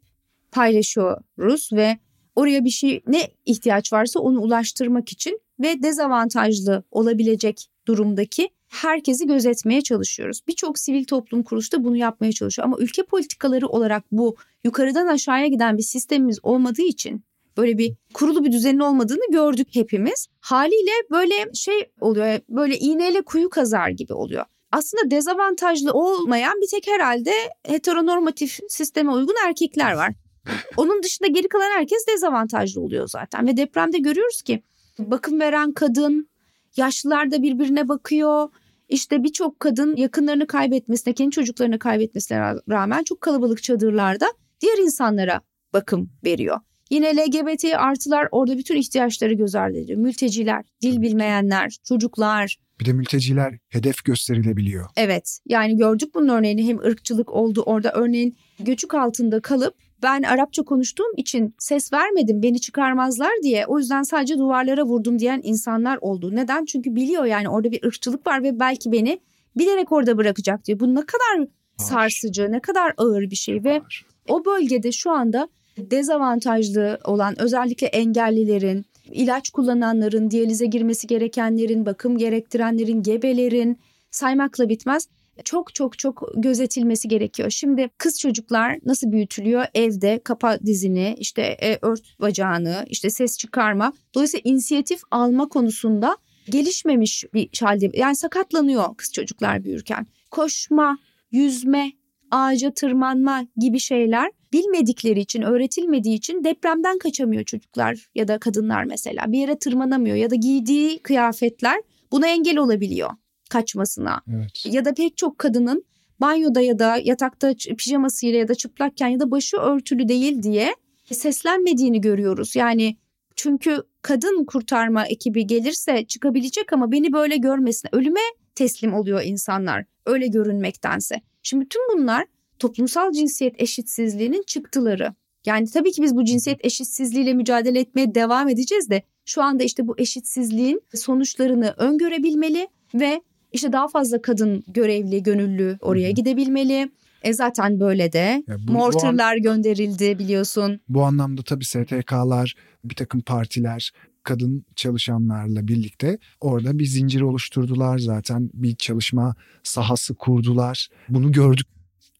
paylaşıyoruz 0.51 1.69
ve 1.73 1.97
oraya 2.35 2.65
bir 2.65 2.69
şey 2.69 3.01
ne 3.07 3.27
ihtiyaç 3.45 3.93
varsa 3.93 4.19
onu 4.19 4.39
ulaştırmak 4.39 5.11
için 5.11 5.39
ve 5.59 5.83
dezavantajlı 5.83 6.83
olabilecek 6.91 7.69
durumdaki 7.87 8.49
herkesi 8.69 9.27
gözetmeye 9.27 9.81
çalışıyoruz. 9.81 10.41
Birçok 10.47 10.79
sivil 10.79 11.05
toplum 11.05 11.43
kuruluşu 11.43 11.71
da 11.71 11.83
bunu 11.83 11.97
yapmaya 11.97 12.31
çalışıyor 12.31 12.67
ama 12.67 12.77
ülke 12.79 13.03
politikaları 13.03 13.67
olarak 13.67 14.03
bu 14.11 14.35
yukarıdan 14.63 15.07
aşağıya 15.07 15.47
giden 15.47 15.77
bir 15.77 15.83
sistemimiz 15.83 16.39
olmadığı 16.43 16.81
için 16.81 17.23
böyle 17.57 17.77
bir 17.77 17.93
kurulu 18.13 18.43
bir 18.43 18.51
düzenin 18.51 18.79
olmadığını 18.79 19.31
gördük 19.31 19.67
hepimiz. 19.71 20.27
Haliyle 20.39 20.91
böyle 21.11 21.53
şey 21.53 21.91
oluyor 22.01 22.39
böyle 22.49 22.77
iğneyle 22.77 23.21
kuyu 23.21 23.49
kazar 23.49 23.89
gibi 23.89 24.13
oluyor. 24.13 24.45
Aslında 24.71 25.11
dezavantajlı 25.11 25.91
olmayan 25.91 26.61
bir 26.61 26.67
tek 26.67 26.87
herhalde 26.87 27.31
heteronormatif 27.67 28.59
sisteme 28.69 29.11
uygun 29.11 29.35
erkekler 29.47 29.93
var. 29.93 30.13
Onun 30.77 31.03
dışında 31.03 31.27
geri 31.27 31.47
kalan 31.47 31.69
herkes 31.69 32.07
dezavantajlı 32.07 32.81
oluyor 32.81 33.07
zaten 33.07 33.47
ve 33.47 33.57
depremde 33.57 33.97
görüyoruz 33.97 34.41
ki 34.41 34.63
bakım 34.99 35.39
veren 35.39 35.73
kadın, 35.73 36.29
yaşlılar 36.77 37.31
da 37.31 37.41
birbirine 37.41 37.87
bakıyor. 37.87 38.49
İşte 38.89 39.23
birçok 39.23 39.59
kadın 39.59 39.95
yakınlarını 39.95 40.47
kaybetmesine, 40.47 41.13
kendi 41.13 41.31
çocuklarını 41.31 41.79
kaybetmesine 41.79 42.39
rağmen 42.69 43.03
çok 43.03 43.21
kalabalık 43.21 43.63
çadırlarda 43.63 44.25
diğer 44.61 44.77
insanlara 44.77 45.41
bakım 45.73 46.09
veriyor. 46.25 46.59
Yine 46.93 47.15
LGBT 47.15 47.65
artılar 47.77 48.27
orada 48.31 48.57
bütün 48.57 48.75
ihtiyaçları 48.75 49.33
göz 49.33 49.55
ardı 49.55 49.77
ediyor. 49.77 49.99
Mülteciler, 49.99 50.65
dil 50.81 51.01
bilmeyenler, 51.01 51.77
çocuklar. 51.87 52.57
Bir 52.79 52.85
de 52.85 52.93
mülteciler 52.93 53.53
hedef 53.69 54.03
gösterilebiliyor. 54.05 54.85
Evet 54.97 55.39
yani 55.45 55.77
gördük 55.77 56.15
bunun 56.15 56.27
örneğini 56.27 56.67
hem 56.67 56.79
ırkçılık 56.79 57.31
oldu 57.31 57.63
orada 57.65 57.91
örneğin 57.91 58.37
göçük 58.59 58.93
altında 58.93 59.41
kalıp 59.41 59.75
ben 60.03 60.23
Arapça 60.23 60.63
konuştuğum 60.63 61.13
için 61.17 61.55
ses 61.59 61.93
vermedim 61.93 62.43
beni 62.43 62.61
çıkarmazlar 62.61 63.31
diye 63.43 63.65
o 63.65 63.79
yüzden 63.79 64.03
sadece 64.03 64.37
duvarlara 64.37 64.83
vurdum 64.83 65.19
diyen 65.19 65.41
insanlar 65.43 65.97
oldu. 66.01 66.35
Neden? 66.35 66.65
Çünkü 66.65 66.95
biliyor 66.95 67.25
yani 67.25 67.49
orada 67.49 67.71
bir 67.71 67.83
ırkçılık 67.83 68.27
var 68.27 68.43
ve 68.43 68.59
belki 68.59 68.91
beni 68.91 69.19
bilerek 69.57 69.91
orada 69.91 70.17
bırakacak 70.17 70.65
diyor. 70.65 70.79
Bu 70.79 70.95
ne 70.95 71.05
kadar 71.05 71.47
sarsıcı, 71.77 72.51
ne 72.51 72.59
kadar 72.59 72.93
ağır 72.97 73.21
bir 73.21 73.35
şey 73.35 73.63
ve 73.63 73.81
o 74.27 74.45
bölgede 74.45 74.91
şu 74.91 75.11
anda 75.11 75.49
dezavantajlı 75.77 76.99
olan 77.05 77.41
özellikle 77.41 77.87
engellilerin, 77.87 78.85
ilaç 79.11 79.49
kullananların, 79.49 80.31
diyalize 80.31 80.65
girmesi 80.65 81.07
gerekenlerin, 81.07 81.85
bakım 81.85 82.17
gerektirenlerin, 82.17 83.03
gebelerin 83.03 83.79
saymakla 84.11 84.69
bitmez 84.69 85.07
çok 85.45 85.75
çok 85.75 85.99
çok 85.99 86.31
gözetilmesi 86.35 87.07
gerekiyor. 87.07 87.49
Şimdi 87.49 87.89
kız 87.97 88.19
çocuklar 88.19 88.79
nasıl 88.85 89.11
büyütülüyor? 89.11 89.65
Evde 89.73 90.21
kapa 90.23 90.59
dizini, 90.65 91.15
işte 91.19 91.41
e, 91.41 91.79
ört 91.81 92.19
bacağını, 92.21 92.85
işte 92.89 93.09
ses 93.09 93.37
çıkarma. 93.37 93.93
Dolayısıyla 94.15 94.41
inisiyatif 94.51 95.01
alma 95.11 95.49
konusunda 95.49 96.17
gelişmemiş 96.49 97.23
bir 97.33 97.49
halde. 97.59 97.89
Yani 97.93 98.15
sakatlanıyor 98.15 98.95
kız 98.97 99.11
çocuklar 99.13 99.63
büyürken. 99.63 100.07
Koşma, 100.31 100.97
yüzme, 101.31 101.91
ağaca 102.33 102.73
tırmanma 102.73 103.47
gibi 103.57 103.79
şeyler 103.79 104.31
bilmedikleri 104.53 105.19
için, 105.19 105.41
öğretilmediği 105.41 106.15
için 106.15 106.43
depremden 106.43 106.97
kaçamıyor 106.97 107.43
çocuklar 107.43 108.09
ya 108.15 108.27
da 108.27 108.37
kadınlar 108.37 108.83
mesela. 108.83 109.31
Bir 109.31 109.37
yere 109.39 109.59
tırmanamıyor 109.59 110.15
ya 110.15 110.29
da 110.29 110.35
giydiği 110.35 110.99
kıyafetler 110.99 111.81
buna 112.11 112.27
engel 112.27 112.57
olabiliyor 112.57 113.09
kaçmasına. 113.49 114.21
Evet. 114.33 114.65
Ya 114.65 114.85
da 114.85 114.93
pek 114.93 115.17
çok 115.17 115.37
kadının 115.37 115.83
banyoda 116.21 116.61
ya 116.61 116.79
da 116.79 116.97
yatakta 117.03 117.53
pijamasıyla 117.77 118.39
ya 118.39 118.47
da 118.47 118.55
çıplakken 118.55 119.07
ya 119.07 119.19
da 119.19 119.31
başı 119.31 119.57
örtülü 119.57 120.07
değil 120.07 120.43
diye 120.43 120.75
seslenmediğini 121.11 122.01
görüyoruz. 122.01 122.55
Yani 122.55 122.97
çünkü 123.35 123.77
kadın 124.01 124.45
kurtarma 124.45 125.05
ekibi 125.05 125.47
gelirse 125.47 126.05
çıkabilecek 126.05 126.73
ama 126.73 126.91
beni 126.91 127.13
böyle 127.13 127.37
görmesin. 127.37 127.89
Ölüme 127.91 128.19
teslim 128.55 128.93
oluyor 128.93 129.21
insanlar 129.23 129.85
öyle 130.05 130.27
görünmektense. 130.27 131.21
Şimdi 131.43 131.69
tüm 131.69 131.81
bunlar 131.93 132.25
toplumsal 132.59 133.11
cinsiyet 133.11 133.61
eşitsizliğinin 133.61 134.43
çıktıları. 134.47 135.13
Yani 135.45 135.65
tabii 135.71 135.91
ki 135.91 136.01
biz 136.01 136.15
bu 136.15 136.25
cinsiyet 136.25 136.65
eşitsizliğiyle 136.65 137.33
mücadele 137.33 137.79
etmeye 137.79 138.15
devam 138.15 138.49
edeceğiz 138.49 138.89
de 138.89 139.03
şu 139.25 139.43
anda 139.43 139.63
işte 139.63 139.87
bu 139.87 139.95
eşitsizliğin 139.97 140.81
sonuçlarını 140.93 141.73
öngörebilmeli 141.77 142.67
ve 142.93 143.21
işte 143.51 143.71
daha 143.71 143.87
fazla 143.87 144.21
kadın 144.21 144.63
görevli, 144.67 145.23
gönüllü 145.23 145.77
oraya 145.81 146.11
gidebilmeli. 146.11 146.91
E 147.23 147.33
zaten 147.33 147.79
böyle 147.79 148.13
de 148.13 148.43
bu, 148.47 148.71
mortarlar 148.71 149.33
bu 149.33 149.37
an, 149.37 149.41
gönderildi 149.41 150.19
biliyorsun. 150.19 150.79
Bu 150.89 151.03
anlamda 151.03 151.41
tabii 151.43 151.65
STK'lar, 151.65 152.55
bir 152.83 152.95
takım 152.95 153.21
partiler 153.21 153.91
kadın 154.23 154.65
çalışanlarla 154.75 155.67
birlikte 155.67 156.17
orada 156.41 156.79
bir 156.79 156.85
zincir 156.85 157.21
oluşturdular 157.21 157.97
zaten 157.97 158.49
bir 158.53 158.75
çalışma 158.75 159.35
sahası 159.63 160.15
kurdular. 160.15 160.87
Bunu 161.09 161.31
gördük. 161.31 161.67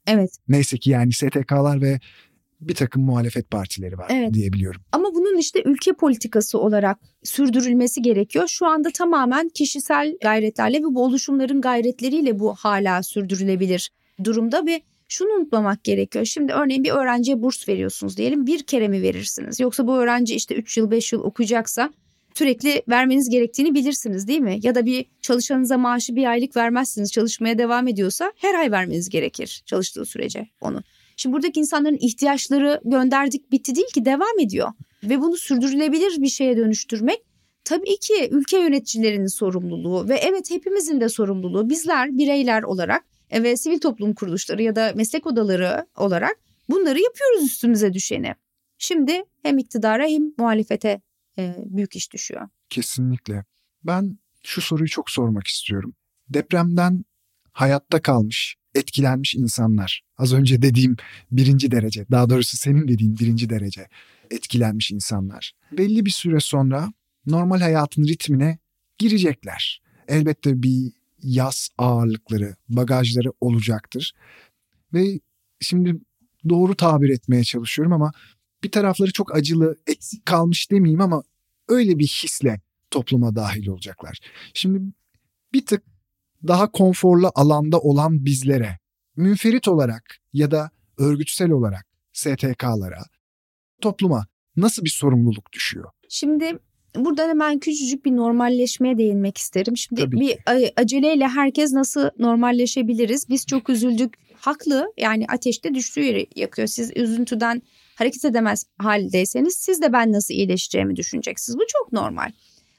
Evet. 0.08 0.38
Neyse 0.48 0.78
ki 0.78 0.90
yani 0.90 1.14
STK'lar 1.14 1.82
ve 1.82 2.00
bir 2.62 2.76
takım 2.76 3.04
muhalefet 3.04 3.52
partileri 3.52 3.98
var 3.98 4.08
evet. 4.10 4.34
diyebiliyorum. 4.34 4.82
Ama 4.92 5.08
bunun 5.16 5.38
işte 5.38 5.64
ülke 5.66 5.94
politikası 5.94 6.60
olarak 6.60 6.98
sürdürülmesi 7.24 8.02
gerekiyor. 8.02 8.48
Şu 8.48 8.66
anda 8.68 8.90
tamamen 8.94 9.50
kişisel 9.50 10.18
gayretlerle 10.22 10.78
ve 10.78 10.84
bu 10.84 11.04
oluşumların 11.04 11.62
gayretleriyle 11.62 12.40
bu 12.40 12.56
hala 12.56 13.04
sürdürülebilir 13.04 13.90
durumda 14.24 14.66
ve 14.66 14.82
şunu 15.14 15.30
unutmamak 15.34 15.84
gerekiyor. 15.84 16.26
Şimdi 16.26 16.54
örneğin 16.54 16.84
bir 16.84 16.92
öğrenciye 16.92 17.42
burs 17.42 17.68
veriyorsunuz 17.70 18.18
diyelim 18.18 18.48
bir 18.48 18.64
kere 18.64 18.88
mi 18.88 19.02
verirsiniz? 19.02 19.60
Yoksa 19.60 19.88
bu 19.88 19.98
öğrenci 19.98 20.36
işte 20.36 20.56
3 20.56 20.78
yıl 20.78 20.92
5 20.92 21.14
yıl 21.14 21.24
okuyacaksa 21.24 21.94
sürekli 22.34 22.84
vermeniz 22.90 23.30
gerektiğini 23.30 23.76
bilirsiniz 23.76 24.28
değil 24.28 24.40
mi? 24.40 24.60
Ya 24.64 24.76
da 24.76 24.86
bir 24.86 25.06
çalışanınıza 25.22 25.78
maaşı 25.78 26.16
bir 26.16 26.26
aylık 26.26 26.56
vermezsiniz 26.56 27.12
çalışmaya 27.12 27.58
devam 27.58 27.88
ediyorsa 27.88 28.32
her 28.36 28.56
ay 28.56 28.72
vermeniz 28.72 29.10
gerekir 29.10 29.64
çalıştığı 29.66 30.06
sürece 30.06 30.48
onu. 30.62 30.84
Şimdi 31.18 31.34
buradaki 31.34 31.60
insanların 31.60 31.98
ihtiyaçları 32.02 32.82
gönderdik 32.86 33.52
bitti 33.52 33.76
değil 33.76 33.88
ki 33.94 34.06
devam 34.06 34.40
ediyor. 34.40 34.72
Ve 35.04 35.22
bunu 35.22 35.38
sürdürülebilir 35.38 36.22
bir 36.22 36.30
şeye 36.30 36.58
dönüştürmek 36.58 37.22
tabii 37.64 37.98
ki 38.00 38.30
ülke 38.32 38.58
yöneticilerinin 38.58 39.28
sorumluluğu 39.28 40.10
ve 40.10 40.16
evet 40.16 40.52
hepimizin 40.52 41.02
de 41.02 41.10
sorumluluğu. 41.10 41.70
Bizler 41.70 42.18
bireyler 42.18 42.64
olarak 42.64 43.13
ve 43.34 43.58
sivil 43.58 43.80
toplum 43.80 44.14
kuruluşları 44.14 44.64
ya 44.64 44.76
da 44.76 44.94
meslek 44.96 45.28
odaları 45.28 45.88
olarak 45.98 46.36
bunları 46.70 47.00
yapıyoruz 47.00 47.44
üstümüze 47.44 47.94
düşeni. 47.94 48.36
Şimdi 48.78 49.24
hem 49.44 49.58
iktidara 49.58 50.08
hem 50.08 50.24
muhalefete 50.38 51.02
e, 51.38 51.56
büyük 51.66 51.96
iş 51.96 52.14
düşüyor. 52.14 52.50
Kesinlikle. 52.70 53.46
Ben 53.84 54.18
şu 54.44 54.62
soruyu 54.62 54.90
çok 54.90 55.10
sormak 55.10 55.48
istiyorum. 55.48 55.96
Depremden 56.30 57.06
hayatta 57.52 58.02
kalmış, 58.02 58.56
etkilenmiş 58.76 59.36
insanlar. 59.36 60.02
Az 60.18 60.34
önce 60.34 60.62
dediğim 60.62 60.96
birinci 61.32 61.72
derece, 61.72 62.06
daha 62.12 62.30
doğrusu 62.30 62.58
senin 62.58 62.88
dediğin 62.88 63.20
birinci 63.20 63.50
derece 63.50 63.88
etkilenmiş 64.32 64.92
insanlar. 64.92 65.52
Belli 65.72 66.06
bir 66.06 66.12
süre 66.12 66.40
sonra 66.40 66.94
normal 67.26 67.60
hayatın 67.60 68.04
ritmine 68.04 68.58
girecekler. 68.98 69.82
Elbette 70.08 70.64
bir 70.64 70.92
yaz 71.24 71.70
ağırlıkları, 71.78 72.56
bagajları 72.70 73.32
olacaktır. 73.42 74.14
Ve 74.94 75.20
şimdi 75.62 75.96
doğru 76.50 76.76
tabir 76.76 77.10
etmeye 77.10 77.44
çalışıyorum 77.44 77.94
ama 77.94 78.12
bir 78.64 78.72
tarafları 78.72 79.12
çok 79.12 79.36
acılı, 79.36 79.78
eksik 79.88 80.26
kalmış 80.26 80.72
demeyeyim 80.72 81.02
ama 81.02 81.24
öyle 81.68 82.00
bir 82.00 82.08
hisle 82.08 82.62
topluma 82.92 83.36
dahil 83.36 83.68
olacaklar. 83.68 84.20
Şimdi 84.54 84.82
bir 85.54 85.66
tık 85.66 85.84
daha 86.48 86.72
konforlu 86.72 87.32
alanda 87.36 87.80
olan 87.80 88.26
bizlere 88.26 88.80
münferit 89.16 89.68
olarak 89.68 90.18
ya 90.34 90.52
da 90.52 90.70
örgütsel 90.98 91.52
olarak 91.52 91.86
STK'lara, 92.14 93.04
topluma 93.82 94.28
nasıl 94.56 94.84
bir 94.84 94.90
sorumluluk 94.90 95.54
düşüyor? 95.54 95.92
Şimdi 96.10 96.60
buradan 96.96 97.30
hemen 97.30 97.60
küçücük 97.60 98.06
bir 98.06 98.16
normalleşmeye 98.16 98.98
değinmek 98.98 99.38
isterim. 99.38 99.78
Şimdi 99.78 100.02
Tabii 100.02 100.20
bir 100.20 100.30
ki. 100.30 100.74
aceleyle 100.76 101.28
herkes 101.28 101.72
nasıl 101.72 102.10
normalleşebiliriz? 102.20 103.30
Biz 103.30 103.46
çok 103.46 103.70
üzüldük. 103.70 104.14
Haklı 104.36 104.94
yani 104.98 105.26
ateşte 105.30 105.74
düştüğü 105.74 106.02
yeri 106.02 106.28
yakıyor. 106.36 106.68
Siz 106.68 106.92
üzüntüden 106.96 107.62
hareket 107.96 108.26
edemez 108.26 108.66
haldeyseniz 108.78 109.54
siz 109.56 109.82
de 109.82 109.94
ben 109.94 110.12
nasıl 110.12 110.34
iyileşeceğimi 110.34 110.96
düşüneceksiniz. 110.96 111.58
Bu 111.60 111.64
çok 111.68 111.94
normal. 111.94 112.32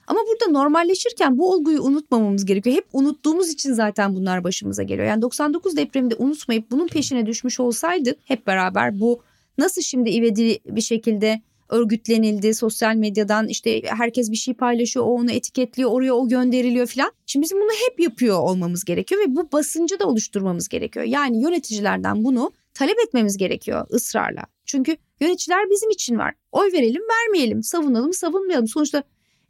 Ama 0.06 0.20
burada 0.28 0.60
normalleşirken 0.60 1.38
bu 1.38 1.52
olguyu 1.52 1.82
unutmamamız 1.82 2.44
gerekiyor. 2.44 2.76
Hep 2.76 2.86
unuttuğumuz 2.92 3.48
için 3.48 3.72
zaten 3.72 4.14
bunlar 4.14 4.44
başımıza 4.44 4.82
geliyor. 4.82 5.08
Yani 5.08 5.22
99 5.22 5.76
depreminde 5.76 6.14
unutmayıp 6.14 6.70
bunun 6.70 6.88
peşine 6.88 7.26
düşmüş 7.26 7.60
olsaydık 7.60 8.18
hep 8.24 8.46
beraber 8.46 9.00
bu 9.00 9.22
nasıl 9.58 9.82
şimdi 9.82 10.10
ivedi 10.10 10.58
bir 10.66 10.80
şekilde 10.80 11.42
örgütlenildi 11.68 12.54
sosyal 12.54 12.94
medyadan 12.94 13.48
işte 13.48 13.82
herkes 13.84 14.30
bir 14.30 14.36
şey 14.36 14.54
paylaşıyor 14.54 15.06
o 15.06 15.08
onu 15.08 15.30
etiketliyor 15.30 15.90
oraya 15.90 16.14
o 16.14 16.28
gönderiliyor 16.28 16.86
filan. 16.86 17.12
Şimdi 17.26 17.44
bizim 17.44 17.60
bunu 17.60 17.70
hep 17.88 18.00
yapıyor 18.00 18.38
olmamız 18.38 18.84
gerekiyor 18.84 19.20
ve 19.20 19.36
bu 19.36 19.52
basıncı 19.52 19.98
da 20.00 20.06
oluşturmamız 20.06 20.68
gerekiyor. 20.68 21.04
Yani 21.04 21.42
yöneticilerden 21.42 22.24
bunu 22.24 22.52
talep 22.74 22.96
etmemiz 23.06 23.36
gerekiyor 23.36 23.86
ısrarla. 23.92 24.42
Çünkü 24.66 24.96
yöneticiler 25.20 25.70
bizim 25.70 25.90
için 25.90 26.18
var. 26.18 26.34
Oy 26.52 26.72
verelim 26.72 27.02
vermeyelim 27.02 27.62
savunalım 27.62 28.12
savunmayalım. 28.12 28.68
Sonuçta 28.68 29.02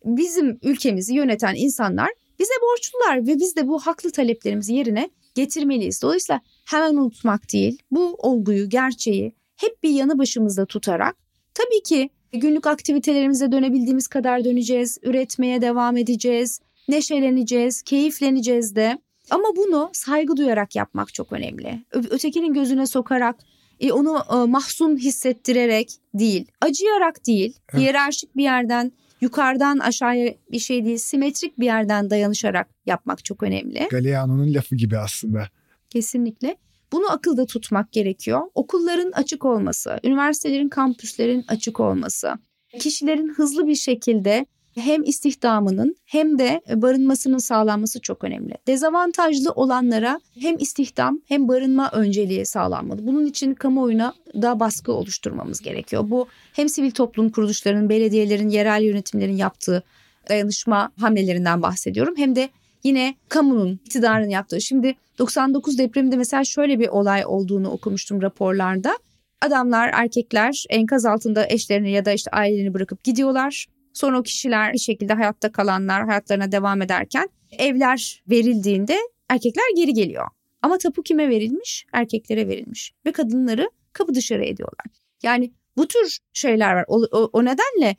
bizim 0.05 0.59
ülkemizi 0.63 1.15
yöneten 1.15 1.55
insanlar 1.55 2.11
bize 2.39 2.53
borçlular 2.63 3.27
ve 3.27 3.39
biz 3.39 3.57
de 3.57 3.69
bu 3.69 3.79
haklı 3.79 4.11
taleplerimizi 4.11 4.75
yerine 4.75 5.11
getirmeliyiz. 5.35 6.03
Dolayısıyla 6.03 6.41
hemen 6.65 6.97
unutmak 6.97 7.53
değil 7.53 7.79
bu 7.91 8.15
olguyu 8.19 8.69
gerçeği 8.69 9.35
hep 9.57 9.83
bir 9.83 9.91
yanı 9.91 10.19
başımızda 10.19 10.67
tutarak 10.67 11.17
tabii 11.55 11.83
ki 11.83 12.11
günlük 12.33 12.67
aktivitelerimize 12.67 13.53
dönebildiğimiz 13.53 14.09
kadar 14.09 14.45
döneceğiz, 14.45 14.99
üretmeye 15.03 15.63
devam 15.63 15.97
edeceğiz, 15.97 16.61
neşeleneceğiz, 16.89 17.83
keyifleneceğiz 17.83 18.77
de. 18.77 18.99
Ama 19.31 19.45
bunu 19.57 19.91
saygı 19.93 20.37
duyarak 20.37 20.77
yapmak 20.77 21.15
çok 21.15 21.33
önemli. 21.33 21.85
Ötekinin 21.93 22.55
gözüne 22.55 22.87
sokarak, 22.87 23.37
e, 23.81 23.93
onu 23.93 24.19
e, 24.33 24.35
mahzun 24.35 24.97
hissettirerek 24.97 25.93
değil, 26.15 26.47
acıyarak 26.61 27.27
değil, 27.27 27.57
evet. 27.73 27.83
hiyerarşik 27.83 28.37
bir 28.37 28.43
yerden 28.43 28.93
yukarıdan 29.21 29.79
aşağıya 29.79 30.35
bir 30.53 30.59
şey 30.59 30.85
değil, 30.85 30.99
simetrik 30.99 31.61
bir 31.61 31.65
yerden 31.65 32.11
dayanışarak 32.11 32.69
yapmak 32.87 33.25
çok 33.25 33.43
önemli. 33.43 33.89
Galeano'nun 33.91 34.55
lafı 34.55 34.77
gibi 34.77 34.99
aslında. 34.99 35.49
Kesinlikle. 35.91 36.57
Bunu 36.95 37.13
akılda 37.13 37.47
tutmak 37.47 37.93
gerekiyor. 37.93 38.41
Okulların 38.55 39.13
açık 39.13 39.45
olması, 39.45 39.99
üniversitelerin, 40.05 40.69
kampüslerin 40.69 41.45
açık 41.49 41.81
olması, 41.81 42.35
kişilerin 42.79 43.29
hızlı 43.29 43.67
bir 43.67 43.75
şekilde 43.75 44.47
hem 44.75 45.03
istihdamının 45.03 45.97
hem 46.05 46.39
de 46.39 46.61
barınmasının 46.75 47.39
sağlanması 47.39 48.01
çok 48.01 48.25
önemli. 48.25 48.55
Dezavantajlı 48.67 49.51
olanlara 49.51 50.21
hem 50.41 50.57
istihdam 50.59 51.21
hem 51.27 51.49
barınma 51.49 51.91
önceliği 51.93 52.47
sağlanmalı. 52.47 53.07
Bunun 53.07 53.27
için 53.27 53.55
kamuoyuna 53.55 54.15
da 54.43 54.61
baskı 54.61 54.93
oluşturmamız 54.93 55.61
gerekiyor. 55.61 56.11
Bu 56.11 56.27
hem 56.53 56.69
sivil 56.69 56.91
toplum 56.91 57.31
kuruluşlarının, 57.31 57.89
belediyelerin, 57.89 58.49
yerel 58.49 58.83
yönetimlerin 58.83 59.37
yaptığı 59.37 59.83
dayanışma 60.29 60.91
hamlelerinden 61.01 61.63
bahsediyorum. 61.63 62.15
Hem 62.17 62.37
de 62.37 62.49
yine 62.85 63.15
kamunun, 63.29 63.81
iktidarın 63.85 64.29
yaptığı. 64.29 64.61
Şimdi 64.61 64.95
99 65.19 65.79
depreminde 65.79 66.17
mesela 66.17 66.45
şöyle 66.45 66.79
bir 66.79 66.89
olay 66.89 67.27
olduğunu 67.27 67.71
okumuştum 67.71 68.23
raporlarda. 68.23 68.99
Adamlar, 69.41 69.91
erkekler 69.93 70.65
enkaz 70.71 71.07
altında 71.07 71.47
eşlerini 71.49 71.91
ya 71.91 72.05
da 72.05 72.13
işte 72.13 72.31
ailelerini 72.31 72.75
bırakıp 72.75 73.05
gidiyorlar. 73.05 73.67
Sonra 73.93 74.19
o 74.19 74.23
kişiler 74.23 74.73
bir 74.73 74.79
şekilde 74.79 75.13
hayatta 75.15 75.53
kalanlar 75.53 76.07
hayatlarına 76.07 76.53
devam 76.53 76.83
ederken 76.83 77.29
evler 77.59 78.23
verildiğinde 78.31 78.99
erkekler 79.29 79.65
geri 79.77 79.93
geliyor. 79.93 80.27
Ama 80.63 80.79
tapu 80.79 81.03
kime 81.03 81.29
verilmiş? 81.29 81.87
Erkeklere 81.93 82.49
verilmiş 82.49 82.93
ve 83.07 83.13
kadınları 83.13 83.71
kapı 83.93 84.15
dışarı 84.15 84.45
ediyorlar. 84.45 84.87
Yani 85.23 85.53
bu 85.77 85.89
tür 85.89 86.19
şeyler 86.33 86.75
var. 86.75 86.85
O, 86.89 87.03
o, 87.13 87.31
o 87.33 87.45
nedenle 87.45 87.97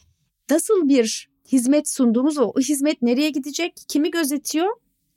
nasıl 0.49 0.89
bir 0.89 1.29
hizmet 1.51 1.89
sunduğumuz 1.89 2.37
o, 2.37 2.43
o 2.43 2.59
hizmet 2.59 3.01
nereye 3.01 3.29
gidecek? 3.29 3.73
Kimi 3.87 4.11
gözetiyor? 4.11 4.69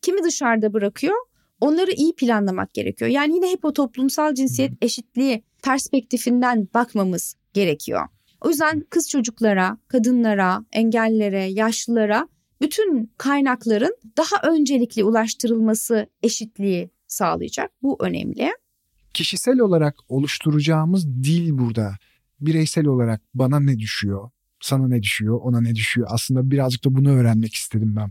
Kimi 0.03 0.25
dışarıda 0.25 0.73
bırakıyor? 0.73 1.15
Onları 1.61 1.91
iyi 1.91 2.15
planlamak 2.15 2.75
gerekiyor. 2.75 3.11
Yani 3.11 3.35
yine 3.35 3.51
hep 3.51 3.65
o 3.65 3.73
toplumsal 3.73 4.35
cinsiyet 4.35 4.73
eşitliği 4.83 5.43
perspektifinden 5.63 6.69
bakmamız 6.75 7.35
gerekiyor. 7.55 8.09
O 8.41 8.49
yüzden 8.49 8.87
kız 8.91 9.09
çocuklara, 9.09 9.79
kadınlara, 9.89 10.65
engellilere, 10.73 11.45
yaşlılara 11.45 12.29
bütün 12.61 13.13
kaynakların 13.19 13.97
daha 14.17 14.51
öncelikli 14.51 15.05
ulaştırılması 15.05 16.07
eşitliği 16.23 16.91
sağlayacak. 17.07 17.71
Bu 17.83 17.97
önemli. 18.01 18.51
Kişisel 19.15 19.61
olarak 19.61 19.97
oluşturacağımız 20.09 21.07
dil 21.07 21.59
burada. 21.59 21.93
Bireysel 22.41 22.87
olarak 22.87 23.23
bana 23.35 23.61
ne 23.61 23.79
düşüyor, 23.79 24.31
sana 24.61 24.89
ne 24.89 25.03
düşüyor, 25.03 25.41
ona 25.43 25.61
ne 25.61 25.75
düşüyor. 25.75 26.09
Aslında 26.11 26.51
birazcık 26.51 26.85
da 26.85 26.95
bunu 26.95 27.11
öğrenmek 27.11 27.55
istedim 27.55 27.95
ben. 27.97 28.11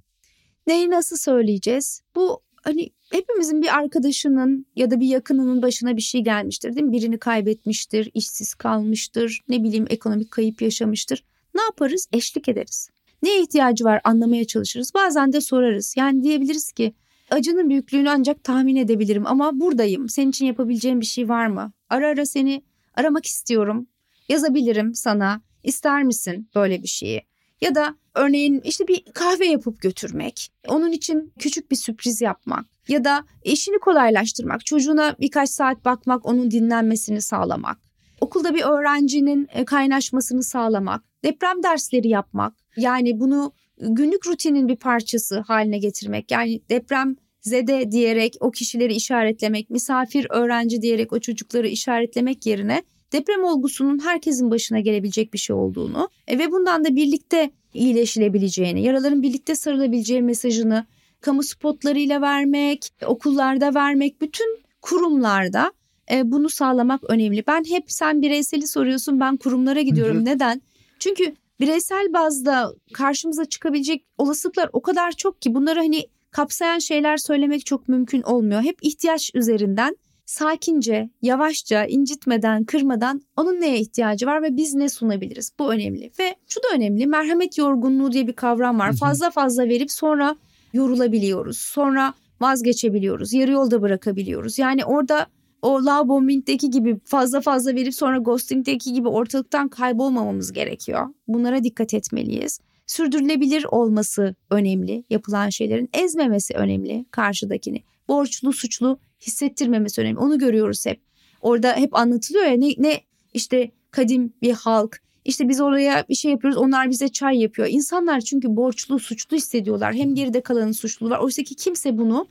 Neyi 0.67 0.89
nasıl 0.89 1.17
söyleyeceğiz? 1.17 2.01
Bu 2.15 2.41
hani 2.63 2.89
hepimizin 3.11 3.61
bir 3.61 3.77
arkadaşının 3.77 4.65
ya 4.75 4.91
da 4.91 4.99
bir 4.99 5.07
yakınının 5.07 5.61
başına 5.61 5.97
bir 5.97 6.01
şey 6.01 6.21
gelmiştir 6.23 6.75
değil 6.75 6.85
mi? 6.85 6.91
Birini 6.91 7.17
kaybetmiştir, 7.17 8.11
işsiz 8.13 8.53
kalmıştır, 8.53 9.41
ne 9.49 9.63
bileyim 9.63 9.85
ekonomik 9.89 10.31
kayıp 10.31 10.61
yaşamıştır. 10.61 11.23
Ne 11.55 11.61
yaparız? 11.61 12.07
Eşlik 12.13 12.49
ederiz. 12.49 12.89
Neye 13.23 13.41
ihtiyacı 13.41 13.83
var 13.83 14.01
anlamaya 14.03 14.45
çalışırız. 14.45 14.93
Bazen 14.93 15.33
de 15.33 15.41
sorarız. 15.41 15.93
Yani 15.97 16.23
diyebiliriz 16.23 16.71
ki 16.71 16.93
acının 17.29 17.69
büyüklüğünü 17.69 18.09
ancak 18.09 18.43
tahmin 18.43 18.75
edebilirim 18.75 19.27
ama 19.27 19.59
buradayım. 19.59 20.09
Senin 20.09 20.29
için 20.29 20.45
yapabileceğim 20.45 21.01
bir 21.01 21.05
şey 21.05 21.29
var 21.29 21.47
mı? 21.47 21.71
Ara 21.89 22.07
ara 22.07 22.25
seni 22.25 22.63
aramak 22.95 23.25
istiyorum. 23.25 23.87
Yazabilirim 24.29 24.95
sana. 24.95 25.41
İster 25.63 26.03
misin 26.03 26.49
böyle 26.55 26.83
bir 26.83 26.87
şeyi? 26.87 27.21
Ya 27.61 27.75
da 27.75 27.95
örneğin 28.15 28.61
işte 28.63 28.87
bir 28.87 29.05
kahve 29.13 29.45
yapıp 29.45 29.81
götürmek. 29.81 30.51
Onun 30.67 30.91
için 30.91 31.33
küçük 31.39 31.71
bir 31.71 31.75
sürpriz 31.75 32.21
yapmak. 32.21 32.65
Ya 32.87 33.03
da 33.03 33.25
işini 33.43 33.79
kolaylaştırmak. 33.79 34.65
Çocuğuna 34.65 35.15
birkaç 35.19 35.49
saat 35.49 35.85
bakmak, 35.85 36.25
onun 36.25 36.51
dinlenmesini 36.51 37.21
sağlamak. 37.21 37.77
Okulda 38.21 38.53
bir 38.53 38.63
öğrencinin 38.63 39.47
e, 39.53 39.65
kaynaşmasını 39.65 40.43
sağlamak. 40.43 41.03
Deprem 41.23 41.63
dersleri 41.63 42.07
yapmak. 42.07 42.53
Yani 42.77 43.19
bunu 43.19 43.53
günlük 43.79 44.27
rutinin 44.27 44.67
bir 44.67 44.75
parçası 44.75 45.39
haline 45.39 45.77
getirmek. 45.77 46.31
Yani 46.31 46.61
deprem 46.69 47.15
zede 47.41 47.91
diyerek 47.91 48.35
o 48.39 48.51
kişileri 48.51 48.93
işaretlemek, 48.93 49.69
misafir 49.69 50.27
öğrenci 50.29 50.81
diyerek 50.81 51.13
o 51.13 51.19
çocukları 51.19 51.67
işaretlemek 51.67 52.45
yerine 52.45 52.83
deprem 53.13 53.43
olgusunun 53.43 53.99
herkesin 53.99 54.51
başına 54.51 54.79
gelebilecek 54.79 55.33
bir 55.33 55.37
şey 55.37 55.55
olduğunu 55.55 56.09
e, 56.27 56.39
ve 56.39 56.51
bundan 56.51 56.85
da 56.85 56.95
birlikte 56.95 57.51
iyileşilebileceğini, 57.73 58.83
yaraların 58.83 59.21
birlikte 59.21 59.55
sarılabileceği 59.55 60.21
mesajını 60.21 60.85
kamu 61.21 61.43
spotlarıyla 61.43 62.21
vermek, 62.21 62.89
okullarda 63.05 63.73
vermek, 63.73 64.21
bütün 64.21 64.59
kurumlarda 64.81 65.71
e, 66.11 66.31
bunu 66.31 66.49
sağlamak 66.49 67.09
önemli. 67.09 67.43
Ben 67.47 67.63
hep 67.69 67.83
sen 67.87 68.21
bireyseli 68.21 68.67
soruyorsun, 68.67 69.19
ben 69.19 69.37
kurumlara 69.37 69.81
gidiyorum. 69.81 70.17
Hı 70.17 70.21
hı. 70.21 70.25
Neden? 70.25 70.61
Çünkü 70.99 71.35
bireysel 71.59 72.13
bazda 72.13 72.73
karşımıza 72.93 73.45
çıkabilecek 73.45 74.05
olasılıklar 74.17 74.69
o 74.73 74.81
kadar 74.81 75.11
çok 75.11 75.41
ki 75.41 75.55
bunları 75.55 75.79
hani 75.79 76.03
kapsayan 76.31 76.79
şeyler 76.79 77.17
söylemek 77.17 77.65
çok 77.65 77.87
mümkün 77.87 78.21
olmuyor. 78.21 78.61
Hep 78.61 78.77
ihtiyaç 78.81 79.31
üzerinden 79.33 79.97
sakince, 80.27 81.09
yavaşça, 81.21 81.85
incitmeden, 81.85 82.63
kırmadan 82.63 83.21
onun 83.37 83.61
neye 83.61 83.79
ihtiyacı 83.79 84.25
var 84.25 84.43
ve 84.43 84.57
biz 84.57 84.75
ne 84.75 84.89
sunabiliriz? 84.89 85.51
Bu 85.59 85.73
önemli. 85.73 86.11
Ve 86.19 86.35
şu 86.47 86.59
da 86.59 86.67
önemli. 86.75 87.07
Merhamet 87.07 87.57
yorgunluğu 87.57 88.11
diye 88.11 88.27
bir 88.27 88.33
kavram 88.33 88.79
var. 88.79 88.93
Fazla 88.93 89.29
fazla 89.29 89.69
verip 89.69 89.91
sonra 89.91 90.35
yorulabiliyoruz. 90.73 91.57
Sonra 91.57 92.13
vazgeçebiliyoruz. 92.41 93.33
Yarı 93.33 93.51
yolda 93.51 93.81
bırakabiliyoruz. 93.81 94.59
Yani 94.59 94.85
orada 94.85 95.27
o 95.61 95.85
love 95.85 96.07
bombing'deki 96.07 96.69
gibi 96.69 96.99
fazla 97.05 97.41
fazla 97.41 97.75
verip 97.75 97.93
sonra 97.93 98.17
ghosting'deki 98.17 98.93
gibi 98.93 99.07
ortalıktan 99.07 99.67
kaybolmamamız 99.69 100.53
gerekiyor. 100.53 101.07
Bunlara 101.27 101.63
dikkat 101.63 101.93
etmeliyiz. 101.93 102.59
Sürdürülebilir 102.87 103.65
olması 103.71 104.35
önemli. 104.49 105.03
Yapılan 105.09 105.49
şeylerin 105.49 105.89
ezmemesi 105.93 106.53
önemli 106.53 107.05
karşıdakini. 107.11 107.83
Borçlu, 108.07 108.53
suçlu 108.53 108.99
hissettirmemesi 109.21 110.01
önemli. 110.01 110.19
Onu 110.19 110.37
görüyoruz 110.39 110.85
hep. 110.85 111.01
Orada 111.41 111.75
hep 111.75 111.95
anlatılıyor 111.95 112.45
ya 112.45 112.57
ne, 112.57 112.69
ne 112.77 113.01
işte 113.33 113.71
kadim 113.91 114.33
bir 114.41 114.51
halk. 114.51 115.01
İşte 115.25 115.49
biz 115.49 115.61
oraya 115.61 116.05
bir 116.09 116.15
şey 116.15 116.31
yapıyoruz 116.31 116.57
onlar 116.57 116.89
bize 116.89 117.07
çay 117.07 117.37
yapıyor. 117.37 117.67
İnsanlar 117.71 118.21
çünkü 118.21 118.55
borçlu 118.55 118.99
suçlu 118.99 119.37
hissediyorlar. 119.37 119.93
Hem 119.93 120.15
geride 120.15 120.41
kalanın 120.41 120.71
suçlu 120.71 121.09
var. 121.09 121.19
Oysa 121.19 121.43
ki 121.43 121.55
kimse 121.55 121.97
bunu 121.97 122.27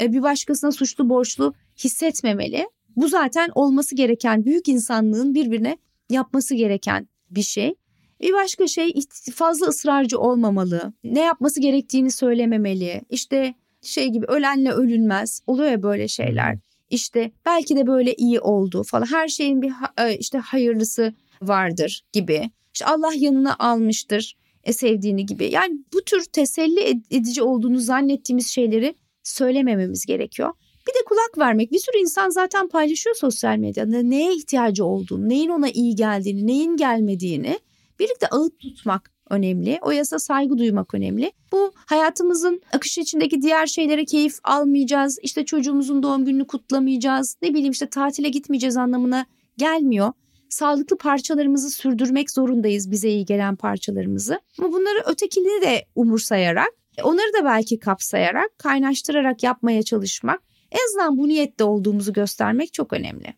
e, 0.00 0.12
bir 0.12 0.22
başkasına 0.22 0.72
suçlu 0.72 1.08
borçlu 1.08 1.54
hissetmemeli. 1.84 2.68
Bu 2.96 3.08
zaten 3.08 3.50
olması 3.54 3.94
gereken 3.94 4.44
büyük 4.44 4.68
insanlığın 4.68 5.34
birbirine 5.34 5.76
yapması 6.10 6.54
gereken 6.54 7.08
bir 7.30 7.42
şey. 7.42 7.74
Bir 8.20 8.32
başka 8.32 8.66
şey 8.66 8.94
fazla 9.34 9.66
ısrarcı 9.66 10.18
olmamalı. 10.18 10.92
Ne 11.04 11.20
yapması 11.20 11.60
gerektiğini 11.60 12.10
söylememeli. 12.10 13.02
İşte 13.10 13.54
şey 13.88 14.08
gibi 14.08 14.26
ölenle 14.26 14.72
ölünmez. 14.72 15.42
Oluyor 15.46 15.70
ya 15.70 15.82
böyle 15.82 16.08
şeyler. 16.08 16.58
İşte 16.90 17.32
belki 17.46 17.76
de 17.76 17.86
böyle 17.86 18.14
iyi 18.14 18.40
oldu 18.40 18.82
falan. 18.82 19.06
Her 19.06 19.28
şeyin 19.28 19.62
bir 19.62 19.72
e, 19.98 20.16
işte 20.16 20.38
hayırlısı 20.38 21.14
vardır 21.42 22.04
gibi. 22.12 22.50
İşte 22.74 22.86
Allah 22.86 23.12
yanına 23.16 23.56
almıştır 23.58 24.36
e, 24.64 24.72
sevdiğini 24.72 25.26
gibi. 25.26 25.50
Yani 25.52 25.78
bu 25.94 26.04
tür 26.04 26.24
teselli 26.24 27.02
edici 27.10 27.42
olduğunu 27.42 27.78
zannettiğimiz 27.78 28.48
şeyleri 28.48 28.94
söylemememiz 29.22 30.06
gerekiyor. 30.06 30.52
Bir 30.88 30.92
de 30.92 31.04
kulak 31.06 31.38
vermek. 31.38 31.72
Bir 31.72 31.78
sürü 31.78 31.98
insan 31.98 32.30
zaten 32.30 32.68
paylaşıyor 32.68 33.16
sosyal 33.16 33.56
medyada 33.56 34.02
neye 34.02 34.34
ihtiyacı 34.34 34.84
olduğunu, 34.84 35.28
neyin 35.28 35.48
ona 35.48 35.68
iyi 35.68 35.94
geldiğini, 35.94 36.46
neyin 36.46 36.76
gelmediğini. 36.76 37.58
Birlikte 37.98 38.26
ağıt 38.26 38.58
tutmak 38.60 39.12
önemli. 39.30 39.78
O 39.82 39.90
yasa 39.90 40.18
saygı 40.18 40.58
duymak 40.58 40.94
önemli. 40.94 41.32
Bu 41.52 41.72
hayatımızın 41.76 42.62
akışı 42.72 43.00
içindeki 43.00 43.42
diğer 43.42 43.66
şeylere 43.66 44.04
keyif 44.04 44.34
almayacağız. 44.44 45.18
İşte 45.22 45.44
çocuğumuzun 45.44 46.02
doğum 46.02 46.24
gününü 46.24 46.46
kutlamayacağız. 46.46 47.36
Ne 47.42 47.54
bileyim 47.54 47.72
işte 47.72 47.88
tatile 47.88 48.28
gitmeyeceğiz 48.28 48.76
anlamına 48.76 49.26
gelmiyor. 49.56 50.12
Sağlıklı 50.48 50.98
parçalarımızı 50.98 51.70
sürdürmek 51.70 52.30
zorundayız 52.30 52.90
bize 52.90 53.08
iyi 53.08 53.24
gelen 53.24 53.56
parçalarımızı. 53.56 54.40
Ama 54.58 54.72
bunları 54.72 55.02
ötekini 55.06 55.62
de 55.62 55.86
umursayarak, 55.94 56.70
onları 57.02 57.32
da 57.40 57.44
belki 57.44 57.78
kapsayarak, 57.78 58.58
kaynaştırarak 58.58 59.42
yapmaya 59.42 59.82
çalışmak, 59.82 60.42
en 60.70 60.78
azından 60.88 61.18
bu 61.18 61.28
niyette 61.28 61.64
olduğumuzu 61.64 62.12
göstermek 62.12 62.72
çok 62.72 62.92
önemli. 62.92 63.34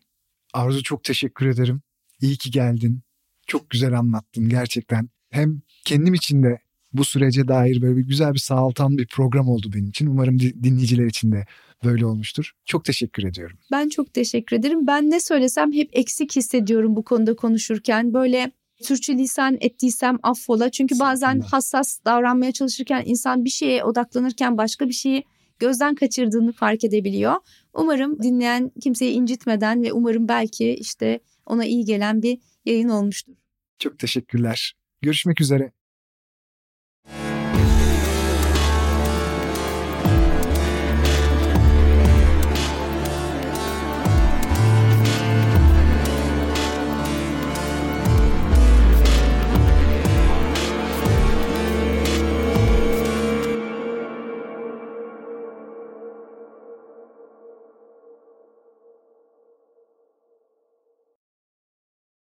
Arzu 0.53 0.83
çok 0.83 1.03
teşekkür 1.03 1.45
ederim. 1.45 1.81
İyi 2.21 2.37
ki 2.37 2.51
geldin. 2.51 3.01
Çok 3.47 3.69
güzel 3.69 3.99
anlattın 3.99 4.49
gerçekten. 4.49 5.09
Hem 5.29 5.61
kendim 5.85 6.13
için 6.13 6.43
de 6.43 6.59
bu 6.93 7.05
sürece 7.05 7.47
dair 7.47 7.81
böyle 7.81 7.97
bir 7.97 8.07
güzel 8.07 8.33
bir 8.33 8.39
sağaltan 8.39 8.97
bir 8.97 9.07
program 9.07 9.49
oldu 9.49 9.71
benim 9.73 9.89
için. 9.89 10.07
Umarım 10.07 10.39
dinleyiciler 10.39 11.05
için 11.05 11.31
de 11.31 11.45
böyle 11.83 12.05
olmuştur. 12.05 12.51
Çok 12.65 12.85
teşekkür 12.85 13.23
ediyorum. 13.23 13.57
Ben 13.71 13.89
çok 13.89 14.13
teşekkür 14.13 14.55
ederim. 14.55 14.87
Ben 14.87 15.09
ne 15.09 15.19
söylesem 15.19 15.73
hep 15.73 15.89
eksik 15.93 16.35
hissediyorum 16.35 16.95
bu 16.95 17.03
konuda 17.03 17.35
konuşurken. 17.35 18.13
Böyle 18.13 18.51
sürçülisan 18.81 19.57
ettiysem 19.61 20.17
affola. 20.23 20.71
Çünkü 20.71 20.99
bazen 20.99 21.39
hassas 21.39 21.99
davranmaya 22.05 22.51
çalışırken 22.51 23.03
insan 23.05 23.45
bir 23.45 23.49
şeye 23.49 23.83
odaklanırken 23.83 24.57
başka 24.57 24.87
bir 24.87 24.93
şeyi 24.93 25.23
gözden 25.59 25.95
kaçırdığını 25.95 26.51
fark 26.51 26.83
edebiliyor. 26.83 27.35
Umarım 27.73 28.23
dinleyen 28.23 28.71
kimseyi 28.81 29.11
incitmeden 29.11 29.83
ve 29.83 29.93
umarım 29.93 30.27
belki 30.27 30.73
işte 30.73 31.19
ona 31.45 31.65
iyi 31.65 31.85
gelen 31.85 32.21
bir 32.21 32.37
yayın 32.65 32.89
olmuştur. 32.89 33.33
Çok 33.79 33.99
teşekkürler. 33.99 34.80
Görüşmek 35.01 35.41
üzere. 35.41 35.71